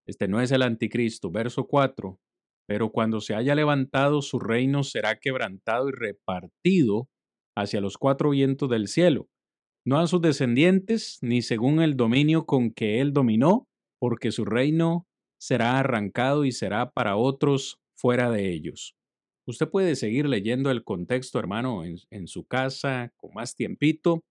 Este 0.07 0.30
no 0.30 0.39
es 0.39 0.51
el 0.53 0.61
anticristo. 0.61 1.32
Verso 1.32 1.68
4. 1.68 2.18
Pero 2.66 2.91
cuando 2.91 3.20
se 3.20 3.36
haya 3.36 3.55
levantado, 3.55 4.22
su 4.22 4.39
reino 4.39 4.84
será 4.84 5.20
quebrantado 5.20 5.89
y 5.89 5.91
repartido 5.91 7.09
hacia 7.57 7.82
los 7.82 7.97
cuatro 7.97 8.30
vientos 8.30 8.70
del 8.70 8.88
cielo, 8.88 9.28
no 9.86 10.00
a 10.00 10.08
sus 10.08 10.22
descendientes, 10.22 11.20
ni 11.22 11.42
según 11.42 11.82
el 11.82 11.98
dominio 11.98 12.46
con 12.46 12.72
que 12.72 13.02
él 13.02 13.14
dominó, 13.14 13.68
porque 14.00 14.32
su 14.32 14.46
reino 14.46 15.08
será 15.40 15.80
arrancado 15.80 16.46
y 16.46 16.52
será 16.52 16.92
para 16.92 17.16
otros 17.18 17.80
fuera 17.96 18.32
de 18.32 18.52
ellos. 18.52 18.96
Usted 19.46 19.70
puede 19.70 19.96
seguir 19.98 20.28
leyendo 20.28 20.72
el 20.72 20.84
contexto, 20.86 21.38
hermano, 21.38 21.84
en, 21.84 22.28
su 22.28 22.46
casa 22.46 23.12
con 23.18 23.34
más 23.34 23.56
tiempito, 23.56 24.24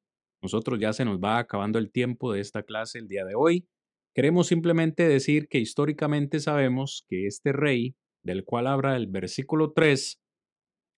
nosotros 0.42 0.80
ya 0.80 0.92
se 0.92 1.04
nos 1.04 1.18
va 1.20 1.38
acabando 1.38 1.78
el 1.78 1.92
tiempo 1.92 2.32
de 2.32 2.40
esta 2.40 2.62
clase 2.62 2.98
el 2.98 3.08
día 3.08 3.24
de 3.24 3.34
hoy. 3.36 3.68
Queremos 4.14 4.48
simplemente 4.48 5.06
decir 5.06 5.48
que 5.48 5.58
históricamente 5.58 6.40
sabemos 6.40 7.04
que 7.08 7.26
este 7.26 7.52
rey, 7.52 7.94
del 8.24 8.44
cual 8.44 8.66
habla 8.66 8.96
el 8.96 9.06
versículo 9.06 9.72
3, 9.72 10.18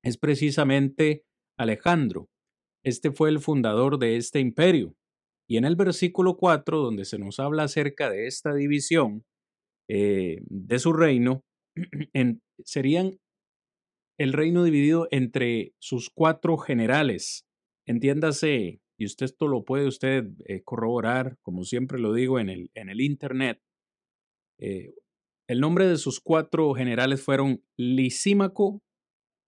es 0.05 0.17
precisamente 0.17 1.25
Alejandro. 1.59 2.29
Este 2.85 3.11
fue 3.11 3.30
el 3.30 3.41
fundador 3.41 3.99
de 3.99 4.16
este 4.16 4.41
imperio. 4.41 4.95
Y 5.49 5.57
en 5.57 5.64
el 5.64 5.76
versículo 5.76 6.37
4, 6.37 6.78
donde 6.78 7.05
se 7.05 7.18
nos 7.18 7.41
habla 7.41 7.64
acerca 7.64 8.11
de 8.11 8.26
esta 8.26 8.55
división 8.55 9.24
eh, 9.89 10.41
de 10.47 10.78
su 10.78 10.93
reino, 10.93 11.45
serían 12.64 13.18
el 14.18 14.32
reino 14.32 14.62
dividido 14.64 15.09
entre 15.11 15.74
sus 15.80 16.11
cuatro 16.11 16.57
generales. 16.57 17.47
Entiéndase 17.87 18.80
y 18.99 19.07
usted 19.07 19.26
esto 19.26 19.49
lo 19.49 19.64
puede 19.64 19.87
usted 19.87 20.26
eh, 20.47 20.62
corroborar, 20.62 21.37
como 21.43 21.64
siempre 21.64 21.99
lo 21.99 22.12
digo, 22.12 22.39
en 22.39 22.49
el, 22.49 22.70
en 22.74 22.89
el 22.89 23.01
Internet. 23.01 23.61
Eh, 24.61 24.95
el 25.49 25.61
nombre 25.61 25.87
de 25.87 25.97
sus 25.97 26.20
cuatro 26.20 26.72
generales 26.74 27.22
fueron 27.22 27.62
Lisímaco, 27.76 28.82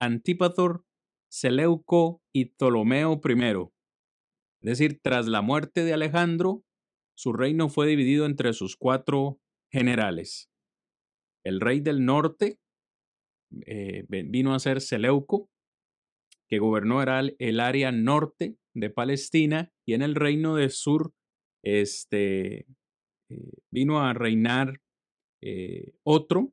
Antípator, 0.00 0.84
Seleuco 1.30 2.22
y 2.32 2.46
Ptolomeo 2.46 3.20
I. 3.24 3.42
Es 4.62 4.78
decir, 4.78 5.00
tras 5.02 5.26
la 5.26 5.42
muerte 5.42 5.84
de 5.84 5.92
Alejandro, 5.92 6.64
su 7.16 7.32
reino 7.32 7.68
fue 7.68 7.86
dividido 7.86 8.26
entre 8.26 8.52
sus 8.52 8.76
cuatro 8.76 9.40
generales. 9.70 10.50
El 11.44 11.60
rey 11.60 11.80
del 11.80 12.04
norte 12.04 12.58
eh, 13.66 14.04
vino 14.08 14.54
a 14.54 14.58
ser 14.58 14.80
Seleuco, 14.80 15.48
que 16.48 16.58
gobernó 16.58 17.02
el 17.02 17.60
área 17.60 17.92
norte 17.92 18.56
de 18.74 18.90
Palestina 18.90 19.72
y 19.86 19.94
en 19.94 20.02
el 20.02 20.14
reino 20.14 20.56
de 20.56 20.70
Sur 20.70 21.12
este, 21.62 22.66
eh, 23.28 23.52
vino 23.72 24.00
a 24.00 24.12
reinar 24.12 24.80
eh, 25.42 25.94
otro, 26.04 26.52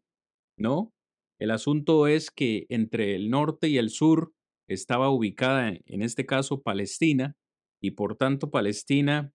¿no? 0.58 0.92
El 1.40 1.52
asunto 1.52 2.08
es 2.08 2.32
que 2.32 2.66
entre 2.70 3.16
el 3.16 3.30
norte 3.30 3.68
y 3.68 3.78
el 3.78 3.90
sur 3.90 4.34
estaba 4.68 5.10
ubicada, 5.10 5.70
en 5.70 6.02
este 6.02 6.26
caso, 6.26 6.62
Palestina, 6.62 7.36
y 7.82 7.92
por 7.92 8.16
tanto 8.16 8.50
Palestina, 8.52 9.34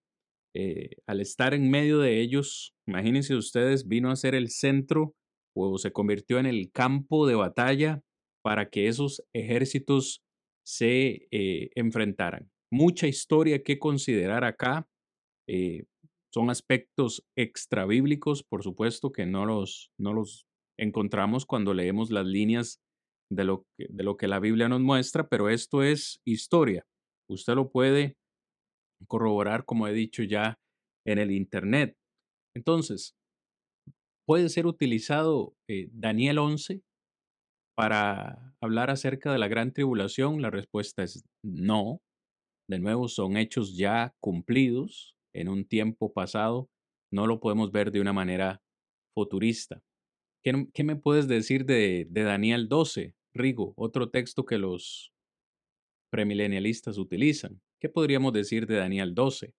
eh, 0.54 0.90
al 1.06 1.20
estar 1.20 1.54
en 1.54 1.70
medio 1.70 1.98
de 1.98 2.20
ellos, 2.20 2.74
imagínense 2.86 3.34
ustedes, 3.34 3.86
vino 3.86 4.10
a 4.10 4.16
ser 4.16 4.34
el 4.34 4.48
centro 4.48 5.14
o 5.54 5.78
se 5.78 5.92
convirtió 5.92 6.38
en 6.38 6.46
el 6.46 6.70
campo 6.72 7.26
de 7.26 7.34
batalla 7.34 8.02
para 8.42 8.70
que 8.70 8.88
esos 8.88 9.22
ejércitos 9.32 10.22
se 10.64 11.28
enfrentaran 11.74 12.50
mucha 12.70 13.06
historia 13.06 13.62
que 13.62 13.78
considerar 13.78 14.44
acá. 14.44 14.88
Eh, 15.48 15.84
son 16.32 16.50
aspectos 16.50 17.26
extrabíblicos, 17.36 18.42
por 18.42 18.62
supuesto, 18.62 19.12
que 19.12 19.26
no 19.26 19.46
los, 19.46 19.90
no 19.98 20.12
los 20.12 20.46
encontramos 20.78 21.46
cuando 21.46 21.74
leemos 21.74 22.10
las 22.10 22.26
líneas 22.26 22.80
de 23.30 23.44
lo, 23.44 23.64
que, 23.76 23.86
de 23.88 24.04
lo 24.04 24.16
que 24.16 24.28
la 24.28 24.40
Biblia 24.40 24.68
nos 24.68 24.80
muestra, 24.80 25.28
pero 25.28 25.48
esto 25.48 25.82
es 25.82 26.20
historia. 26.24 26.84
Usted 27.28 27.54
lo 27.54 27.70
puede 27.70 28.16
corroborar, 29.06 29.64
como 29.64 29.86
he 29.86 29.92
dicho 29.92 30.22
ya, 30.22 30.58
en 31.06 31.18
el 31.18 31.30
Internet. 31.30 31.96
Entonces, 32.56 33.14
¿puede 34.26 34.48
ser 34.48 34.66
utilizado 34.66 35.54
eh, 35.68 35.88
Daniel 35.92 36.38
11 36.38 36.82
para 37.76 38.54
hablar 38.60 38.90
acerca 38.90 39.32
de 39.32 39.38
la 39.38 39.48
gran 39.48 39.72
tribulación? 39.72 40.42
La 40.42 40.50
respuesta 40.50 41.02
es 41.02 41.24
no. 41.44 42.00
De 42.68 42.78
nuevo, 42.78 43.08
son 43.08 43.36
hechos 43.36 43.76
ya 43.76 44.12
cumplidos 44.20 45.14
en 45.34 45.48
un 45.48 45.64
tiempo 45.66 46.12
pasado. 46.12 46.68
No 47.12 47.26
lo 47.26 47.40
podemos 47.40 47.72
ver 47.72 47.90
de 47.90 48.00
una 48.00 48.12
manera 48.12 48.60
futurista. 49.14 49.80
¿Qué, 50.44 50.84
me 50.84 50.96
puedes 50.96 51.28
decir 51.28 51.64
de, 51.64 52.06
de 52.10 52.22
Daniel 52.22 52.68
12, 52.68 53.14
Rigo? 53.34 53.74
Otro 53.76 54.10
texto 54.10 54.44
que 54.44 54.58
los 54.58 55.12
premilenialistas 56.10 56.98
utilizan. 56.98 57.60
¿Qué 57.80 57.88
podríamos 57.88 58.32
decir 58.32 58.66
de 58.66 58.76
Daniel 58.76 59.14
12? 59.14 59.54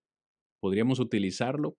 ¿Podríamos 0.61 0.99
utilizarlo? 0.99 1.75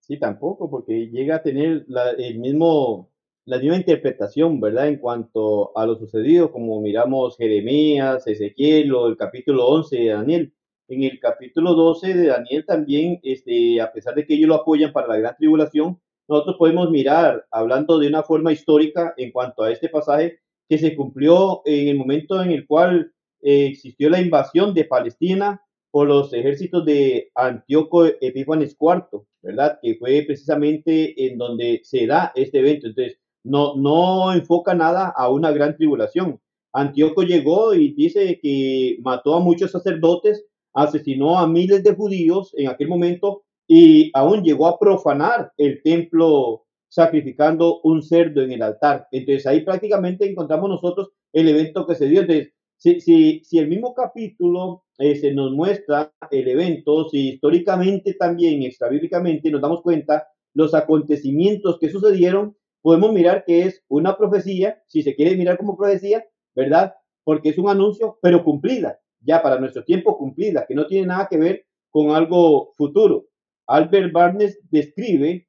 Sí, 0.00 0.18
tampoco, 0.18 0.70
porque 0.70 1.08
llega 1.10 1.36
a 1.36 1.42
tener 1.42 1.84
el 2.18 2.38
mismo 2.38 3.10
la 3.46 3.58
misma 3.58 3.76
interpretación, 3.76 4.60
¿verdad? 4.60 4.88
En 4.88 4.98
cuanto 4.98 5.76
a 5.78 5.86
lo 5.86 5.94
sucedido, 5.96 6.50
como 6.50 6.80
miramos 6.80 7.36
Jeremías, 7.36 8.26
Ezequiel 8.26 8.92
o 8.92 9.06
el 9.06 9.16
capítulo 9.16 9.68
11 9.68 9.96
de 9.96 10.06
Daniel. 10.08 10.52
En 10.88 11.04
el 11.04 11.20
capítulo 11.20 11.74
12 11.74 12.14
de 12.14 12.26
Daniel 12.26 12.64
también, 12.66 13.20
este, 13.22 13.80
a 13.80 13.92
pesar 13.92 14.14
de 14.16 14.26
que 14.26 14.34
ellos 14.34 14.48
lo 14.48 14.56
apoyan 14.56 14.92
para 14.92 15.06
la 15.08 15.18
gran 15.18 15.36
tribulación, 15.36 16.00
nosotros 16.28 16.56
podemos 16.58 16.90
mirar, 16.90 17.46
hablando 17.50 17.98
de 17.98 18.08
una 18.08 18.22
forma 18.22 18.52
histórica 18.52 19.14
en 19.16 19.30
cuanto 19.30 19.62
a 19.62 19.70
este 19.70 19.88
pasaje, 19.88 20.40
que 20.68 20.78
se 20.78 20.96
cumplió 20.96 21.62
en 21.64 21.88
el 21.88 21.96
momento 21.96 22.42
en 22.42 22.50
el 22.50 22.66
cual 22.66 23.12
eh, 23.42 23.66
existió 23.66 24.10
la 24.10 24.20
invasión 24.20 24.74
de 24.74 24.84
Palestina 24.84 25.62
por 25.90 26.08
los 26.08 26.32
ejércitos 26.32 26.84
de 26.84 27.30
Antíoco 27.34 28.04
Epífanes 28.04 28.76
IV, 28.78 29.22
¿verdad? 29.42 29.78
Que 29.80 29.94
fue 29.94 30.24
precisamente 30.26 31.26
en 31.26 31.38
donde 31.38 31.80
se 31.84 32.06
da 32.06 32.32
este 32.34 32.58
evento. 32.58 32.88
Entonces, 32.88 33.18
no, 33.44 33.76
no 33.76 34.32
enfoca 34.32 34.74
nada 34.74 35.08
a 35.16 35.30
una 35.30 35.52
gran 35.52 35.76
tribulación. 35.76 36.40
Antíoco 36.72 37.22
llegó 37.22 37.72
y 37.72 37.94
dice 37.94 38.38
que 38.42 38.98
mató 39.00 39.36
a 39.36 39.40
muchos 39.40 39.70
sacerdotes, 39.70 40.44
asesinó 40.74 41.38
a 41.38 41.46
miles 41.46 41.82
de 41.82 41.94
judíos 41.94 42.52
en 42.56 42.68
aquel 42.68 42.88
momento 42.88 43.44
y 43.66 44.10
aún 44.14 44.42
llegó 44.42 44.66
a 44.66 44.78
profanar 44.78 45.52
el 45.56 45.82
templo 45.82 46.64
sacrificando 46.88 47.80
un 47.82 48.02
cerdo 48.02 48.42
en 48.42 48.52
el 48.52 48.62
altar. 48.62 49.08
Entonces 49.10 49.46
ahí 49.46 49.62
prácticamente 49.64 50.28
encontramos 50.28 50.68
nosotros 50.68 51.10
el 51.32 51.48
evento 51.48 51.86
que 51.86 51.94
se 51.94 52.06
dio. 52.06 52.20
Entonces, 52.20 52.52
si, 52.78 53.00
si, 53.00 53.42
si 53.44 53.58
el 53.58 53.68
mismo 53.68 53.94
capítulo 53.94 54.84
eh, 54.98 55.16
se 55.16 55.32
nos 55.32 55.52
muestra 55.52 56.12
el 56.30 56.48
evento, 56.48 57.08
si 57.08 57.30
históricamente 57.30 58.14
también, 58.14 58.62
extrabíblicamente, 58.62 59.50
nos 59.50 59.60
damos 59.60 59.82
cuenta 59.82 60.28
los 60.54 60.74
acontecimientos 60.74 61.78
que 61.78 61.90
sucedieron, 61.90 62.56
podemos 62.80 63.12
mirar 63.12 63.44
que 63.44 63.62
es 63.62 63.82
una 63.88 64.16
profecía, 64.16 64.82
si 64.86 65.02
se 65.02 65.14
quiere 65.14 65.36
mirar 65.36 65.58
como 65.58 65.76
profecía, 65.76 66.24
¿verdad? 66.54 66.94
Porque 67.24 67.50
es 67.50 67.58
un 67.58 67.68
anuncio, 67.68 68.18
pero 68.22 68.44
cumplida, 68.44 68.98
ya 69.20 69.42
para 69.42 69.58
nuestro 69.58 69.84
tiempo 69.84 70.16
cumplida, 70.16 70.64
que 70.66 70.74
no 70.74 70.86
tiene 70.86 71.08
nada 71.08 71.26
que 71.28 71.36
ver 71.36 71.66
con 71.90 72.10
algo 72.10 72.72
futuro. 72.76 73.26
Albert 73.66 74.12
Barnes 74.12 74.58
describe 74.70 75.48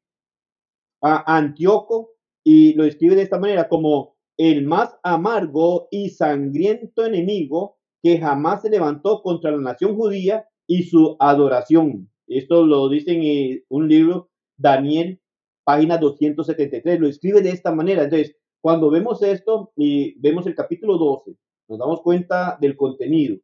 a 1.02 1.38
Antíoco 1.38 2.12
y 2.44 2.74
lo 2.74 2.86
escribe 2.86 3.16
de 3.16 3.24
esta 3.24 3.40
manera 3.40 3.68
como 3.68 4.16
el 4.38 4.66
más 4.66 4.96
amargo 5.04 5.88
y 5.92 6.10
sangriento 6.10 7.06
enemigo 7.06 7.78
que 8.02 8.20
jamás 8.20 8.62
se 8.62 8.70
levantó 8.70 9.22
contra 9.22 9.52
la 9.52 9.58
nación 9.58 9.96
judía 9.96 10.48
y 10.68 10.84
su 10.84 11.16
adoración. 11.20 12.10
Esto 12.28 12.66
lo 12.66 12.90
dice 12.90 13.14
en 13.14 13.64
un 13.70 13.88
libro, 13.88 14.30
Daniel, 14.58 15.20
página 15.64 15.98
273, 15.98 17.00
lo 17.00 17.08
escribe 17.08 17.42
de 17.42 17.52
esta 17.52 17.74
manera. 17.74 18.04
Entonces, 18.04 18.36
cuando 18.62 18.90
vemos 18.90 19.22
esto 19.22 19.72
y 19.76 20.20
vemos 20.20 20.46
el 20.48 20.56
capítulo 20.56 20.98
12, 20.98 21.36
nos 21.70 21.80
damos 21.80 22.02
cuenta 22.02 22.58
del 22.60 22.76
contenido 22.76 23.38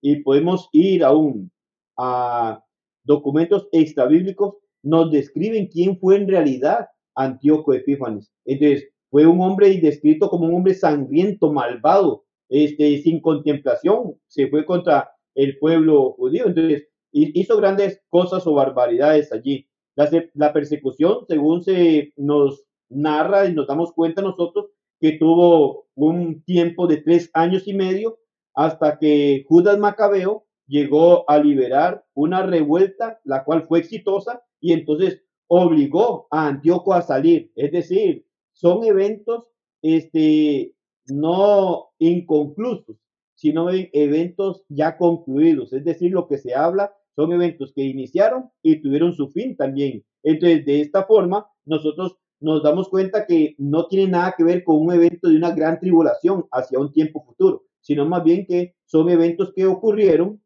y 0.00 0.16
podemos 0.16 0.68
ir 0.72 1.04
aún 1.04 1.50
a 1.96 2.63
documentos 3.04 3.68
extrabíblicos, 3.72 4.56
nos 4.82 5.10
describen 5.10 5.68
quién 5.68 5.98
fue 5.98 6.16
en 6.16 6.28
realidad 6.28 6.88
Antíoco 7.14 7.72
Epífanes. 7.72 8.30
Entonces, 8.44 8.88
fue 9.10 9.26
un 9.26 9.40
hombre 9.40 9.68
descrito 9.80 10.28
como 10.28 10.46
un 10.46 10.54
hombre 10.56 10.74
sangriento, 10.74 11.52
malvado, 11.52 12.24
este, 12.48 12.98
sin 12.98 13.20
contemplación, 13.20 14.16
se 14.26 14.48
fue 14.48 14.64
contra 14.64 15.10
el 15.34 15.58
pueblo 15.58 16.12
judío. 16.12 16.46
Entonces, 16.46 16.88
hizo 17.12 17.56
grandes 17.56 18.02
cosas 18.10 18.46
o 18.46 18.54
barbaridades 18.54 19.32
allí. 19.32 19.68
La, 19.96 20.10
la 20.34 20.52
persecución, 20.52 21.24
según 21.28 21.62
se 21.62 22.12
nos 22.16 22.64
narra 22.88 23.46
y 23.46 23.54
nos 23.54 23.66
damos 23.66 23.92
cuenta 23.92 24.20
nosotros, 24.20 24.70
que 25.00 25.12
tuvo 25.12 25.86
un 25.94 26.42
tiempo 26.42 26.86
de 26.86 26.98
tres 26.98 27.30
años 27.34 27.68
y 27.68 27.74
medio 27.74 28.18
hasta 28.54 28.98
que 28.98 29.44
Judas 29.48 29.78
Macabeo 29.78 30.44
llegó 30.66 31.28
a 31.28 31.38
liberar 31.38 32.04
una 32.14 32.42
revuelta, 32.42 33.20
la 33.24 33.44
cual 33.44 33.64
fue 33.64 33.80
exitosa, 33.80 34.42
y 34.60 34.72
entonces 34.72 35.22
obligó 35.46 36.26
a 36.30 36.46
Antíoco 36.46 36.94
a 36.94 37.02
salir. 37.02 37.52
Es 37.54 37.72
decir, 37.72 38.26
son 38.52 38.84
eventos 38.84 39.46
este, 39.82 40.74
no 41.06 41.90
inconclusos, 41.98 42.96
sino 43.34 43.68
eventos 43.70 44.64
ya 44.68 44.96
concluidos. 44.96 45.72
Es 45.72 45.84
decir, 45.84 46.12
lo 46.12 46.26
que 46.26 46.38
se 46.38 46.54
habla 46.54 46.94
son 47.14 47.32
eventos 47.32 47.72
que 47.74 47.82
iniciaron 47.82 48.50
y 48.62 48.80
tuvieron 48.80 49.12
su 49.12 49.28
fin 49.28 49.56
también. 49.56 50.04
Entonces, 50.22 50.64
de 50.64 50.80
esta 50.80 51.04
forma, 51.04 51.46
nosotros 51.64 52.16
nos 52.40 52.62
damos 52.62 52.88
cuenta 52.88 53.26
que 53.26 53.54
no 53.58 53.86
tiene 53.86 54.10
nada 54.10 54.34
que 54.36 54.44
ver 54.44 54.64
con 54.64 54.76
un 54.76 54.92
evento 54.92 55.28
de 55.28 55.36
una 55.36 55.52
gran 55.52 55.78
tribulación 55.78 56.46
hacia 56.50 56.78
un 56.78 56.92
tiempo 56.92 57.24
futuro, 57.24 57.64
sino 57.80 58.06
más 58.06 58.24
bien 58.24 58.46
que 58.46 58.74
son 58.84 59.08
eventos 59.08 59.52
que 59.54 59.66
ocurrieron, 59.66 60.42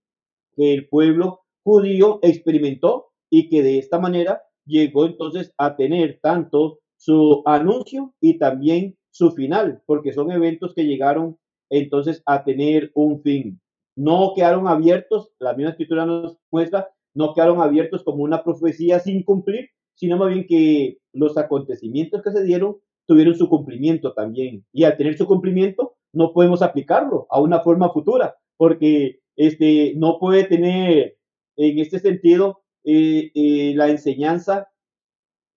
que 0.58 0.74
el 0.74 0.88
pueblo 0.88 1.40
judío 1.64 2.18
experimentó 2.22 3.06
y 3.30 3.48
que 3.48 3.62
de 3.62 3.78
esta 3.78 4.00
manera 4.00 4.42
llegó 4.66 5.06
entonces 5.06 5.54
a 5.56 5.76
tener 5.76 6.18
tanto 6.20 6.80
su 6.96 7.42
anuncio 7.46 8.12
y 8.20 8.38
también 8.38 8.96
su 9.10 9.30
final, 9.30 9.82
porque 9.86 10.12
son 10.12 10.32
eventos 10.32 10.74
que 10.74 10.84
llegaron 10.84 11.38
entonces 11.70 12.22
a 12.26 12.42
tener 12.44 12.90
un 12.94 13.22
fin. 13.22 13.60
No 13.96 14.32
quedaron 14.34 14.66
abiertos, 14.66 15.30
la 15.38 15.54
misma 15.54 15.70
escritura 15.70 16.04
nos 16.06 16.36
muestra, 16.50 16.88
no 17.14 17.34
quedaron 17.34 17.60
abiertos 17.60 18.02
como 18.02 18.24
una 18.24 18.42
profecía 18.42 18.98
sin 18.98 19.22
cumplir, 19.22 19.70
sino 19.94 20.16
más 20.16 20.28
bien 20.32 20.46
que 20.46 20.98
los 21.12 21.38
acontecimientos 21.38 22.22
que 22.22 22.32
se 22.32 22.42
dieron 22.44 22.78
tuvieron 23.06 23.34
su 23.34 23.48
cumplimiento 23.48 24.12
también. 24.12 24.64
Y 24.72 24.84
al 24.84 24.96
tener 24.96 25.16
su 25.16 25.26
cumplimiento, 25.26 25.94
no 26.12 26.32
podemos 26.32 26.62
aplicarlo 26.62 27.26
a 27.30 27.40
una 27.40 27.60
forma 27.60 27.90
futura, 27.90 28.36
porque 28.56 29.20
este, 29.38 29.94
no 29.96 30.18
puede 30.18 30.44
tener 30.44 31.16
en 31.56 31.78
este 31.78 32.00
sentido 32.00 32.60
eh, 32.84 33.30
eh, 33.34 33.72
la 33.76 33.88
enseñanza 33.88 34.68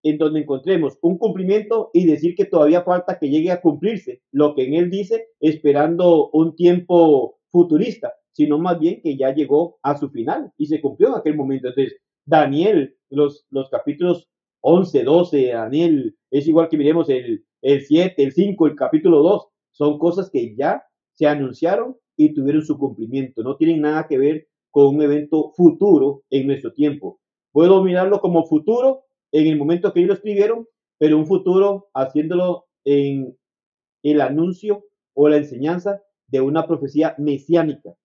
en 0.03 0.17
donde 0.17 0.41
encontremos 0.41 0.97
un 1.01 1.17
cumplimiento 1.17 1.89
y 1.93 2.05
decir 2.05 2.35
que 2.35 2.45
todavía 2.45 2.83
falta 2.83 3.17
que 3.19 3.29
llegue 3.29 3.51
a 3.51 3.61
cumplirse 3.61 4.21
lo 4.31 4.55
que 4.55 4.65
en 4.65 4.75
él 4.75 4.89
dice, 4.89 5.29
esperando 5.39 6.29
un 6.31 6.55
tiempo 6.55 7.39
futurista, 7.51 8.13
sino 8.33 8.59
más 8.59 8.79
bien 8.79 9.01
que 9.01 9.17
ya 9.17 9.33
llegó 9.33 9.79
a 9.81 9.97
su 9.97 10.09
final 10.09 10.51
y 10.57 10.67
se 10.67 10.79
cumplió 10.79 11.09
en 11.09 11.15
aquel 11.15 11.35
momento. 11.35 11.67
Entonces, 11.67 11.97
Daniel, 12.25 12.95
los, 13.09 13.45
los 13.49 13.69
capítulos 13.69 14.29
11, 14.61 15.03
12, 15.03 15.47
Daniel, 15.47 16.15
es 16.29 16.47
igual 16.47 16.69
que 16.69 16.77
miremos 16.77 17.09
el, 17.09 17.45
el 17.63 17.81
7, 17.81 18.21
el 18.21 18.31
5, 18.31 18.67
el 18.67 18.75
capítulo 18.75 19.23
2, 19.23 19.47
son 19.71 19.97
cosas 19.97 20.29
que 20.29 20.55
ya 20.55 20.83
se 21.13 21.25
anunciaron 21.25 21.97
y 22.25 22.33
tuvieron 22.35 22.63
su 22.63 22.77
cumplimiento, 22.77 23.41
no 23.41 23.55
tienen 23.55 23.81
nada 23.81 24.05
que 24.07 24.19
ver 24.19 24.47
con 24.69 24.95
un 24.95 25.01
evento 25.01 25.53
futuro 25.55 26.23
en 26.29 26.45
nuestro 26.45 26.71
tiempo. 26.71 27.19
Puedo 27.51 27.83
mirarlo 27.83 28.21
como 28.21 28.45
futuro 28.45 29.05
en 29.31 29.47
el 29.47 29.57
momento 29.57 29.91
que 29.91 30.01
ellos 30.01 30.09
lo 30.09 30.13
escribieron, 30.15 30.67
pero 30.99 31.17
un 31.17 31.25
futuro 31.25 31.89
haciéndolo 31.95 32.65
en 32.85 33.35
el 34.03 34.21
anuncio 34.21 34.85
o 35.15 35.29
la 35.29 35.37
enseñanza 35.37 36.03
de 36.27 36.41
una 36.41 36.67
profecía 36.67 37.15
mesiánica, 37.17 37.95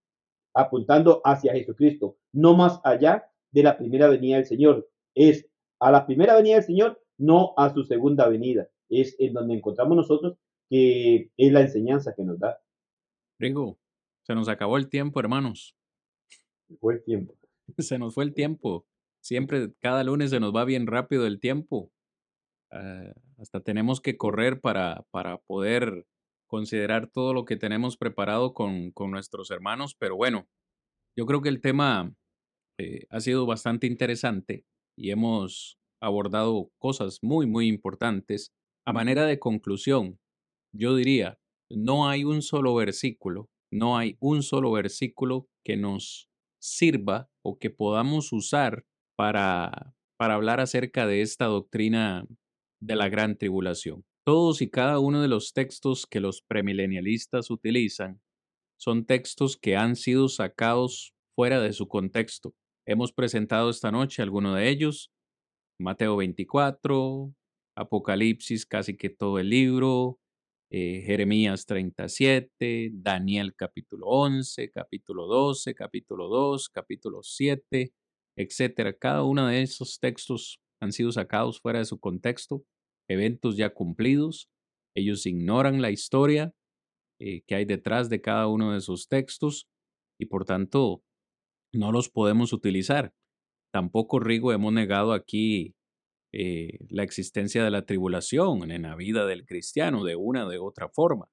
apuntando 0.54 1.20
hacia 1.22 1.52
Jesucristo, 1.52 2.16
no 2.32 2.56
más 2.56 2.80
allá 2.84 3.26
de 3.52 3.62
la 3.62 3.76
primera 3.76 4.08
venida 4.08 4.36
del 4.36 4.46
Señor. 4.46 4.88
Es 5.14 5.46
a 5.78 5.90
la 5.90 6.06
primera 6.06 6.34
venida 6.36 6.54
del 6.54 6.64
Señor, 6.64 7.02
no 7.18 7.52
a 7.58 7.72
su 7.72 7.84
segunda 7.84 8.28
venida. 8.28 8.66
Es 8.88 9.14
en 9.18 9.34
donde 9.34 9.56
encontramos 9.56 9.94
nosotros 9.94 10.38
que 10.70 11.30
es 11.36 11.52
la 11.52 11.60
enseñanza 11.60 12.14
que 12.14 12.24
nos 12.24 12.38
da. 12.38 12.58
Rigo, 13.38 13.78
se 14.26 14.34
nos 14.34 14.48
acabó 14.48 14.76
el 14.76 14.88
tiempo, 14.88 15.20
hermanos. 15.20 15.76
Se 16.66 16.76
fue 16.78 16.94
el 16.94 17.04
tiempo. 17.04 17.36
Se 17.78 17.98
nos 17.98 18.14
fue 18.14 18.24
el 18.24 18.34
tiempo. 18.34 18.86
Siempre, 19.20 19.72
cada 19.80 20.02
lunes 20.04 20.30
se 20.30 20.40
nos 20.40 20.54
va 20.54 20.64
bien 20.64 20.86
rápido 20.86 21.26
el 21.26 21.40
tiempo. 21.40 21.92
Ah, 22.72 23.12
hasta 23.38 23.60
tenemos 23.60 24.00
que 24.00 24.16
correr 24.16 24.60
para, 24.60 25.04
para 25.10 25.38
poder 25.38 26.06
considerar 26.48 27.08
todo 27.08 27.34
lo 27.34 27.44
que 27.44 27.56
tenemos 27.56 27.96
preparado 27.96 28.52
con, 28.52 28.90
con 28.92 29.10
nuestros 29.10 29.50
hermanos. 29.50 29.94
Pero 29.96 30.16
bueno, 30.16 30.48
yo 31.16 31.26
creo 31.26 31.40
que 31.40 31.48
el 31.48 31.60
tema 31.60 32.12
eh, 32.78 33.06
ha 33.10 33.20
sido 33.20 33.46
bastante 33.46 33.86
interesante 33.86 34.64
y 34.96 35.10
hemos 35.10 35.78
abordado 36.00 36.70
cosas 36.78 37.18
muy, 37.22 37.46
muy 37.46 37.68
importantes. 37.68 38.52
A 38.84 38.92
manera 38.92 39.24
de 39.26 39.38
conclusión, 39.38 40.18
yo 40.72 40.94
diría, 40.96 41.38
no 41.70 42.08
hay 42.08 42.24
un 42.24 42.42
solo 42.42 42.74
versículo, 42.74 43.48
no 43.76 43.96
hay 43.96 44.16
un 44.20 44.42
solo 44.42 44.72
versículo 44.72 45.48
que 45.64 45.76
nos 45.76 46.28
sirva 46.60 47.28
o 47.44 47.58
que 47.58 47.70
podamos 47.70 48.32
usar 48.32 48.84
para, 49.16 49.94
para 50.18 50.34
hablar 50.34 50.60
acerca 50.60 51.06
de 51.06 51.22
esta 51.22 51.46
doctrina 51.46 52.26
de 52.80 52.96
la 52.96 53.08
gran 53.08 53.36
tribulación. 53.36 54.04
Todos 54.24 54.60
y 54.60 54.70
cada 54.70 54.98
uno 54.98 55.22
de 55.22 55.28
los 55.28 55.52
textos 55.52 56.06
que 56.06 56.20
los 56.20 56.42
premilenialistas 56.42 57.50
utilizan 57.50 58.20
son 58.78 59.06
textos 59.06 59.56
que 59.56 59.76
han 59.76 59.96
sido 59.96 60.28
sacados 60.28 61.14
fuera 61.34 61.60
de 61.60 61.72
su 61.72 61.88
contexto. 61.88 62.54
Hemos 62.86 63.12
presentado 63.12 63.70
esta 63.70 63.90
noche 63.90 64.22
algunos 64.22 64.56
de 64.56 64.68
ellos, 64.68 65.12
Mateo 65.78 66.16
24, 66.16 67.32
Apocalipsis, 67.76 68.66
casi 68.66 68.96
que 68.96 69.10
todo 69.10 69.38
el 69.38 69.50
libro, 69.50 70.18
eh, 70.70 71.02
Jeremías 71.06 71.64
37, 71.66 72.90
Daniel 72.92 73.54
capítulo 73.54 74.06
11, 74.08 74.70
capítulo 74.70 75.26
12, 75.26 75.74
capítulo 75.74 76.28
2, 76.28 76.68
capítulo 76.70 77.22
7, 77.22 77.92
etcétera. 78.36 78.92
Cada 78.92 79.22
uno 79.22 79.46
de 79.46 79.62
esos 79.62 80.00
textos 80.00 80.60
han 80.80 80.92
sido 80.92 81.12
sacados 81.12 81.60
fuera 81.60 81.78
de 81.78 81.84
su 81.84 82.00
contexto, 82.00 82.64
eventos 83.08 83.56
ya 83.56 83.70
cumplidos. 83.70 84.48
Ellos 84.96 85.24
ignoran 85.26 85.80
la 85.80 85.90
historia 85.90 86.52
eh, 87.20 87.42
que 87.46 87.54
hay 87.54 87.64
detrás 87.64 88.08
de 88.08 88.20
cada 88.20 88.48
uno 88.48 88.72
de 88.72 88.78
esos 88.78 89.08
textos 89.08 89.68
y 90.18 90.26
por 90.26 90.44
tanto 90.44 91.02
no 91.72 91.92
los 91.92 92.08
podemos 92.08 92.52
utilizar. 92.52 93.12
Tampoco, 93.72 94.18
Rigo, 94.18 94.52
hemos 94.52 94.72
negado 94.72 95.12
aquí 95.12 95.75
eh, 96.38 96.80
la 96.90 97.02
existencia 97.02 97.64
de 97.64 97.70
la 97.70 97.86
tribulación 97.86 98.70
en 98.70 98.82
la 98.82 98.94
vida 98.94 99.24
del 99.24 99.46
cristiano 99.46 100.04
de 100.04 100.16
una 100.16 100.44
o 100.44 100.50
de 100.50 100.58
otra 100.58 100.90
forma. 100.90 101.30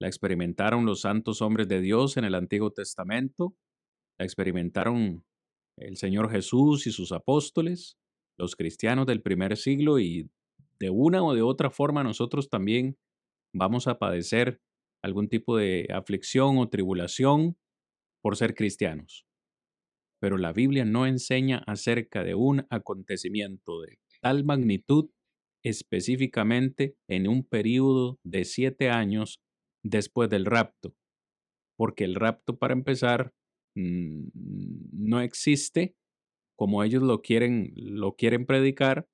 La 0.00 0.08
experimentaron 0.08 0.84
los 0.84 1.02
santos 1.02 1.40
hombres 1.40 1.68
de 1.68 1.80
Dios 1.80 2.16
en 2.16 2.24
el 2.24 2.34
Antiguo 2.34 2.72
Testamento, 2.72 3.54
la 4.18 4.24
experimentaron 4.24 5.24
el 5.76 5.96
Señor 5.96 6.28
Jesús 6.28 6.88
y 6.88 6.90
sus 6.90 7.12
apóstoles, 7.12 7.98
los 8.36 8.56
cristianos 8.56 9.06
del 9.06 9.22
primer 9.22 9.56
siglo 9.56 10.00
y 10.00 10.28
de 10.80 10.90
una 10.90 11.22
o 11.22 11.32
de 11.32 11.42
otra 11.42 11.70
forma 11.70 12.02
nosotros 12.02 12.48
también 12.48 12.98
vamos 13.54 13.86
a 13.86 14.00
padecer 14.00 14.60
algún 15.04 15.28
tipo 15.28 15.56
de 15.56 15.86
aflicción 15.94 16.58
o 16.58 16.68
tribulación 16.68 17.56
por 18.22 18.36
ser 18.36 18.56
cristianos. 18.56 19.24
Pero 20.20 20.38
la 20.38 20.52
Biblia 20.52 20.84
no 20.84 21.06
enseña 21.06 21.62
acerca 21.66 22.22
de 22.22 22.34
un 22.34 22.66
acontecimiento 22.70 23.80
de 23.80 23.98
tal 24.20 24.44
magnitud 24.44 25.10
específicamente 25.64 26.96
en 27.08 27.28
un 27.28 27.44
periodo 27.44 28.18
de 28.24 28.44
siete 28.44 28.90
años 28.90 29.40
después 29.82 30.28
del 30.30 30.44
rapto, 30.44 30.94
porque 31.76 32.04
el 32.04 32.14
rapto, 32.14 32.58
para 32.58 32.74
empezar, 32.74 33.32
no 33.74 35.20
existe 35.20 35.94
como 36.60 36.84
ellos 36.84 37.02
lo 37.02 37.22
quieren, 37.22 37.72
lo 37.76 38.16
quieren 38.16 38.44
predicar, 38.44 39.06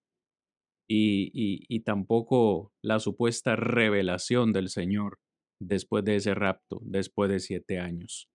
y, 0.88 1.30
y, 1.68 1.80
tampoco 1.80 2.72
la 2.82 3.00
supuesta 3.00 3.56
revelación 3.56 4.52
del 4.52 4.68
Señor 4.68 5.18
después 5.60 6.04
de 6.04 6.16
ese 6.16 6.34
rapto, 6.34 6.80
después 6.82 7.30
de 7.30 7.40
siete 7.40 7.78
años. 7.80 8.28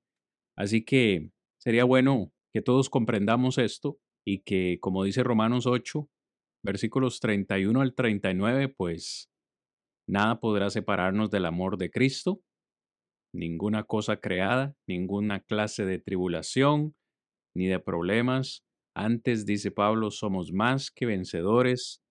Así 0.57 0.83
que 0.83 1.31
sería 1.61 1.85
bueno 1.85 2.33
que 2.53 2.61
todos 2.61 2.89
comprendamos 2.89 3.57
esto 3.57 3.99
y 4.25 4.39
que, 4.39 4.77
como 4.81 5.03
dice 5.03 5.23
Romanos 5.23 5.65
8, 5.65 6.09
versículos 6.63 7.19
31 7.19 7.81
al 7.81 7.95
39, 7.95 8.69
pues 8.69 9.29
nada 10.07 10.39
podrá 10.39 10.69
separarnos 10.69 11.31
del 11.31 11.45
amor 11.45 11.77
de 11.77 11.89
Cristo, 11.89 12.41
ninguna 13.33 13.83
cosa 13.83 14.17
creada, 14.17 14.75
ninguna 14.87 15.39
clase 15.39 15.85
de 15.85 15.99
tribulación, 15.99 16.95
ni 17.55 17.67
de 17.67 17.79
problemas. 17.79 18.63
Antes, 18.95 19.45
dice 19.45 19.71
Pablo, 19.71 20.11
somos 20.11 20.51
más 20.51 20.91
que 20.91 21.05
vencedores 21.05 22.01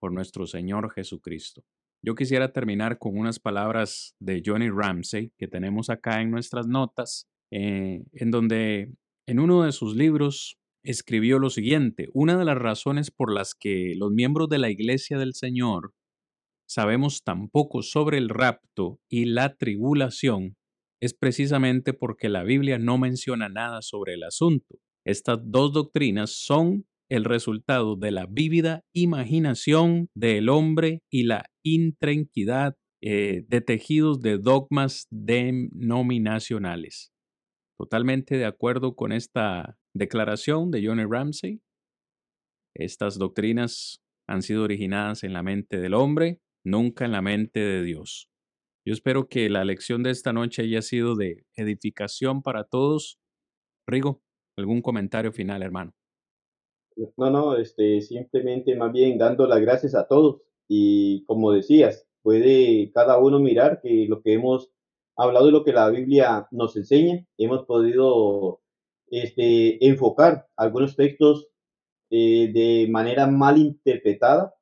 por 0.00 0.12
nuestro 0.12 0.46
Señor 0.46 0.92
Jesucristo. 0.92 1.64
Yo 2.04 2.14
quisiera 2.14 2.52
terminar 2.52 2.98
con 2.98 3.16
unas 3.16 3.40
palabras 3.40 4.14
de 4.20 4.42
Johnny 4.44 4.68
Ramsey 4.68 5.32
que 5.38 5.48
tenemos 5.48 5.88
acá 5.88 6.20
en 6.20 6.30
nuestras 6.30 6.66
notas, 6.66 7.26
eh, 7.50 8.04
en 8.12 8.30
donde 8.30 8.92
en 9.26 9.40
uno 9.40 9.62
de 9.62 9.72
sus 9.72 9.96
libros 9.96 10.58
escribió 10.82 11.38
lo 11.38 11.50
siguiente, 11.50 12.08
una 12.12 12.36
de 12.36 12.44
las 12.44 12.58
razones 12.58 13.10
por 13.10 13.32
las 13.32 13.54
que 13.54 13.94
los 13.96 14.12
miembros 14.12 14.48
de 14.48 14.58
la 14.58 14.70
Iglesia 14.70 15.18
del 15.18 15.34
Señor 15.34 15.92
sabemos 16.68 17.22
tan 17.22 17.48
poco 17.48 17.82
sobre 17.82 18.18
el 18.18 18.28
rapto 18.28 19.00
y 19.08 19.24
la 19.24 19.56
tribulación 19.56 20.56
es 21.00 21.14
precisamente 21.14 21.92
porque 21.92 22.28
la 22.28 22.44
Biblia 22.44 22.78
no 22.78 22.98
menciona 22.98 23.48
nada 23.48 23.82
sobre 23.82 24.14
el 24.14 24.24
asunto. 24.24 24.78
Estas 25.06 25.38
dos 25.42 25.72
doctrinas 25.72 26.30
son 26.30 26.86
el 27.10 27.24
resultado 27.24 27.96
de 27.96 28.10
la 28.10 28.26
vívida 28.26 28.82
imaginación 28.94 30.08
del 30.14 30.48
hombre 30.48 31.02
y 31.10 31.24
la 31.24 31.44
intranquilidad 31.62 32.76
eh, 33.02 33.44
de 33.48 33.60
tejidos 33.60 34.22
de 34.22 34.38
dogmas 34.38 35.06
denominacionales. 35.10 37.13
Totalmente 37.78 38.36
de 38.36 38.44
acuerdo 38.44 38.94
con 38.94 39.12
esta 39.12 39.76
declaración 39.94 40.70
de 40.70 40.86
Johnny 40.86 41.04
Ramsey. 41.04 41.60
Estas 42.74 43.18
doctrinas 43.18 44.00
han 44.28 44.42
sido 44.42 44.64
originadas 44.64 45.24
en 45.24 45.32
la 45.32 45.42
mente 45.42 45.78
del 45.78 45.94
hombre, 45.94 46.40
nunca 46.64 47.04
en 47.04 47.12
la 47.12 47.22
mente 47.22 47.60
de 47.60 47.82
Dios. 47.82 48.28
Yo 48.86 48.92
espero 48.92 49.28
que 49.28 49.48
la 49.48 49.64
lección 49.64 50.02
de 50.02 50.10
esta 50.10 50.32
noche 50.32 50.62
haya 50.62 50.82
sido 50.82 51.16
de 51.16 51.46
edificación 51.56 52.42
para 52.42 52.64
todos. 52.64 53.18
Rigo, 53.86 54.22
algún 54.56 54.82
comentario 54.82 55.32
final, 55.32 55.62
hermano. 55.62 55.92
No, 57.16 57.30
no, 57.30 57.56
este, 57.56 58.00
simplemente 58.02 58.76
más 58.76 58.92
bien 58.92 59.18
dando 59.18 59.46
las 59.46 59.60
gracias 59.60 59.94
a 59.94 60.06
todos 60.06 60.42
y 60.68 61.24
como 61.24 61.52
decías, 61.52 62.06
puede 62.22 62.92
cada 62.92 63.18
uno 63.18 63.40
mirar 63.40 63.80
que 63.82 64.06
lo 64.08 64.22
que 64.22 64.34
hemos 64.34 64.70
hablado 65.16 65.46
de 65.46 65.52
lo 65.52 65.64
que 65.64 65.72
la 65.72 65.88
Biblia 65.90 66.46
nos 66.50 66.76
enseña, 66.76 67.24
hemos 67.38 67.64
podido 67.66 68.60
este, 69.08 69.84
enfocar 69.86 70.46
algunos 70.56 70.96
textos 70.96 71.48
eh, 72.10 72.50
de 72.52 72.86
manera 72.90 73.26
mal 73.26 73.58
interpretada, 73.58 74.54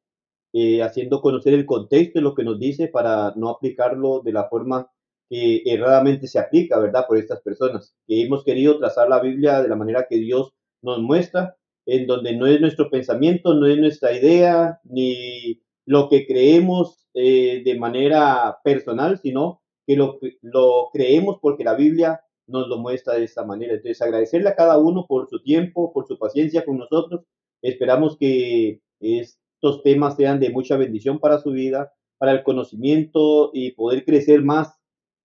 eh, 0.52 0.82
haciendo 0.82 1.22
conocer 1.22 1.54
el 1.54 1.66
contexto 1.66 2.18
de 2.18 2.22
lo 2.22 2.34
que 2.34 2.44
nos 2.44 2.58
dice 2.58 2.88
para 2.88 3.32
no 3.36 3.48
aplicarlo 3.48 4.20
de 4.20 4.32
la 4.32 4.48
forma 4.48 4.90
que 5.30 5.62
erradamente 5.64 6.26
se 6.26 6.38
aplica, 6.38 6.78
¿verdad? 6.78 7.06
Por 7.08 7.16
estas 7.16 7.40
personas, 7.40 7.94
que 8.06 8.22
hemos 8.22 8.44
querido 8.44 8.78
trazar 8.78 9.08
la 9.08 9.20
Biblia 9.20 9.62
de 9.62 9.68
la 9.68 9.76
manera 9.76 10.06
que 10.08 10.16
Dios 10.18 10.52
nos 10.82 11.00
muestra 11.00 11.56
en 11.86 12.06
donde 12.06 12.36
no 12.36 12.46
es 12.46 12.60
nuestro 12.60 12.90
pensamiento, 12.90 13.54
no 13.54 13.66
es 13.66 13.78
nuestra 13.78 14.12
idea, 14.12 14.80
ni 14.84 15.62
lo 15.86 16.08
que 16.08 16.26
creemos 16.26 17.08
eh, 17.14 17.62
de 17.64 17.78
manera 17.78 18.58
personal, 18.62 19.18
sino 19.18 19.61
que 19.86 19.96
lo, 19.96 20.18
lo 20.42 20.88
creemos 20.92 21.38
porque 21.40 21.64
la 21.64 21.74
Biblia 21.74 22.20
nos 22.46 22.68
lo 22.68 22.78
muestra 22.78 23.14
de 23.14 23.24
esta 23.24 23.44
manera. 23.44 23.74
Entonces, 23.74 24.02
agradecerle 24.02 24.48
a 24.48 24.54
cada 24.54 24.78
uno 24.78 25.06
por 25.06 25.28
su 25.28 25.42
tiempo, 25.42 25.92
por 25.92 26.06
su 26.06 26.18
paciencia 26.18 26.64
con 26.64 26.78
nosotros. 26.78 27.22
Esperamos 27.62 28.16
que 28.16 28.80
estos 29.00 29.82
temas 29.82 30.16
sean 30.16 30.40
de 30.40 30.50
mucha 30.50 30.76
bendición 30.76 31.18
para 31.18 31.38
su 31.38 31.50
vida, 31.50 31.92
para 32.18 32.32
el 32.32 32.42
conocimiento 32.42 33.50
y 33.52 33.72
poder 33.72 34.04
crecer 34.04 34.42
más 34.42 34.78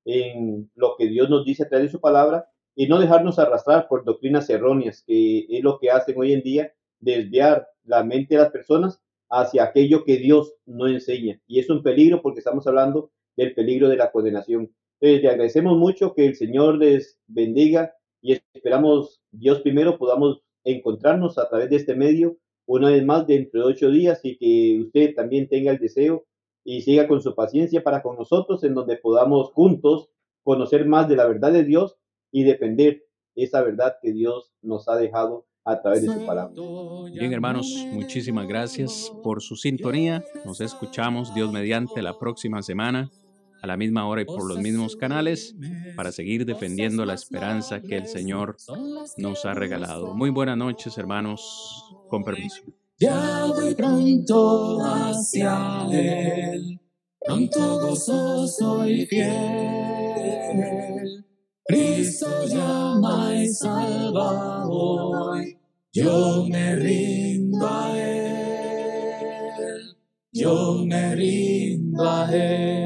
en 0.06 0.72
lo 0.76 0.96
que 0.98 1.08
Dios 1.08 1.30
nos 1.30 1.46
dice 1.46 1.64
a 1.64 1.70
través 1.70 1.88
de 1.88 1.92
su 1.92 2.00
palabra 2.00 2.48
y 2.76 2.88
no 2.88 3.00
dejarnos 3.00 3.40
arrastrar 3.40 3.88
por 3.88 4.06
doctrinas 4.06 4.50
erróneas, 4.50 5.04
que 5.06 5.46
es 5.50 5.64
lo 5.64 5.80
que 5.80 5.90
hacen 5.90 6.18
hoy 6.18 6.34
en 6.34 6.42
día, 6.42 6.74
desviar 7.00 7.68
la 7.84 8.04
mente 8.04 8.36
de 8.36 8.42
las 8.42 8.52
personas 8.52 9.02
hacia 9.30 9.64
aquello 9.64 10.04
que 10.06 10.18
Dios 10.18 10.54
no 10.66 10.88
enseña. 10.88 11.42
Y 11.48 11.60
es 11.60 11.70
un 11.70 11.84
peligro 11.84 12.22
porque 12.22 12.40
estamos 12.40 12.66
hablando 12.68 13.12
del 13.38 13.54
peligro 13.54 13.88
de 13.88 13.96
la 13.96 14.12
condenación. 14.12 14.74
Entonces, 15.00 15.24
le 15.24 15.30
agradecemos 15.30 15.78
mucho 15.78 16.14
que 16.14 16.26
el 16.26 16.36
Señor 16.36 16.78
les 16.78 17.20
bendiga 17.28 17.94
y 18.22 18.34
esperamos 18.54 19.22
Dios 19.32 19.62
primero 19.62 19.98
podamos 19.98 20.42
encontrarnos 20.64 21.38
a 21.38 21.48
través 21.48 21.70
de 21.70 21.78
este 21.78 21.96
medio 21.96 22.38
una 22.66 22.90
vez 22.90 23.06
más 23.06 23.26
dentro 23.28 23.62
de 23.62 23.68
ocho 23.68 23.90
días 23.90 24.20
y 24.24 24.38
que 24.38 24.82
usted 24.82 25.16
también 25.16 25.48
tenga 25.48 25.72
el 25.72 25.78
deseo 25.78 26.26
y 26.66 26.82
siga 26.82 27.08
con 27.08 27.22
su 27.22 27.34
paciencia 27.34 27.82
para 27.84 28.02
con 28.02 28.18
nosotros 28.18 28.64
en 28.64 28.74
donde 28.74 28.98
podamos 28.98 29.52
juntos 29.54 30.10
conocer 30.44 30.86
más 30.86 31.08
de 31.08 31.16
la 31.16 31.28
verdad 31.28 31.54
de 31.54 31.64
Dios 31.64 31.96
y 32.32 32.44
defender 32.44 33.04
esa 33.36 33.62
verdad 33.62 33.96
que 34.02 34.12
Dios 34.12 34.52
nos 34.62 34.90
ha 34.90 34.98
dejado 34.98 35.46
a 35.64 35.82
través 35.82 36.02
de 36.02 36.08
su 36.08 36.26
palabra. 36.26 36.54
Bien, 37.14 37.32
hermanos, 37.32 37.86
muchísimas 37.92 38.48
gracias 38.48 39.12
por 39.24 39.42
su 39.42 39.56
sintonía. 39.56 40.24
Nos 40.46 40.60
escuchamos 40.60 41.34
Dios 41.34 41.52
mediante 41.52 42.02
la 42.02 42.18
próxima 42.18 42.62
semana 42.62 43.10
la 43.68 43.78
misma 43.78 44.08
hora 44.08 44.22
y 44.22 44.26
por 44.26 44.48
los 44.48 44.60
mismos 44.60 44.96
canales 44.96 45.56
para 45.96 46.12
seguir 46.12 46.46
defendiendo 46.46 47.06
la 47.06 47.14
esperanza 47.14 47.82
que 47.82 47.98
el 47.98 48.08
Señor 48.08 48.58
nos 49.18 49.46
ha 49.46 49.54
regalado. 49.54 50.16
Muy 50.16 50.32
buenas 50.32 50.58
noches, 50.58 50.98
hermanos. 50.98 51.84
Con 52.10 52.24
permiso. 52.24 52.64
Ya 53.00 53.46
voy 53.46 53.76
pronto 53.76 54.80
hacia 54.82 55.86
Él, 55.92 56.80
pronto 57.20 57.80
gozoso 57.80 58.88
y 58.88 59.06
fiel 59.06 60.08
Cristo 61.68 62.28
llama 62.48 63.36
y 63.36 63.50
salva 63.50 64.66
hoy, 64.70 65.58
yo 65.92 66.46
me 66.50 66.78
rindo 66.78 67.68
a 67.68 68.00
Él, 68.00 69.98
yo 70.32 70.86
me 70.86 71.14
rindo 71.14 72.10
a 72.10 72.34
Él. 72.34 72.77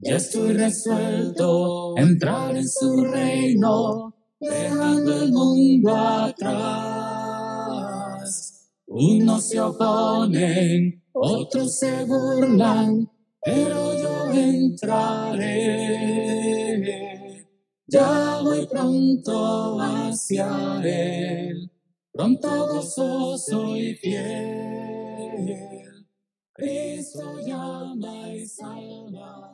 Ya 0.00 0.16
estoy 0.16 0.52
resuelto 0.52 1.96
a 1.96 2.00
entrar 2.00 2.56
en 2.56 2.68
su 2.68 3.04
reino, 3.04 4.14
dejando 4.40 5.22
el 5.22 5.32
mundo 5.32 5.96
atrás. 5.96 6.38
Unos 8.86 9.48
se 9.48 9.60
oponen, 9.60 11.02
otros 11.12 11.78
se 11.78 12.04
burlan, 12.04 13.10
pero 13.42 13.94
yo 14.00 14.30
entraré 14.32 15.88
ya 17.90 18.42
voy 18.42 18.66
pronto 18.66 19.80
hacia 19.80 20.78
Él, 20.84 21.70
pronto 22.12 22.66
gozoso 22.68 23.74
y 23.78 23.94
fiel. 23.94 25.56
Cristo 26.52 27.38
llama 27.46 28.28
y 28.28 28.46
salva. 28.46 29.47